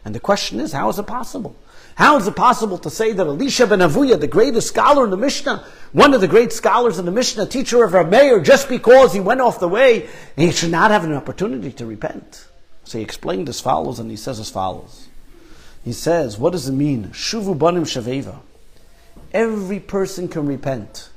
And 0.03 0.15
the 0.15 0.19
question 0.19 0.59
is, 0.59 0.71
how 0.71 0.89
is 0.89 0.97
it 0.97 1.07
possible? 1.07 1.55
How 1.95 2.17
is 2.17 2.25
it 2.25 2.35
possible 2.35 2.77
to 2.79 2.89
say 2.89 3.11
that 3.11 3.27
Elisha 3.27 3.67
ben 3.67 3.79
Avuya, 3.79 4.19
the 4.19 4.27
greatest 4.27 4.69
scholar 4.69 5.03
in 5.03 5.11
the 5.11 5.17
Mishnah, 5.17 5.63
one 5.91 6.13
of 6.13 6.21
the 6.21 6.27
great 6.27 6.53
scholars 6.53 6.97
in 6.97 7.05
the 7.05 7.11
Mishnah, 7.11 7.45
teacher 7.47 7.83
of 7.83 8.09
Meir, 8.09 8.39
just 8.39 8.69
because 8.69 9.13
he 9.13 9.19
went 9.19 9.41
off 9.41 9.59
the 9.59 9.67
way, 9.67 10.09
he 10.35 10.51
should 10.51 10.71
not 10.71 10.89
have 10.89 11.03
an 11.03 11.13
opportunity 11.13 11.71
to 11.73 11.85
repent? 11.85 12.47
So 12.91 12.97
he 12.97 13.05
explained 13.05 13.47
as 13.47 13.61
follows, 13.61 13.99
and 13.99 14.11
he 14.11 14.17
says 14.17 14.37
as 14.37 14.49
follows. 14.49 15.07
He 15.81 15.93
says, 15.93 16.37
what 16.37 16.51
does 16.51 16.67
it 16.67 16.73
mean? 16.73 17.05
Shuvu 17.11 17.57
banim 17.57 17.85
shaveva. 17.85 18.39
every 19.33 19.79
person 19.79 20.27
can 20.27 20.45
repent. 20.45 21.09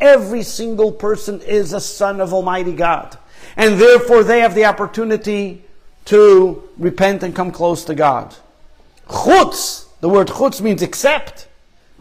Every 0.00 0.42
single 0.42 0.92
person 0.92 1.42
is 1.42 1.74
a 1.74 1.80
son 1.80 2.22
of 2.22 2.32
Almighty 2.32 2.72
God. 2.72 3.18
And 3.54 3.78
therefore 3.78 4.24
they 4.24 4.40
have 4.40 4.54
the 4.54 4.64
opportunity 4.64 5.62
to 6.06 6.66
repent 6.78 7.22
and 7.22 7.36
come 7.36 7.50
close 7.50 7.84
to 7.84 7.94
God. 7.94 8.34
Chutz, 9.06 9.88
the 10.00 10.08
word 10.08 10.28
chutz 10.28 10.62
means 10.62 10.80
except. 10.80 11.48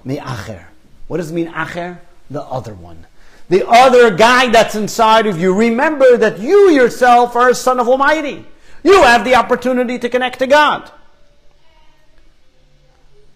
Me 0.06 0.16
acher. 0.16 0.64
What 1.10 1.18
does 1.18 1.32
it 1.32 1.34
mean 1.34 1.52
acher? 1.52 2.00
The 2.30 2.44
other 2.44 2.74
one. 2.74 3.06
The 3.50 3.68
other 3.68 4.16
guy 4.16 4.48
that's 4.48 4.76
inside 4.76 5.28
of 5.28 5.42
you. 5.42 5.54
Remember 5.54 6.16
that 6.16 6.40
you 6.40 6.70
yourself 6.70 7.36
are 7.36 7.50
a 7.50 7.56
son 7.56 7.82
of 7.82 7.90
Almighty. 7.90 8.46
You 8.84 9.04
have 9.04 9.26
the 9.26 9.36
opportunity 9.36 10.00
to 10.00 10.10
connect 10.10 10.40
to 10.40 10.48
God. 10.48 10.92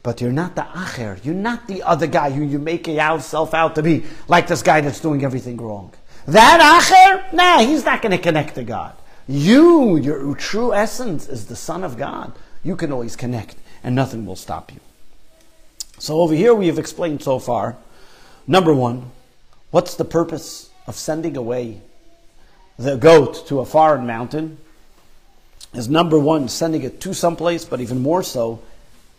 But 0.04 0.20
you're 0.20 0.34
not 0.34 0.56
the 0.56 0.64
acher. 0.64 1.24
You're 1.24 1.34
not 1.34 1.68
the 1.68 1.84
other 1.84 2.08
guy 2.08 2.30
who 2.32 2.44
you 2.44 2.60
make 2.60 2.88
yourself 2.88 3.54
out 3.54 3.76
to 3.76 3.84
be, 3.84 4.04
like 4.28 4.48
this 4.48 4.62
guy 4.62 4.82
that's 4.82 5.00
doing 5.00 5.24
everything 5.24 5.58
wrong. 5.58 5.94
That 6.28 6.60
acher, 6.60 7.34
nah, 7.34 7.60
he's 7.60 7.86
not 7.86 8.02
going 8.02 8.12
to 8.12 8.18
connect 8.18 8.56
to 8.56 8.64
God. 8.64 8.96
You, 9.28 9.96
your 9.96 10.36
true 10.36 10.74
essence, 10.74 11.30
is 11.30 11.46
the 11.46 11.56
Son 11.56 11.84
of 11.86 11.98
God. 11.98 12.34
You 12.64 12.76
can 12.76 12.91
always 12.91 13.16
connect, 13.16 13.56
and 13.84 13.96
nothing 13.96 14.26
will 14.26 14.36
stop 14.36 14.74
you. 14.74 14.80
So 16.00 16.20
over 16.20 16.34
here, 16.34 16.54
we 16.54 16.68
have 16.68 16.80
explained 16.80 17.24
so 17.24 17.39
far. 17.39 17.78
Number 18.46 18.74
one, 18.74 19.12
what's 19.72 19.96
the 19.96 20.06
purpose 20.06 20.70
of 20.86 20.96
sending 20.96 21.38
away 21.38 21.82
the 22.78 22.98
goat 22.98 23.48
to 23.48 23.62
a 23.62 23.66
foreign 23.66 24.06
mountain? 24.06 24.58
Is 25.74 25.89
number 25.89 26.19
one, 26.19 26.49
sending 26.49 26.84
it 26.84 27.01
to 27.01 27.13
someplace, 27.13 27.65
but 27.65 27.82
even 27.82 28.01
more 28.01 28.21
so, 28.21 28.61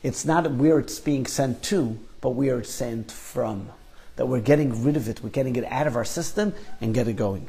it's 0.04 0.24
not 0.24 0.50
where 0.52 0.78
it's 0.78 1.00
being 1.00 1.26
sent 1.26 1.62
to, 1.64 1.98
but 2.20 2.30
where 2.30 2.60
it's 2.60 2.70
sent 2.70 3.10
from. 3.10 3.70
That 4.16 4.26
we're 4.26 4.40
getting 4.40 4.84
rid 4.84 4.96
of 4.96 5.08
it, 5.08 5.22
we're 5.22 5.30
getting 5.30 5.56
it 5.56 5.64
out 5.64 5.88
of 5.88 5.96
our 5.96 6.04
system 6.04 6.54
and 6.80 6.94
get 6.94 7.08
it 7.08 7.14
going. 7.14 7.48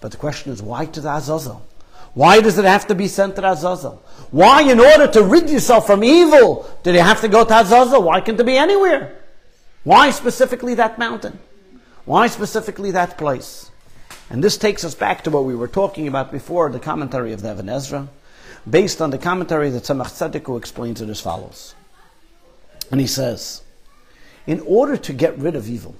But 0.00 0.10
the 0.10 0.16
question 0.16 0.52
is, 0.52 0.60
why 0.60 0.86
to 0.86 1.00
the 1.00 1.14
Azazel? 1.14 1.64
Why 2.14 2.40
does 2.40 2.58
it 2.58 2.64
have 2.64 2.86
to 2.88 2.94
be 2.94 3.08
sent 3.08 3.36
to 3.36 3.50
Azazel? 3.50 4.02
Why, 4.30 4.62
in 4.62 4.80
order 4.80 5.06
to 5.06 5.22
rid 5.22 5.48
yourself 5.48 5.86
from 5.86 6.04
evil, 6.04 6.68
did 6.82 6.94
you 6.94 7.00
have 7.00 7.20
to 7.22 7.28
go 7.28 7.44
to 7.44 7.60
Azazel? 7.60 8.02
Why 8.02 8.20
can't 8.20 8.38
it 8.38 8.44
be 8.44 8.56
anywhere? 8.56 9.16
Why 9.84 10.10
specifically 10.10 10.74
that 10.74 10.98
mountain? 10.98 11.38
Why 12.04 12.26
specifically 12.26 12.90
that 12.90 13.16
place? 13.16 13.70
And 14.32 14.42
this 14.42 14.56
takes 14.56 14.82
us 14.82 14.94
back 14.94 15.24
to 15.24 15.30
what 15.30 15.44
we 15.44 15.54
were 15.54 15.68
talking 15.68 16.08
about 16.08 16.32
before, 16.32 16.70
the 16.70 16.80
commentary 16.80 17.34
of 17.34 17.42
the 17.42 17.50
Ezra 17.50 18.08
based 18.68 19.02
on 19.02 19.10
the 19.10 19.18
commentary 19.18 19.68
that 19.68 19.82
Tzemach 19.82 20.06
Tzedek 20.06 20.56
explains 20.56 21.02
it 21.02 21.10
as 21.10 21.20
follows. 21.20 21.74
And 22.90 22.98
he 22.98 23.06
says, 23.06 23.62
in 24.46 24.60
order 24.60 24.96
to 24.96 25.12
get 25.12 25.38
rid 25.38 25.54
of 25.54 25.68
evil, 25.68 25.94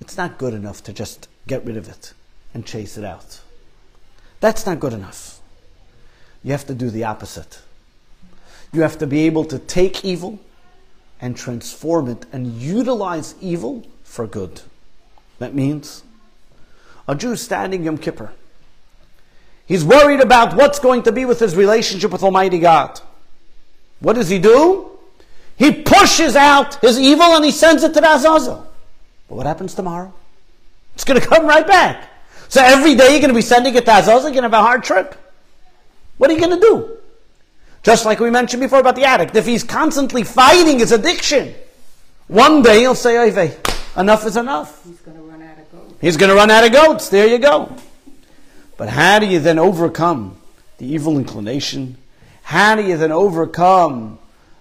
it's 0.00 0.16
not 0.16 0.38
good 0.38 0.54
enough 0.54 0.84
to 0.84 0.92
just 0.92 1.26
get 1.48 1.64
rid 1.64 1.76
of 1.76 1.88
it 1.88 2.12
and 2.54 2.64
chase 2.64 2.96
it 2.96 3.04
out. 3.04 3.40
That's 4.38 4.64
not 4.64 4.78
good 4.78 4.92
enough. 4.92 5.40
You 6.44 6.52
have 6.52 6.66
to 6.68 6.74
do 6.74 6.88
the 6.88 7.02
opposite. 7.02 7.60
You 8.72 8.82
have 8.82 8.98
to 8.98 9.08
be 9.08 9.26
able 9.26 9.44
to 9.46 9.58
take 9.58 10.04
evil 10.04 10.38
and 11.20 11.36
transform 11.36 12.08
it 12.08 12.26
and 12.32 12.46
utilize 12.46 13.34
evil 13.40 13.84
for 14.04 14.28
good. 14.28 14.62
That 15.40 15.52
means 15.52 16.04
a 17.10 17.14
Jew 17.16 17.34
standing 17.34 17.84
Yom 17.84 17.98
Kippur 17.98 18.30
He's 19.66 19.84
worried 19.84 20.18
about 20.18 20.56
what's 20.56 20.80
going 20.80 21.04
to 21.04 21.12
be 21.12 21.24
with 21.24 21.38
his 21.38 21.54
relationship 21.54 22.10
with 22.10 22.24
Almighty 22.24 22.58
God. 22.58 23.00
What 24.00 24.14
does 24.14 24.28
he 24.28 24.40
do? 24.40 24.90
He 25.56 25.70
pushes 25.70 26.34
out 26.34 26.74
his 26.80 26.98
evil 26.98 27.36
and 27.36 27.44
he 27.44 27.52
sends 27.52 27.84
it 27.84 27.94
to 27.94 28.00
Azazel. 28.00 28.66
But 29.28 29.34
what 29.36 29.46
happens 29.46 29.74
tomorrow? 29.74 30.12
It's 30.96 31.04
going 31.04 31.20
to 31.20 31.24
come 31.24 31.46
right 31.46 31.64
back. 31.64 32.08
So 32.48 32.60
every 32.60 32.96
day 32.96 33.12
you're 33.12 33.20
going 33.20 33.28
to 33.28 33.34
be 33.34 33.42
sending 33.42 33.76
it 33.76 33.84
to 33.84 33.96
Azazel, 33.96 34.22
you're 34.22 34.40
going 34.40 34.50
to 34.50 34.56
have 34.56 34.64
a 34.64 34.66
hard 34.66 34.82
trip. 34.82 35.14
What 36.18 36.30
are 36.30 36.32
you 36.32 36.40
going 36.40 36.58
to 36.58 36.66
do? 36.66 36.96
Just 37.84 38.04
like 38.04 38.18
we 38.18 38.28
mentioned 38.28 38.60
before 38.60 38.80
about 38.80 38.96
the 38.96 39.04
addict. 39.04 39.36
If 39.36 39.46
he's 39.46 39.62
constantly 39.62 40.24
fighting 40.24 40.80
his 40.80 40.90
addiction, 40.90 41.54
one 42.26 42.62
day 42.62 42.80
he'll 42.80 42.96
say, 42.96 43.56
enough 43.96 44.26
is 44.26 44.36
enough. 44.36 44.84
He's 46.00 46.16
going 46.16 46.30
to 46.30 46.36
run 46.36 46.50
out 46.50 46.64
of 46.64 46.72
goats. 46.72 47.08
There 47.08 47.26
you 47.26 47.38
go. 47.38 47.76
But 48.76 48.88
how 48.88 49.18
do 49.18 49.26
you 49.26 49.38
then 49.38 49.58
overcome 49.58 50.38
the 50.78 50.86
evil 50.86 51.18
inclination? 51.18 51.98
How 52.42 52.74
do 52.74 52.82
you 52.82 52.96
then 52.96 53.12
overcome? 53.12 54.18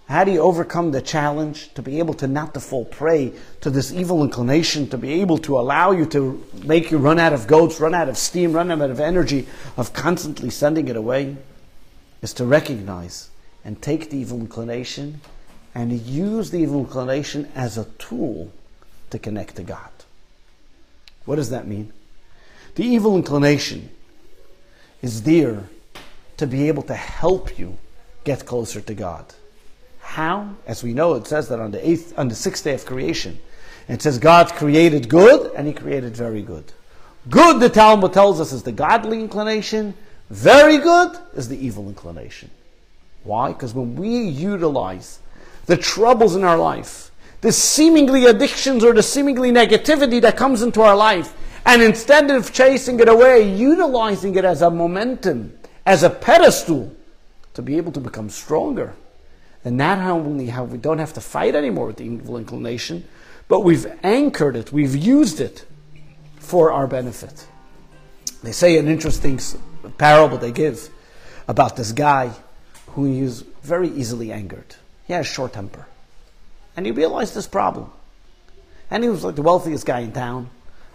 How 0.08 0.24
do 0.24 0.32
you 0.32 0.42
overcome 0.42 0.92
the 0.92 1.02
challenge 1.02 1.74
to 1.76 1.82
be 1.82 2.00
able 2.00 2.14
to 2.16 2.28
not 2.28 2.54
to 2.56 2.60
fall 2.60 2.84
prey 2.84 3.32
to 3.62 3.70
this 3.70 3.94
evil 3.94 4.24
inclination, 4.24 4.90
to 4.90 4.98
be 4.98 5.22
able 5.22 5.38
to 5.40 5.58
allow 5.58 5.92
you 5.92 6.06
to 6.08 6.44
make 6.66 6.92
you 6.92 6.98
run 6.98 7.20
out 7.20 7.32
of 7.32 7.48
goats, 7.48 7.80
run 7.80 7.94
out 7.94 8.10
of 8.10 8.18
steam, 8.18 8.54
run 8.54 8.72
out 8.72 8.90
of 8.90 9.00
energy, 9.00 9.48
of 9.78 9.94
constantly 9.94 10.50
sending 10.50 10.88
it 10.88 10.96
away? 10.96 11.38
Is 12.22 12.34
to 12.34 12.46
recognize 12.46 13.30
and 13.64 13.82
take 13.82 14.10
the 14.10 14.18
evil 14.18 14.40
inclination 14.40 15.22
and 15.74 15.94
use 15.94 16.52
the 16.52 16.58
evil 16.58 16.80
inclination 16.80 17.50
as 17.56 17.78
a 17.78 17.86
tool 17.98 18.52
to 19.12 19.20
connect 19.20 19.56
to 19.56 19.64
God. 19.64 19.92
What 21.26 21.36
does 21.36 21.50
that 21.50 21.68
mean? 21.68 21.94
The 22.76 22.84
evil 22.84 23.16
inclination 23.16 23.90
is 25.02 25.24
there 25.24 25.70
to 26.38 26.48
be 26.48 26.68
able 26.68 26.84
to 26.84 26.96
help 26.96 27.58
you 27.60 27.78
get 28.24 28.46
closer 28.46 28.82
to 28.82 28.94
God. 28.94 29.26
How? 30.00 30.56
As 30.66 30.84
we 30.84 30.94
know, 30.94 31.14
it 31.16 31.28
says 31.28 31.50
that 31.50 31.60
on 31.60 31.72
the 31.72 31.88
eighth, 31.88 32.18
on 32.18 32.30
the 32.30 32.36
sixth 32.36 32.64
day 32.64 32.74
of 32.74 32.86
creation, 32.86 33.40
it 33.88 34.02
says 34.02 34.18
God 34.18 34.50
created 34.54 35.10
good 35.10 35.52
and 35.56 35.68
He 35.68 35.74
created 35.74 36.16
very 36.16 36.42
good. 36.42 36.72
Good, 37.30 37.60
the 37.60 37.70
Talmud 37.70 38.14
tells 38.14 38.40
us, 38.40 38.54
is 38.54 38.64
the 38.64 38.72
godly 38.72 39.20
inclination. 39.20 39.94
Very 40.30 40.78
good 40.78 41.18
is 41.36 41.50
the 41.50 41.58
evil 41.58 41.88
inclination. 41.88 42.50
Why? 43.24 43.52
Because 43.52 43.74
when 43.74 43.96
we 43.96 44.20
utilize 44.20 45.20
the 45.66 45.78
troubles 45.78 46.36
in 46.36 46.44
our 46.44 46.58
life, 46.58 47.09
the 47.42 47.52
seemingly 47.52 48.26
addictions 48.26 48.84
or 48.84 48.94
the 48.94 49.04
seemingly 49.04 49.52
negativity 49.52 50.22
that 50.22 50.38
comes 50.38 50.62
into 50.62 50.82
our 50.82 50.96
life, 50.96 51.34
and 51.66 51.82
instead 51.82 52.32
of 52.32 52.52
chasing 52.54 53.00
it 53.00 53.08
away, 53.08 53.54
utilizing 53.56 54.36
it 54.36 54.46
as 54.46 54.62
a 54.62 54.70
momentum, 54.70 55.58
as 55.86 56.04
a 56.04 56.10
pedestal 56.10 56.96
to 57.54 57.62
be 57.62 57.78
able 57.78 57.92
to 57.92 58.00
become 58.00 58.30
stronger. 58.30 58.94
And 59.64 59.78
not 59.78 60.00
only 60.00 60.48
how 60.48 60.64
we 60.64 60.78
don't 60.78 61.00
have 61.00 61.14
to 61.14 61.22
fight 61.22 61.56
anymore 61.56 61.88
with 61.88 61.98
the 61.98 62.06
evil 62.06 62.38
inclination, 62.38 63.06
but 63.48 63.62
we've 63.62 63.86
anchored 64.04 64.56
it, 64.56 64.72
we've 64.72 64.96
used 64.96 65.42
it 65.42 65.66
for 66.38 66.72
our 66.72 66.88
benefit. 66.88 67.48
They 68.42 68.52
say 68.52 68.78
an 68.78 68.88
interesting 68.88 69.40
parable 69.98 70.38
they 70.38 70.52
give 70.52 70.90
about 71.48 71.76
this 71.76 71.92
guy 71.92 72.32
who 72.88 73.06
is 73.06 73.44
very 73.62 73.90
easily 73.90 74.32
angered. 74.32 74.76
He 75.06 75.14
has 75.14 75.28
short 75.28 75.54
temper. 75.54 75.86
And 76.80 76.86
he 76.86 76.94
realized 76.94 77.36
this 77.36 77.48
problem. 77.48 77.92
And 78.90 79.04
he 79.04 79.10
was 79.10 79.26
like 79.26 79.36
the 79.36 79.42
wealthiest 79.42 79.86
guy 79.86 80.00
in 80.00 80.14
town 80.14 80.50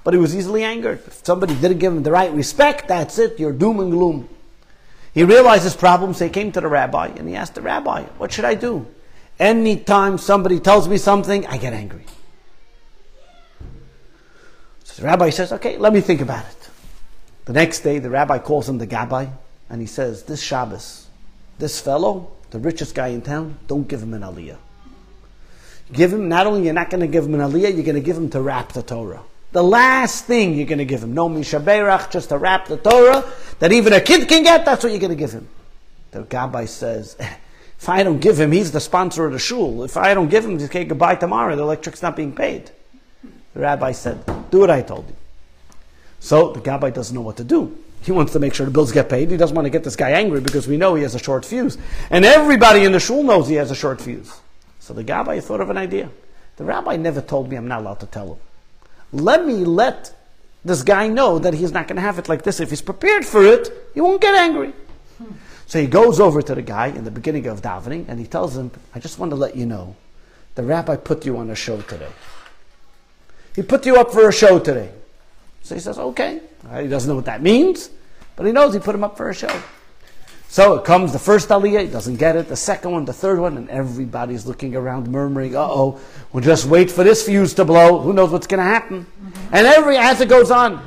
but 0.04 0.12
he 0.12 0.20
was 0.20 0.36
easily 0.36 0.62
angered. 0.62 1.02
If 1.06 1.24
somebody 1.24 1.54
didn't 1.54 1.78
give 1.78 1.92
him 1.92 2.02
the 2.02 2.12
right 2.12 2.32
respect, 2.32 2.86
that's 2.88 3.18
it, 3.18 3.40
you're 3.40 3.52
doom 3.52 3.80
and 3.80 3.90
gloom. 3.90 4.28
He 5.14 5.24
realized 5.24 5.64
his 5.64 5.74
problem, 5.74 6.12
so 6.12 6.26
he 6.26 6.30
came 6.30 6.52
to 6.52 6.60
the 6.60 6.68
rabbi 6.68 7.06
and 7.06 7.26
he 7.26 7.34
asked 7.34 7.54
the 7.54 7.62
rabbi, 7.62 8.02
What 8.18 8.30
should 8.30 8.44
I 8.44 8.54
do? 8.54 8.86
Anytime 9.38 10.18
somebody 10.18 10.60
tells 10.60 10.88
me 10.88 10.98
something, 10.98 11.46
I 11.46 11.56
get 11.56 11.72
angry. 11.72 12.04
So 14.84 15.00
the 15.00 15.06
rabbi 15.08 15.30
says, 15.30 15.52
Okay, 15.52 15.78
let 15.78 15.92
me 15.92 16.00
think 16.00 16.20
about 16.20 16.44
it. 16.44 16.68
The 17.46 17.54
next 17.54 17.80
day, 17.80 17.98
the 17.98 18.10
rabbi 18.10 18.38
calls 18.38 18.68
him 18.68 18.78
the 18.78 18.86
gabbai 18.86 19.30
and 19.70 19.80
he 19.80 19.86
says, 19.86 20.24
This 20.24 20.42
Shabbos, 20.42 21.06
this 21.58 21.80
fellow, 21.80 22.32
the 22.50 22.58
richest 22.58 22.94
guy 22.94 23.08
in 23.08 23.22
town, 23.22 23.56
don't 23.66 23.88
give 23.88 24.02
him 24.02 24.12
an 24.12 24.22
aliyah. 24.22 24.58
Give 25.92 26.12
him, 26.12 26.28
not 26.28 26.46
only 26.46 26.64
you're 26.64 26.74
not 26.74 26.90
going 26.90 27.02
to 27.02 27.06
give 27.06 27.24
him 27.24 27.34
an 27.34 27.40
aliyah, 27.40 27.74
you're 27.74 27.84
going 27.84 27.94
to 27.94 28.00
give 28.00 28.16
him 28.16 28.30
to 28.30 28.40
wrap 28.40 28.72
the 28.72 28.82
Torah. 28.82 29.22
The 29.52 29.62
last 29.62 30.24
thing 30.24 30.54
you're 30.54 30.66
going 30.66 30.78
to 30.78 30.84
give 30.84 31.02
him. 31.02 31.14
No 31.14 31.28
mishaberach, 31.28 32.10
just 32.10 32.30
to 32.30 32.38
wrap 32.38 32.66
the 32.66 32.76
Torah 32.76 33.24
that 33.60 33.72
even 33.72 33.92
a 33.92 34.00
kid 34.00 34.28
can 34.28 34.42
get, 34.42 34.64
that's 34.64 34.82
what 34.82 34.90
you're 34.90 35.00
going 35.00 35.10
to 35.10 35.16
give 35.16 35.32
him. 35.32 35.46
The 36.10 36.22
Gabbai 36.22 36.68
says, 36.68 37.16
eh, 37.20 37.34
if 37.78 37.88
I 37.88 38.02
don't 38.02 38.20
give 38.20 38.40
him, 38.40 38.50
he's 38.50 38.72
the 38.72 38.80
sponsor 38.80 39.26
of 39.26 39.32
the 39.32 39.38
shul. 39.38 39.84
If 39.84 39.96
I 39.96 40.14
don't 40.14 40.28
give 40.28 40.44
him, 40.44 40.58
he 40.58 40.66
can 40.68 40.88
goodbye 40.88 41.16
tomorrow. 41.16 41.54
The 41.54 41.62
electric's 41.62 42.02
not 42.02 42.16
being 42.16 42.34
paid. 42.34 42.70
The 43.52 43.60
rabbi 43.60 43.92
said, 43.92 44.24
do 44.50 44.60
what 44.60 44.70
I 44.70 44.82
told 44.82 45.06
you. 45.06 45.16
So 46.18 46.52
the 46.52 46.60
Gabbai 46.60 46.94
doesn't 46.94 47.14
know 47.14 47.20
what 47.20 47.36
to 47.36 47.44
do. 47.44 47.76
He 48.02 48.10
wants 48.10 48.32
to 48.32 48.38
make 48.38 48.54
sure 48.54 48.66
the 48.66 48.72
bills 48.72 48.92
get 48.92 49.08
paid. 49.08 49.30
He 49.30 49.36
doesn't 49.36 49.54
want 49.54 49.66
to 49.66 49.70
get 49.70 49.84
this 49.84 49.96
guy 49.96 50.10
angry 50.10 50.40
because 50.40 50.66
we 50.66 50.76
know 50.76 50.94
he 50.94 51.02
has 51.02 51.14
a 51.14 51.18
short 51.18 51.44
fuse. 51.44 51.78
And 52.10 52.24
everybody 52.24 52.84
in 52.84 52.92
the 52.92 53.00
shul 53.00 53.22
knows 53.22 53.48
he 53.48 53.54
has 53.54 53.70
a 53.70 53.74
short 53.74 54.00
fuse. 54.00 54.40
So 54.84 54.92
the 54.92 55.02
Gabbai 55.02 55.42
thought 55.42 55.62
of 55.62 55.70
an 55.70 55.78
idea. 55.78 56.10
The 56.56 56.64
rabbi 56.64 56.96
never 56.96 57.22
told 57.22 57.48
me 57.48 57.56
I'm 57.56 57.66
not 57.66 57.80
allowed 57.80 58.00
to 58.00 58.06
tell 58.06 58.34
him 58.34 58.38
let 59.14 59.46
me 59.46 59.64
let 59.64 60.12
this 60.64 60.82
guy 60.82 61.08
know 61.08 61.38
that 61.38 61.54
he's 61.54 61.72
not 61.72 61.88
going 61.88 61.96
to 61.96 62.02
have 62.02 62.18
it 62.18 62.28
like 62.28 62.42
this. 62.42 62.60
If 62.60 62.70
he's 62.70 62.82
prepared 62.82 63.24
for 63.24 63.42
it, 63.44 63.72
he 63.94 64.00
won't 64.00 64.20
get 64.20 64.34
angry. 64.34 64.72
So 65.66 65.80
he 65.80 65.86
goes 65.86 66.20
over 66.20 66.42
to 66.42 66.54
the 66.54 66.62
guy 66.62 66.88
in 66.88 67.04
the 67.04 67.10
beginning 67.10 67.46
of 67.46 67.62
davening 67.62 68.06
and 68.08 68.18
he 68.18 68.26
tells 68.26 68.56
him, 68.56 68.70
I 68.94 68.98
just 69.00 69.18
want 69.18 69.30
to 69.30 69.36
let 69.36 69.56
you 69.56 69.66
know 69.66 69.96
the 70.54 70.62
rabbi 70.62 70.96
put 70.96 71.24
you 71.24 71.38
on 71.38 71.48
a 71.50 71.54
show 71.54 71.80
today. 71.82 72.10
He 73.54 73.62
put 73.62 73.86
you 73.86 73.96
up 73.96 74.12
for 74.12 74.28
a 74.28 74.32
show 74.32 74.58
today. 74.58 74.90
So 75.62 75.74
he 75.74 75.80
says, 75.80 75.98
okay. 75.98 76.40
He 76.80 76.88
doesn't 76.88 77.08
know 77.08 77.16
what 77.16 77.24
that 77.26 77.40
means, 77.40 77.88
but 78.36 78.44
he 78.44 78.52
knows 78.52 78.74
he 78.74 78.80
put 78.80 78.94
him 78.94 79.04
up 79.04 79.16
for 79.16 79.30
a 79.30 79.34
show. 79.34 79.62
So 80.54 80.74
it 80.74 80.84
comes 80.84 81.12
the 81.12 81.18
first 81.18 81.48
aliyah, 81.48 81.80
he 81.80 81.88
doesn't 81.88 82.14
get 82.14 82.36
it, 82.36 82.46
the 82.46 82.54
second 82.54 82.92
one, 82.92 83.04
the 83.04 83.12
third 83.12 83.40
one, 83.40 83.56
and 83.56 83.68
everybody's 83.68 84.46
looking 84.46 84.76
around 84.76 85.08
murmuring, 85.08 85.56
uh 85.56 85.66
oh, 85.68 85.98
we'll 86.32 86.44
just 86.44 86.66
wait 86.66 86.92
for 86.92 87.02
this 87.02 87.26
fuse 87.26 87.54
to 87.54 87.64
blow. 87.64 87.98
Who 87.98 88.12
knows 88.12 88.30
what's 88.30 88.46
going 88.46 88.58
to 88.58 88.64
happen? 88.64 89.04
Mm-hmm. 89.04 89.52
And 89.52 89.66
every, 89.66 89.96
as 89.96 90.20
it 90.20 90.28
goes 90.28 90.52
on, 90.52 90.80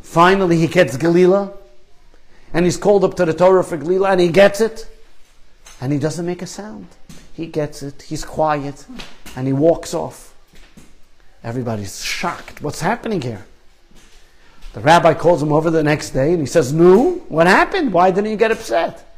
finally 0.00 0.56
he 0.56 0.66
gets 0.66 0.96
Galila, 0.96 1.54
and 2.54 2.64
he's 2.64 2.78
called 2.78 3.04
up 3.04 3.16
to 3.16 3.26
the 3.26 3.34
Torah 3.34 3.62
for 3.62 3.76
Galila, 3.76 4.12
and 4.12 4.20
he 4.22 4.28
gets 4.28 4.62
it, 4.62 4.88
and 5.82 5.92
he 5.92 5.98
doesn't 5.98 6.24
make 6.24 6.40
a 6.40 6.46
sound. 6.46 6.86
He 7.34 7.48
gets 7.48 7.82
it, 7.82 8.00
he's 8.00 8.24
quiet, 8.24 8.86
and 9.36 9.46
he 9.46 9.52
walks 9.52 9.92
off. 9.92 10.34
Everybody's 11.42 12.02
shocked. 12.02 12.62
What's 12.62 12.80
happening 12.80 13.20
here? 13.20 13.44
The 14.74 14.80
rabbi 14.80 15.14
calls 15.14 15.40
him 15.40 15.52
over 15.52 15.70
the 15.70 15.84
next 15.84 16.10
day 16.10 16.32
and 16.32 16.40
he 16.40 16.46
says, 16.46 16.72
No, 16.72 17.12
what 17.28 17.46
happened? 17.46 17.92
Why 17.92 18.10
didn't 18.10 18.30
you 18.30 18.36
get 18.36 18.50
upset? 18.50 19.08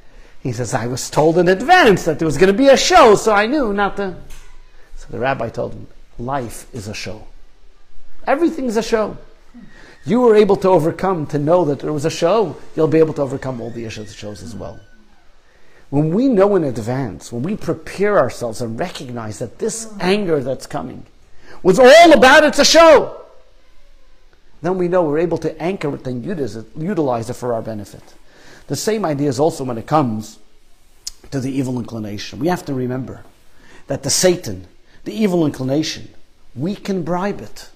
He 0.42 0.52
says, 0.52 0.74
I 0.74 0.86
was 0.86 1.08
told 1.08 1.38
in 1.38 1.48
advance 1.48 2.04
that 2.04 2.18
there 2.18 2.26
was 2.26 2.36
going 2.36 2.52
to 2.52 2.58
be 2.58 2.68
a 2.68 2.76
show, 2.76 3.14
so 3.14 3.32
I 3.32 3.46
knew 3.46 3.72
not 3.72 3.96
to. 3.96 4.16
So 4.96 5.06
the 5.10 5.18
rabbi 5.18 5.48
told 5.48 5.72
him, 5.72 5.86
Life 6.18 6.72
is 6.74 6.88
a 6.88 6.94
show. 6.94 7.26
Everything's 8.26 8.76
a 8.76 8.82
show. 8.82 9.16
You 10.04 10.20
were 10.20 10.36
able 10.36 10.56
to 10.56 10.68
overcome 10.68 11.26
to 11.28 11.38
know 11.38 11.64
that 11.64 11.80
there 11.80 11.92
was 11.92 12.04
a 12.04 12.10
show, 12.10 12.56
you'll 12.76 12.86
be 12.86 12.98
able 12.98 13.14
to 13.14 13.22
overcome 13.22 13.60
all 13.60 13.70
the 13.70 13.86
issues 13.86 14.10
of 14.10 14.16
shows 14.16 14.42
as 14.42 14.54
well. 14.54 14.78
When 15.88 16.12
we 16.12 16.28
know 16.28 16.54
in 16.56 16.64
advance, 16.64 17.32
when 17.32 17.42
we 17.42 17.56
prepare 17.56 18.18
ourselves 18.18 18.60
and 18.60 18.78
recognize 18.78 19.38
that 19.38 19.58
this 19.58 19.92
anger 20.00 20.42
that's 20.42 20.66
coming 20.66 21.06
was 21.62 21.78
all 21.78 22.12
about 22.12 22.44
it's 22.44 22.58
a 22.58 22.64
show 22.64 23.25
then 24.62 24.78
we 24.78 24.88
know 24.88 25.02
we're 25.02 25.18
able 25.18 25.38
to 25.38 25.62
anchor 25.62 25.94
it 25.94 26.06
and 26.06 26.24
utilize 26.24 27.30
it 27.30 27.34
for 27.34 27.52
our 27.54 27.62
benefit. 27.62 28.02
The 28.66 28.76
same 28.76 29.04
idea 29.04 29.28
is 29.28 29.38
also 29.38 29.64
when 29.64 29.78
it 29.78 29.86
comes 29.86 30.38
to 31.30 31.40
the 31.40 31.50
evil 31.50 31.78
inclination. 31.78 32.38
We 32.38 32.48
have 32.48 32.64
to 32.66 32.74
remember 32.74 33.22
that 33.86 34.02
the 34.02 34.10
Satan, 34.10 34.66
the 35.04 35.14
evil 35.14 35.46
inclination, 35.46 36.08
we 36.54 36.74
can 36.74 37.02
bribe 37.02 37.40
it. 37.40 37.70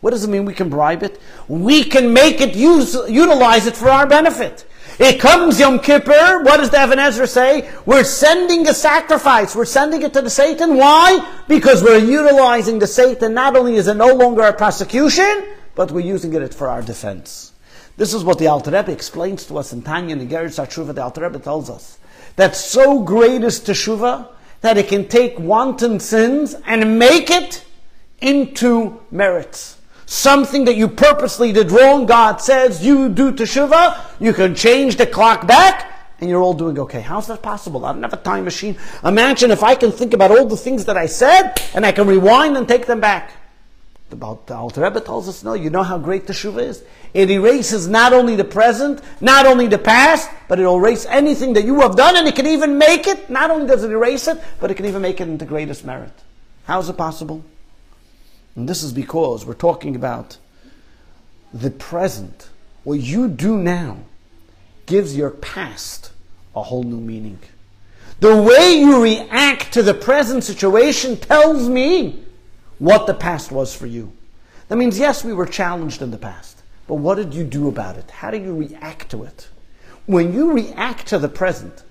What 0.00 0.10
does 0.10 0.24
it 0.24 0.28
mean 0.28 0.44
we 0.44 0.54
can 0.54 0.68
bribe 0.68 1.02
it? 1.02 1.20
We 1.48 1.82
can 1.82 2.12
make 2.12 2.40
it 2.40 2.54
use, 2.54 2.94
utilize 3.08 3.66
it 3.66 3.76
for 3.76 3.88
our 3.88 4.06
benefit. 4.06 4.66
It 4.98 5.20
comes 5.20 5.58
Yom 5.58 5.80
Kippur. 5.80 6.42
What 6.42 6.58
does 6.58 6.70
the 6.70 6.82
Even 6.82 6.98
HaEzra 6.98 7.28
say? 7.28 7.70
We're 7.84 8.04
sending 8.04 8.66
a 8.68 8.74
sacrifice. 8.74 9.56
We're 9.56 9.64
sending 9.64 10.02
it 10.02 10.12
to 10.14 10.22
the 10.22 10.30
Satan. 10.30 10.76
Why? 10.76 11.42
Because 11.48 11.82
we're 11.82 11.98
utilizing 11.98 12.78
the 12.78 12.86
Satan. 12.86 13.34
Not 13.34 13.56
only 13.56 13.76
is 13.76 13.88
it 13.88 13.96
no 13.96 14.14
longer 14.14 14.42
a 14.42 14.52
prosecution, 14.52 15.44
but 15.76 15.92
we're 15.92 16.00
using 16.00 16.32
it 16.34 16.52
for 16.52 16.68
our 16.68 16.82
defense. 16.82 17.52
This 17.96 18.12
is 18.12 18.24
what 18.24 18.38
the 18.38 18.48
Alter 18.48 18.72
Rebbe 18.72 18.90
explains 18.90 19.46
to 19.46 19.58
us 19.58 19.72
in 19.72 19.82
Tanya 19.82 20.16
Nigeris 20.16 20.58
Tshuva. 20.58 20.94
The 20.94 21.04
Alter 21.04 21.22
Rebbe 21.22 21.38
tells 21.38 21.70
us 21.70 21.98
that 22.34 22.56
so 22.56 23.02
great 23.02 23.44
is 23.44 23.60
Teshuvah 23.60 24.28
that 24.62 24.76
it 24.76 24.88
can 24.88 25.06
take 25.06 25.38
wanton 25.38 26.00
sins 26.00 26.56
and 26.66 26.98
make 26.98 27.30
it 27.30 27.64
into 28.20 29.00
merits. 29.10 29.78
Something 30.06 30.64
that 30.64 30.76
you 30.76 30.88
purposely 30.88 31.52
did 31.52 31.70
wrong, 31.70 32.06
God 32.06 32.40
says 32.40 32.84
you 32.84 33.08
do 33.08 33.32
Teshuvah, 33.32 34.20
you 34.20 34.32
can 34.32 34.54
change 34.54 34.96
the 34.96 35.06
clock 35.06 35.46
back, 35.46 35.92
and 36.20 36.30
you're 36.30 36.40
all 36.40 36.54
doing 36.54 36.78
okay. 36.78 37.00
How's 37.00 37.26
that 37.26 37.42
possible? 37.42 37.84
I 37.84 37.92
don't 37.92 38.02
have 38.02 38.12
a 38.12 38.18
time 38.18 38.44
machine. 38.44 38.76
Imagine 39.04 39.50
if 39.50 39.62
I 39.62 39.74
can 39.74 39.92
think 39.92 40.14
about 40.14 40.30
all 40.30 40.46
the 40.46 40.56
things 40.56 40.86
that 40.86 40.96
I 40.96 41.06
said, 41.06 41.54
and 41.74 41.84
I 41.84 41.92
can 41.92 42.06
rewind 42.06 42.56
and 42.56 42.66
take 42.66 42.86
them 42.86 43.00
back. 43.00 43.32
About 44.12 44.46
the 44.46 44.54
Alter 44.54 44.82
Rebbe 44.82 45.00
tells 45.00 45.28
us, 45.28 45.42
no, 45.42 45.54
you 45.54 45.68
know 45.68 45.82
how 45.82 45.98
great 45.98 46.26
Teshuvah 46.26 46.62
is? 46.62 46.84
It 47.12 47.28
erases 47.28 47.88
not 47.88 48.12
only 48.12 48.36
the 48.36 48.44
present, 48.44 49.00
not 49.20 49.46
only 49.46 49.66
the 49.66 49.78
past, 49.78 50.30
but 50.48 50.60
it 50.60 50.64
will 50.64 50.76
erase 50.76 51.06
anything 51.06 51.54
that 51.54 51.64
you 51.64 51.80
have 51.80 51.96
done, 51.96 52.16
and 52.16 52.28
it 52.28 52.36
can 52.36 52.46
even 52.46 52.78
make 52.78 53.08
it, 53.08 53.28
not 53.28 53.50
only 53.50 53.66
does 53.66 53.82
it 53.82 53.90
erase 53.90 54.28
it, 54.28 54.40
but 54.60 54.70
it 54.70 54.74
can 54.74 54.86
even 54.86 55.02
make 55.02 55.20
it 55.20 55.28
into 55.28 55.44
greatest 55.44 55.84
merit. 55.84 56.12
How 56.64 56.78
is 56.78 56.88
it 56.88 56.96
possible? 56.96 57.44
And 58.54 58.68
this 58.68 58.82
is 58.82 58.92
because 58.92 59.44
we're 59.44 59.54
talking 59.54 59.96
about 59.96 60.38
the 61.52 61.70
present. 61.70 62.48
What 62.84 63.00
you 63.00 63.26
do 63.26 63.56
now 63.56 63.98
gives 64.86 65.16
your 65.16 65.30
past 65.30 66.12
a 66.54 66.62
whole 66.62 66.84
new 66.84 67.00
meaning. 67.00 67.40
The 68.20 68.40
way 68.40 68.78
you 68.78 69.02
react 69.02 69.72
to 69.74 69.82
the 69.82 69.94
present 69.94 70.44
situation 70.44 71.16
tells 71.16 71.68
me 71.68 72.22
what 72.78 73.06
the 73.06 73.14
past 73.14 73.50
was 73.50 73.74
for 73.74 73.86
you. 73.86 74.12
That 74.68 74.76
means, 74.76 74.98
yes, 74.98 75.24
we 75.24 75.32
were 75.32 75.46
challenged 75.46 76.02
in 76.02 76.10
the 76.10 76.18
past, 76.18 76.62
but 76.86 76.96
what 76.96 77.16
did 77.16 77.34
you 77.34 77.44
do 77.44 77.68
about 77.68 77.96
it? 77.96 78.10
How 78.10 78.30
do 78.30 78.38
you 78.38 78.54
react 78.54 79.10
to 79.10 79.24
it? 79.24 79.48
When 80.06 80.32
you 80.32 80.52
react 80.52 81.06
to 81.08 81.18
the 81.18 81.28
present 81.28 81.82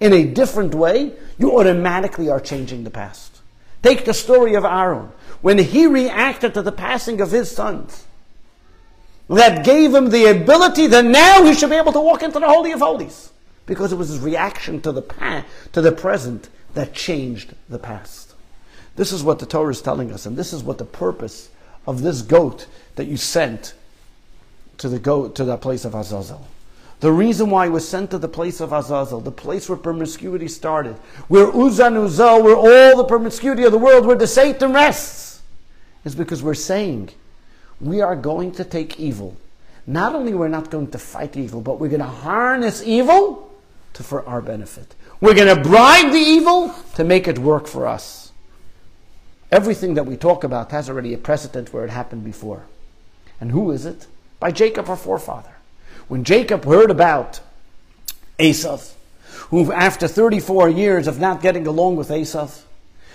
in 0.00 0.12
a 0.12 0.24
different 0.24 0.74
way, 0.74 1.12
you 1.38 1.58
automatically 1.58 2.28
are 2.28 2.40
changing 2.40 2.84
the 2.84 2.90
past. 2.90 3.40
Take 3.82 4.04
the 4.04 4.14
story 4.14 4.54
of 4.54 4.64
Aaron. 4.64 5.10
When 5.40 5.58
he 5.58 5.86
reacted 5.86 6.54
to 6.54 6.62
the 6.62 6.72
passing 6.72 7.20
of 7.20 7.30
his 7.30 7.50
sons, 7.50 8.06
that 9.28 9.64
gave 9.64 9.94
him 9.94 10.10
the 10.10 10.26
ability 10.26 10.86
that 10.88 11.04
now 11.04 11.44
he 11.44 11.54
should 11.54 11.70
be 11.70 11.76
able 11.76 11.92
to 11.92 12.00
walk 12.00 12.22
into 12.22 12.40
the 12.40 12.48
Holy 12.48 12.72
of 12.72 12.80
Holies. 12.80 13.30
Because 13.66 13.92
it 13.92 13.96
was 13.96 14.08
his 14.08 14.20
reaction 14.20 14.80
to 14.80 14.92
the, 14.92 15.02
past, 15.02 15.46
to 15.72 15.82
the 15.82 15.92
present 15.92 16.48
that 16.74 16.94
changed 16.94 17.54
the 17.68 17.78
past. 17.78 18.17
This 18.98 19.12
is 19.12 19.22
what 19.22 19.38
the 19.38 19.46
Torah 19.46 19.70
is 19.70 19.80
telling 19.80 20.10
us, 20.10 20.26
and 20.26 20.36
this 20.36 20.52
is 20.52 20.64
what 20.64 20.78
the 20.78 20.84
purpose 20.84 21.50
of 21.86 22.02
this 22.02 22.20
goat 22.20 22.66
that 22.96 23.06
you 23.06 23.16
sent 23.16 23.74
to 24.78 24.88
the 24.88 24.98
goat 24.98 25.36
to 25.36 25.44
that 25.44 25.60
place 25.60 25.84
of 25.84 25.94
Azazel. 25.94 26.44
The 26.98 27.12
reason 27.12 27.48
why 27.48 27.66
it 27.66 27.68
was 27.68 27.86
sent 27.86 28.10
to 28.10 28.18
the 28.18 28.26
place 28.26 28.60
of 28.60 28.72
Azazel, 28.72 29.20
the 29.20 29.30
place 29.30 29.68
where 29.68 29.78
promiscuity 29.78 30.48
started, 30.48 30.96
where 31.28 31.46
Uzan 31.46 31.94
Uzel, 31.94 32.42
where 32.42 32.56
all 32.56 32.96
the 32.96 33.04
promiscuity 33.04 33.62
of 33.62 33.70
the 33.70 33.78
world, 33.78 34.04
where 34.04 34.16
the 34.16 34.26
Satan 34.26 34.72
rests, 34.72 35.42
is 36.04 36.16
because 36.16 36.42
we're 36.42 36.54
saying 36.54 37.10
we 37.80 38.00
are 38.00 38.16
going 38.16 38.50
to 38.50 38.64
take 38.64 38.98
evil. 38.98 39.36
Not 39.86 40.16
only 40.16 40.34
we're 40.34 40.48
not 40.48 40.72
going 40.72 40.90
to 40.90 40.98
fight 40.98 41.36
evil, 41.36 41.60
but 41.60 41.78
we're 41.78 41.86
going 41.86 42.00
to 42.00 42.06
harness 42.06 42.82
evil 42.82 43.56
to, 43.92 44.02
for 44.02 44.26
our 44.26 44.42
benefit. 44.42 44.96
We're 45.20 45.36
going 45.36 45.54
to 45.56 45.62
bribe 45.62 46.10
the 46.10 46.18
evil 46.18 46.74
to 46.96 47.04
make 47.04 47.28
it 47.28 47.38
work 47.38 47.68
for 47.68 47.86
us. 47.86 48.27
Everything 49.50 49.94
that 49.94 50.04
we 50.04 50.16
talk 50.16 50.44
about 50.44 50.70
has 50.72 50.90
already 50.90 51.14
a 51.14 51.18
precedent 51.18 51.72
where 51.72 51.84
it 51.84 51.90
happened 51.90 52.24
before. 52.24 52.64
And 53.40 53.50
who 53.50 53.70
is 53.70 53.86
it? 53.86 54.06
By 54.40 54.50
Jacob, 54.52 54.88
our 54.88 54.96
forefather. 54.96 55.56
When 56.08 56.24
Jacob 56.24 56.64
heard 56.64 56.90
about 56.90 57.40
Esav, 58.38 58.92
who 59.50 59.72
after 59.72 60.06
34 60.06 60.68
years 60.68 61.06
of 61.06 61.18
not 61.18 61.42
getting 61.42 61.66
along 61.66 61.96
with 61.96 62.08
Esav, 62.08 62.62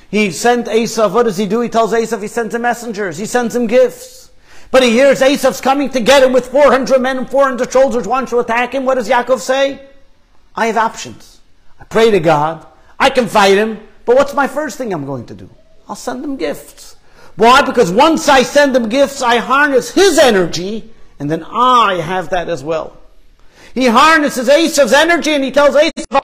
he 0.10 0.32
sent 0.32 0.68
Esav, 0.68 1.14
what 1.14 1.24
does 1.24 1.38
he 1.38 1.46
do? 1.46 1.62
He 1.62 1.70
tells 1.70 1.94
Esav 1.94 2.22
he 2.22 2.28
sends 2.28 2.54
him 2.54 2.62
messengers, 2.64 3.18
he 3.18 3.26
sends 3.26 3.56
him 3.56 3.68
gifts. 3.68 4.32
But 4.72 4.82
he 4.82 4.90
hears 4.90 5.22
Esav's 5.22 5.62
coming 5.62 5.92
to 5.92 6.00
get 6.00 6.24
him 6.24 6.34
with 6.34 6.48
400 6.48 7.00
men 7.00 7.18
and 7.20 7.30
400 7.30 7.72
soldiers, 7.72 8.08
want 8.08 8.30
to 8.30 8.40
attack 8.40 8.74
him. 8.74 8.86
What 8.86 8.96
does 8.96 9.08
Yaakov 9.08 9.40
say? 9.40 9.88
I 10.56 10.68
have 10.68 10.78
options. 10.78 11.42
I 11.80 11.84
pray 11.84 12.10
to 12.12 12.20
God. 12.20 12.66
I 13.00 13.10
can 13.10 13.28
fight 13.28 13.58
him. 13.58 13.80
But 14.06 14.16
what's 14.16 14.34
my 14.34 14.48
first 14.48 14.78
thing 14.78 14.92
I'm 14.92 15.06
going 15.06 15.28
to 15.28 15.36
do? 15.36 15.50
I'll 15.88 15.96
send 15.96 16.24
them 16.24 16.38
gifts. 16.38 16.96
Why? 17.36 17.62
Because 17.62 17.92
once 17.92 18.30
I 18.30 18.44
send 18.44 18.76
them 18.76 18.90
gifts, 18.90 19.22
I 19.22 19.38
harness 19.38 19.92
his 19.92 20.20
energy, 20.20 20.92
and 21.20 21.30
then 21.30 21.44
I 21.44 21.96
have 21.96 22.30
that 22.30 22.50
as 22.50 22.64
well. 22.64 22.98
He 23.74 23.88
harnesses 23.88 24.48
Esav's 24.50 24.94
energy, 24.94 25.32
and 25.32 25.44
he 25.44 25.52
tells 25.52 25.76
Esav, 25.76 26.24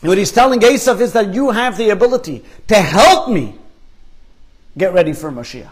what 0.00 0.18
he's 0.18 0.30
telling 0.30 0.60
Esav 0.60 1.00
is 1.00 1.12
that 1.14 1.34
you 1.34 1.50
have 1.50 1.76
the 1.76 1.90
ability 1.90 2.44
to 2.68 2.76
help 2.76 3.30
me 3.30 3.54
get 4.76 4.92
ready 4.92 5.12
for 5.12 5.32
Mashiach. 5.32 5.70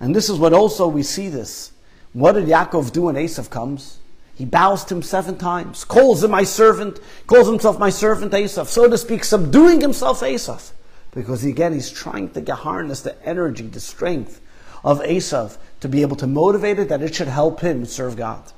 And 0.00 0.16
this 0.16 0.28
is 0.28 0.38
what 0.38 0.52
also 0.52 0.88
we 0.88 1.02
see 1.02 1.28
this. 1.28 1.72
What 2.12 2.32
did 2.32 2.46
Yaakov 2.46 2.92
do 2.92 3.02
when 3.02 3.14
Esav 3.14 3.50
comes? 3.50 3.98
He 4.34 4.44
bows 4.44 4.84
to 4.86 4.96
him 4.96 5.02
seven 5.02 5.38
times, 5.38 5.84
calls 5.84 6.24
him 6.24 6.32
my 6.32 6.42
servant, 6.42 6.98
calls 7.26 7.46
himself 7.46 7.78
my 7.78 7.90
servant 7.90 8.32
Esav, 8.32 8.66
so 8.66 8.88
to 8.88 8.98
speak, 8.98 9.22
subduing 9.22 9.80
himself 9.80 10.20
Esav. 10.20 10.72
Because 11.14 11.44
again, 11.44 11.72
he's 11.72 11.90
trying 11.90 12.30
to 12.30 12.54
harness 12.54 13.00
the 13.00 13.20
energy, 13.26 13.68
the 13.68 13.80
strength 13.80 14.40
of 14.82 15.00
Esav 15.00 15.56
to 15.80 15.88
be 15.88 16.02
able 16.02 16.16
to 16.16 16.26
motivate 16.26 16.78
it 16.78 16.88
that 16.88 17.02
it 17.02 17.14
should 17.14 17.28
help 17.28 17.60
him 17.60 17.84
serve 17.84 18.16
God. 18.16 18.52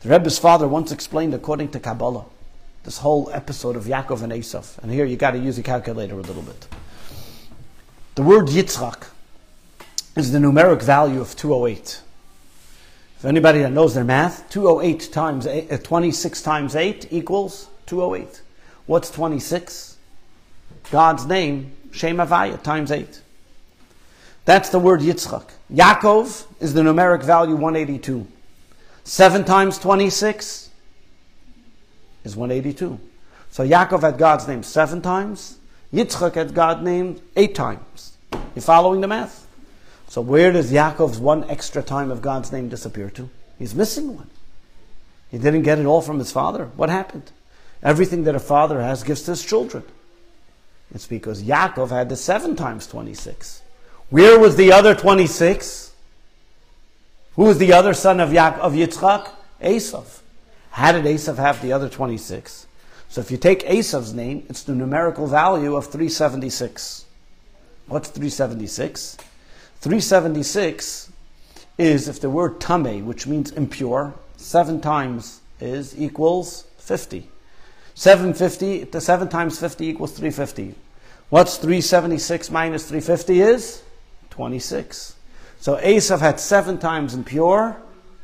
The 0.00 0.08
Rebbe's 0.08 0.38
father 0.38 0.66
once 0.66 0.92
explained, 0.92 1.34
according 1.34 1.70
to 1.70 1.80
Kabbalah, 1.80 2.24
this 2.84 2.98
whole 2.98 3.30
episode 3.32 3.76
of 3.76 3.84
Yaakov 3.84 4.22
and 4.22 4.32
Esav. 4.32 4.78
And 4.82 4.90
here 4.90 5.04
you 5.04 5.16
got 5.16 5.32
to 5.32 5.38
use 5.38 5.58
a 5.58 5.62
calculator 5.62 6.14
a 6.14 6.22
little 6.22 6.42
bit. 6.42 6.66
The 8.14 8.22
word 8.22 8.46
Yitzchak 8.48 9.08
is 10.16 10.32
the 10.32 10.38
numeric 10.38 10.82
value 10.82 11.20
of 11.20 11.36
208. 11.36 12.00
If 13.18 13.24
anybody 13.24 13.60
that 13.60 13.72
knows 13.72 13.94
their 13.94 14.04
math, 14.04 14.48
208 14.50 15.12
times 15.12 15.46
eight, 15.46 15.72
uh, 15.72 15.78
26 15.78 16.42
times 16.42 16.76
8 16.76 17.08
equals 17.10 17.68
208. 17.86 18.42
What's 18.86 19.10
26? 19.10 19.93
God's 20.90 21.26
name 21.26 21.72
Shem 21.92 22.16
Havaya, 22.16 22.62
times 22.62 22.90
8. 22.90 23.20
That's 24.44 24.68
the 24.68 24.78
word 24.78 25.00
Yitzchak. 25.00 25.50
Yaakov 25.72 26.46
is 26.60 26.74
the 26.74 26.82
numeric 26.82 27.22
value 27.22 27.54
182. 27.54 28.26
7 29.04 29.44
times 29.44 29.78
26 29.78 30.70
is 32.24 32.36
182. 32.36 32.98
So 33.50 33.64
Yaakov 33.64 34.00
had 34.00 34.18
God's 34.18 34.48
name 34.48 34.64
seven 34.64 35.00
times. 35.00 35.58
Yitzchak 35.92 36.34
had 36.34 36.54
God's 36.54 36.82
name 36.82 37.20
eight 37.36 37.54
times. 37.54 38.16
You 38.56 38.62
following 38.62 39.00
the 39.00 39.06
math? 39.06 39.46
So 40.08 40.20
where 40.20 40.50
does 40.50 40.72
Yaakov's 40.72 41.18
one 41.18 41.48
extra 41.48 41.80
time 41.80 42.10
of 42.10 42.20
God's 42.20 42.50
name 42.50 42.68
disappear 42.68 43.10
to? 43.10 43.30
He's 43.58 43.74
missing 43.74 44.16
one. 44.16 44.28
He 45.30 45.38
didn't 45.38 45.62
get 45.62 45.78
it 45.78 45.86
all 45.86 46.00
from 46.00 46.18
his 46.18 46.32
father. 46.32 46.70
What 46.74 46.90
happened? 46.90 47.30
Everything 47.80 48.24
that 48.24 48.34
a 48.34 48.40
father 48.40 48.80
has 48.80 49.04
gives 49.04 49.22
to 49.22 49.30
his 49.30 49.44
children. 49.44 49.84
It's 50.94 51.06
because 51.06 51.42
Yaakov 51.42 51.90
had 51.90 52.08
the 52.08 52.16
seven 52.16 52.54
times 52.54 52.86
26. 52.86 53.62
Where 54.10 54.38
was 54.38 54.56
the 54.56 54.72
other 54.72 54.94
26? 54.94 55.92
Who 57.34 57.42
was 57.42 57.58
the 57.58 57.72
other 57.72 57.94
son 57.94 58.20
of, 58.20 58.32
Ya- 58.32 58.56
of 58.60 58.74
Yitzchak? 58.74 59.28
Esav. 59.60 60.20
How 60.70 60.92
did 60.92 61.04
Esav 61.04 61.36
have 61.36 61.60
the 61.62 61.72
other 61.72 61.88
26? 61.88 62.66
So 63.08 63.20
if 63.20 63.30
you 63.30 63.36
take 63.36 63.60
Esav's 63.66 64.14
name, 64.14 64.46
it's 64.48 64.62
the 64.62 64.74
numerical 64.74 65.26
value 65.26 65.74
of 65.74 65.86
376. 65.86 67.04
What's 67.86 68.08
376? 68.08 69.16
376 69.80 71.12
is 71.76 72.08
if 72.08 72.20
the 72.20 72.30
word 72.30 72.60
tame, 72.60 73.06
which 73.06 73.26
means 73.26 73.50
impure, 73.50 74.14
seven 74.36 74.80
times 74.80 75.40
is 75.60 75.98
equals 76.00 76.64
50. 76.78 77.28
750, 77.94 78.84
the 78.84 79.00
7 79.00 79.28
times 79.28 79.58
50 79.58 79.86
equals 79.86 80.12
350. 80.12 80.74
What's 81.34 81.56
376 81.56 82.48
minus 82.52 82.84
350 82.84 83.40
is? 83.40 83.82
26. 84.30 85.16
So 85.58 85.74
Esav 85.78 86.20
had 86.20 86.38
7 86.38 86.78
times 86.78 87.12
impure 87.12 87.76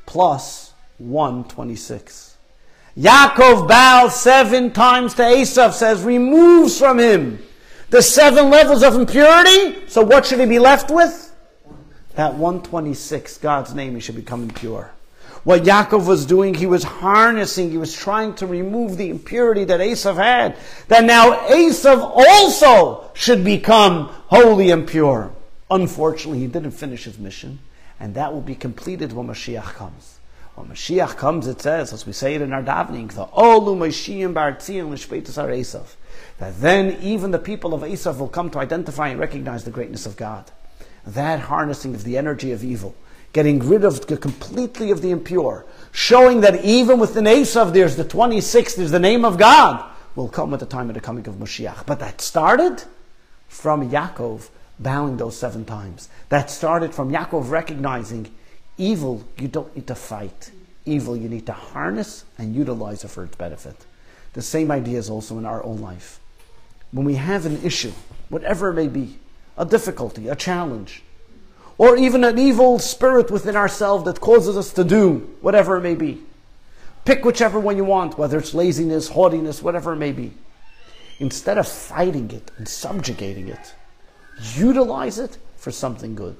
plus 0.06 0.74
126. 0.98 2.36
Yaakov 2.96 3.66
bows 3.66 4.14
seven 4.14 4.70
times 4.70 5.14
to 5.14 5.22
Esav, 5.22 5.72
says, 5.72 6.04
removes 6.04 6.78
from 6.78 7.00
him 7.00 7.42
the 7.88 8.00
seven 8.00 8.48
levels 8.48 8.84
of 8.84 8.94
impurity. 8.94 9.88
So 9.88 10.02
what 10.02 10.26
should 10.26 10.38
he 10.38 10.46
be 10.46 10.60
left 10.60 10.88
with? 10.88 11.34
That 12.14 12.34
126, 12.34 13.38
God's 13.38 13.74
name, 13.74 13.96
he 13.96 14.00
should 14.00 14.14
become 14.14 14.44
impure. 14.44 14.92
What 15.42 15.62
Yaakov 15.62 16.06
was 16.06 16.26
doing, 16.26 16.54
he 16.54 16.66
was 16.66 16.84
harnessing, 16.84 17.70
he 17.70 17.78
was 17.78 17.94
trying 17.94 18.34
to 18.34 18.46
remove 18.46 18.98
the 18.98 19.08
impurity 19.08 19.64
that 19.64 19.80
Esav 19.80 20.16
had. 20.16 20.56
That 20.88 21.04
now 21.04 21.48
Esav 21.48 21.98
also 22.02 23.10
should 23.14 23.42
become 23.42 24.06
holy 24.26 24.70
and 24.70 24.86
pure. 24.86 25.32
Unfortunately, 25.70 26.40
he 26.40 26.46
didn't 26.46 26.72
finish 26.72 27.04
his 27.04 27.18
mission, 27.18 27.60
and 27.98 28.14
that 28.14 28.34
will 28.34 28.42
be 28.42 28.54
completed 28.54 29.12
when 29.14 29.28
Mashiach 29.28 29.74
comes. 29.74 30.18
When 30.56 30.68
Mashiach 30.68 31.16
comes, 31.16 31.46
it 31.46 31.62
says, 31.62 31.94
as 31.94 32.06
we 32.06 32.12
say 32.12 32.34
it 32.34 32.42
in 32.42 32.52
our 32.52 32.62
davening, 32.62 33.10
the 33.12 33.24
Olu 33.26 33.78
Mashiach 33.78 34.34
Bartzion 34.34 34.90
Lishpeitus 34.90 35.42
Ar 35.42 35.48
Esav. 35.48 35.94
That 36.38 36.60
then 36.60 36.98
even 37.00 37.30
the 37.30 37.38
people 37.38 37.72
of 37.72 37.80
Esav 37.80 38.18
will 38.18 38.28
come 38.28 38.50
to 38.50 38.58
identify 38.58 39.08
and 39.08 39.18
recognize 39.18 39.64
the 39.64 39.70
greatness 39.70 40.04
of 40.04 40.18
God. 40.18 40.50
That 41.06 41.40
harnessing 41.40 41.94
of 41.94 42.04
the 42.04 42.18
energy 42.18 42.52
of 42.52 42.62
evil, 42.62 42.94
getting 43.32 43.60
rid 43.60 43.84
of 43.84 44.06
the, 44.06 44.16
completely 44.16 44.90
of 44.90 45.02
the 45.02 45.10
impure, 45.10 45.64
showing 45.92 46.40
that 46.40 46.64
even 46.64 46.98
with 46.98 47.10
within 47.10 47.24
Esav 47.24 47.72
there's 47.72 47.96
the 47.96 48.04
26, 48.04 48.74
there's 48.74 48.90
the 48.90 48.98
name 48.98 49.24
of 49.24 49.38
God, 49.38 49.88
will 50.16 50.28
come 50.28 50.52
at 50.54 50.60
the 50.60 50.66
time 50.66 50.88
of 50.88 50.94
the 50.94 51.00
coming 51.00 51.26
of 51.28 51.34
Mashiach. 51.36 51.86
But 51.86 52.00
that 52.00 52.20
started 52.20 52.82
from 53.48 53.90
Yaakov 53.90 54.48
bowing 54.78 55.16
those 55.16 55.36
seven 55.36 55.64
times. 55.64 56.08
That 56.30 56.50
started 56.50 56.94
from 56.94 57.12
Yaakov 57.12 57.50
recognizing 57.50 58.32
evil 58.78 59.24
you 59.38 59.48
don't 59.48 59.74
need 59.76 59.86
to 59.86 59.94
fight. 59.94 60.50
Evil 60.86 61.16
you 61.16 61.28
need 61.28 61.46
to 61.46 61.52
harness 61.52 62.24
and 62.38 62.54
utilize 62.54 63.04
it 63.04 63.08
for 63.08 63.24
its 63.24 63.36
benefit. 63.36 63.76
The 64.32 64.42
same 64.42 64.70
idea 64.70 64.98
is 64.98 65.10
also 65.10 65.38
in 65.38 65.44
our 65.44 65.62
own 65.64 65.80
life. 65.80 66.18
When 66.92 67.04
we 67.04 67.14
have 67.14 67.46
an 67.46 67.62
issue, 67.62 67.92
whatever 68.28 68.70
it 68.70 68.74
may 68.74 68.88
be, 68.88 69.18
a 69.56 69.64
difficulty, 69.64 70.28
a 70.28 70.34
challenge, 70.34 71.02
or 71.80 71.96
even 71.96 72.24
an 72.24 72.38
evil 72.38 72.78
spirit 72.78 73.30
within 73.30 73.56
ourselves 73.56 74.04
that 74.04 74.20
causes 74.20 74.54
us 74.54 74.70
to 74.70 74.84
do 74.84 75.34
whatever 75.40 75.78
it 75.78 75.80
may 75.80 75.94
be. 75.94 76.20
Pick 77.06 77.24
whichever 77.24 77.58
one 77.58 77.78
you 77.78 77.84
want, 77.84 78.18
whether 78.18 78.36
it's 78.36 78.52
laziness, 78.52 79.08
haughtiness, 79.08 79.62
whatever 79.62 79.94
it 79.94 79.96
may 79.96 80.12
be. 80.12 80.30
Instead 81.20 81.56
of 81.56 81.66
fighting 81.66 82.30
it 82.32 82.50
and 82.58 82.68
subjugating 82.68 83.48
it, 83.48 83.74
utilize 84.56 85.18
it 85.18 85.38
for 85.56 85.70
something 85.70 86.14
good. 86.14 86.36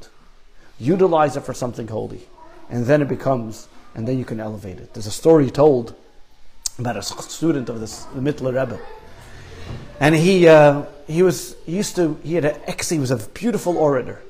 Utilize 0.78 1.38
it 1.38 1.40
for 1.40 1.54
something 1.54 1.88
holy. 1.88 2.20
And 2.68 2.84
then 2.84 3.00
it 3.00 3.08
becomes, 3.08 3.66
and 3.94 4.06
then 4.06 4.18
you 4.18 4.26
can 4.26 4.40
elevate 4.40 4.78
it. 4.78 4.92
There's 4.92 5.06
a 5.06 5.10
story 5.10 5.50
told 5.50 5.94
about 6.78 6.98
a 6.98 7.02
student 7.02 7.70
of 7.70 7.80
this, 7.80 8.04
the 8.14 8.20
Mittler 8.20 8.60
Rebbe. 8.60 8.78
And 10.00 10.14
he, 10.14 10.46
uh, 10.48 10.84
he 11.06 11.22
was 11.22 11.56
he 11.64 11.76
used 11.76 11.96
to, 11.96 12.20
he 12.22 12.34
had 12.34 12.44
an 12.44 12.60
ex, 12.66 12.90
he 12.90 12.98
was 12.98 13.10
a 13.10 13.16
beautiful 13.16 13.78
orator. 13.78 14.20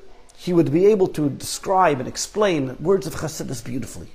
He 0.41 0.53
would 0.53 0.71
be 0.71 0.87
able 0.87 1.07
to 1.09 1.29
describe 1.29 1.99
and 1.99 2.07
explain 2.07 2.75
words 2.79 3.05
of 3.05 3.13
Chassidus 3.13 3.63
beautifully. 3.63 4.07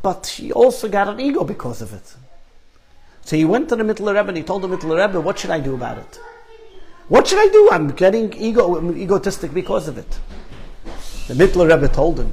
But 0.00 0.28
he 0.28 0.52
also 0.52 0.88
got 0.88 1.08
an 1.08 1.18
ego 1.18 1.42
because 1.42 1.82
of 1.82 1.92
it. 1.92 2.14
So 3.22 3.34
he 3.34 3.44
went 3.44 3.68
to 3.70 3.74
the 3.74 3.82
Mittler 3.82 4.14
Rebbe 4.14 4.28
and 4.28 4.36
he 4.36 4.44
told 4.44 4.62
the 4.62 4.68
Mittler 4.68 5.04
Rebbe, 5.04 5.20
what 5.20 5.36
should 5.36 5.50
I 5.50 5.58
do 5.58 5.74
about 5.74 5.98
it? 5.98 6.20
What 7.08 7.26
should 7.26 7.40
I 7.40 7.50
do? 7.50 7.68
I'm 7.72 7.90
getting 7.90 8.32
ego, 8.32 8.76
I'm 8.76 8.96
egotistic 8.96 9.52
because 9.52 9.88
of 9.88 9.98
it. 9.98 10.20
The 11.26 11.34
Mittler 11.34 11.68
Rebbe 11.68 11.88
told 11.92 12.20
him. 12.20 12.32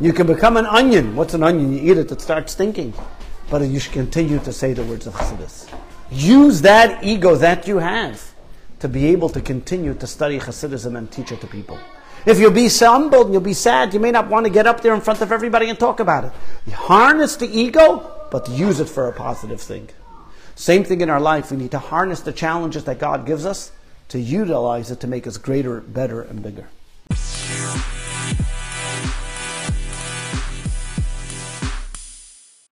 You 0.00 0.12
can 0.12 0.26
become 0.28 0.56
an 0.56 0.66
onion. 0.66 1.16
What's 1.16 1.34
an 1.34 1.42
onion? 1.42 1.72
You 1.72 1.90
eat 1.90 1.98
it, 1.98 2.12
it 2.12 2.20
starts 2.20 2.52
stinking. 2.52 2.94
But 3.50 3.62
you 3.62 3.80
should 3.80 3.94
continue 3.94 4.38
to 4.38 4.52
say 4.52 4.74
the 4.74 4.84
words 4.84 5.08
of 5.08 5.14
Chassidus. 5.14 5.68
Use 6.10 6.62
that 6.62 7.04
ego 7.04 7.36
that 7.36 7.68
you 7.68 7.78
have 7.78 8.34
to 8.80 8.88
be 8.88 9.06
able 9.06 9.28
to 9.28 9.40
continue 9.40 9.94
to 9.94 10.06
study 10.06 10.38
Hasidism 10.38 10.96
and 10.96 11.10
teach 11.10 11.32
it 11.32 11.40
to 11.40 11.46
people. 11.46 11.78
If 12.24 12.38
you'll 12.38 12.50
be 12.50 12.68
humbled 12.68 13.26
and 13.26 13.34
you'll 13.34 13.42
be 13.42 13.54
sad, 13.54 13.94
you 13.94 14.00
may 14.00 14.10
not 14.10 14.28
want 14.28 14.46
to 14.46 14.50
get 14.50 14.66
up 14.66 14.80
there 14.80 14.94
in 14.94 15.00
front 15.00 15.20
of 15.20 15.32
everybody 15.32 15.68
and 15.68 15.78
talk 15.78 16.00
about 16.00 16.24
it. 16.24 16.32
You 16.66 16.72
harness 16.72 17.36
the 17.36 17.46
ego, 17.46 18.28
but 18.30 18.48
use 18.48 18.80
it 18.80 18.88
for 18.88 19.08
a 19.08 19.12
positive 19.12 19.60
thing. 19.60 19.88
Same 20.54 20.82
thing 20.82 21.00
in 21.00 21.10
our 21.10 21.20
life. 21.20 21.50
We 21.50 21.56
need 21.56 21.70
to 21.70 21.78
harness 21.78 22.20
the 22.20 22.32
challenges 22.32 22.84
that 22.84 22.98
God 22.98 23.26
gives 23.26 23.46
us 23.46 23.72
to 24.08 24.18
utilize 24.18 24.90
it 24.90 25.00
to 25.00 25.06
make 25.06 25.26
us 25.26 25.36
greater, 25.36 25.80
better, 25.80 26.22
and 26.22 26.42
bigger. 26.42 26.68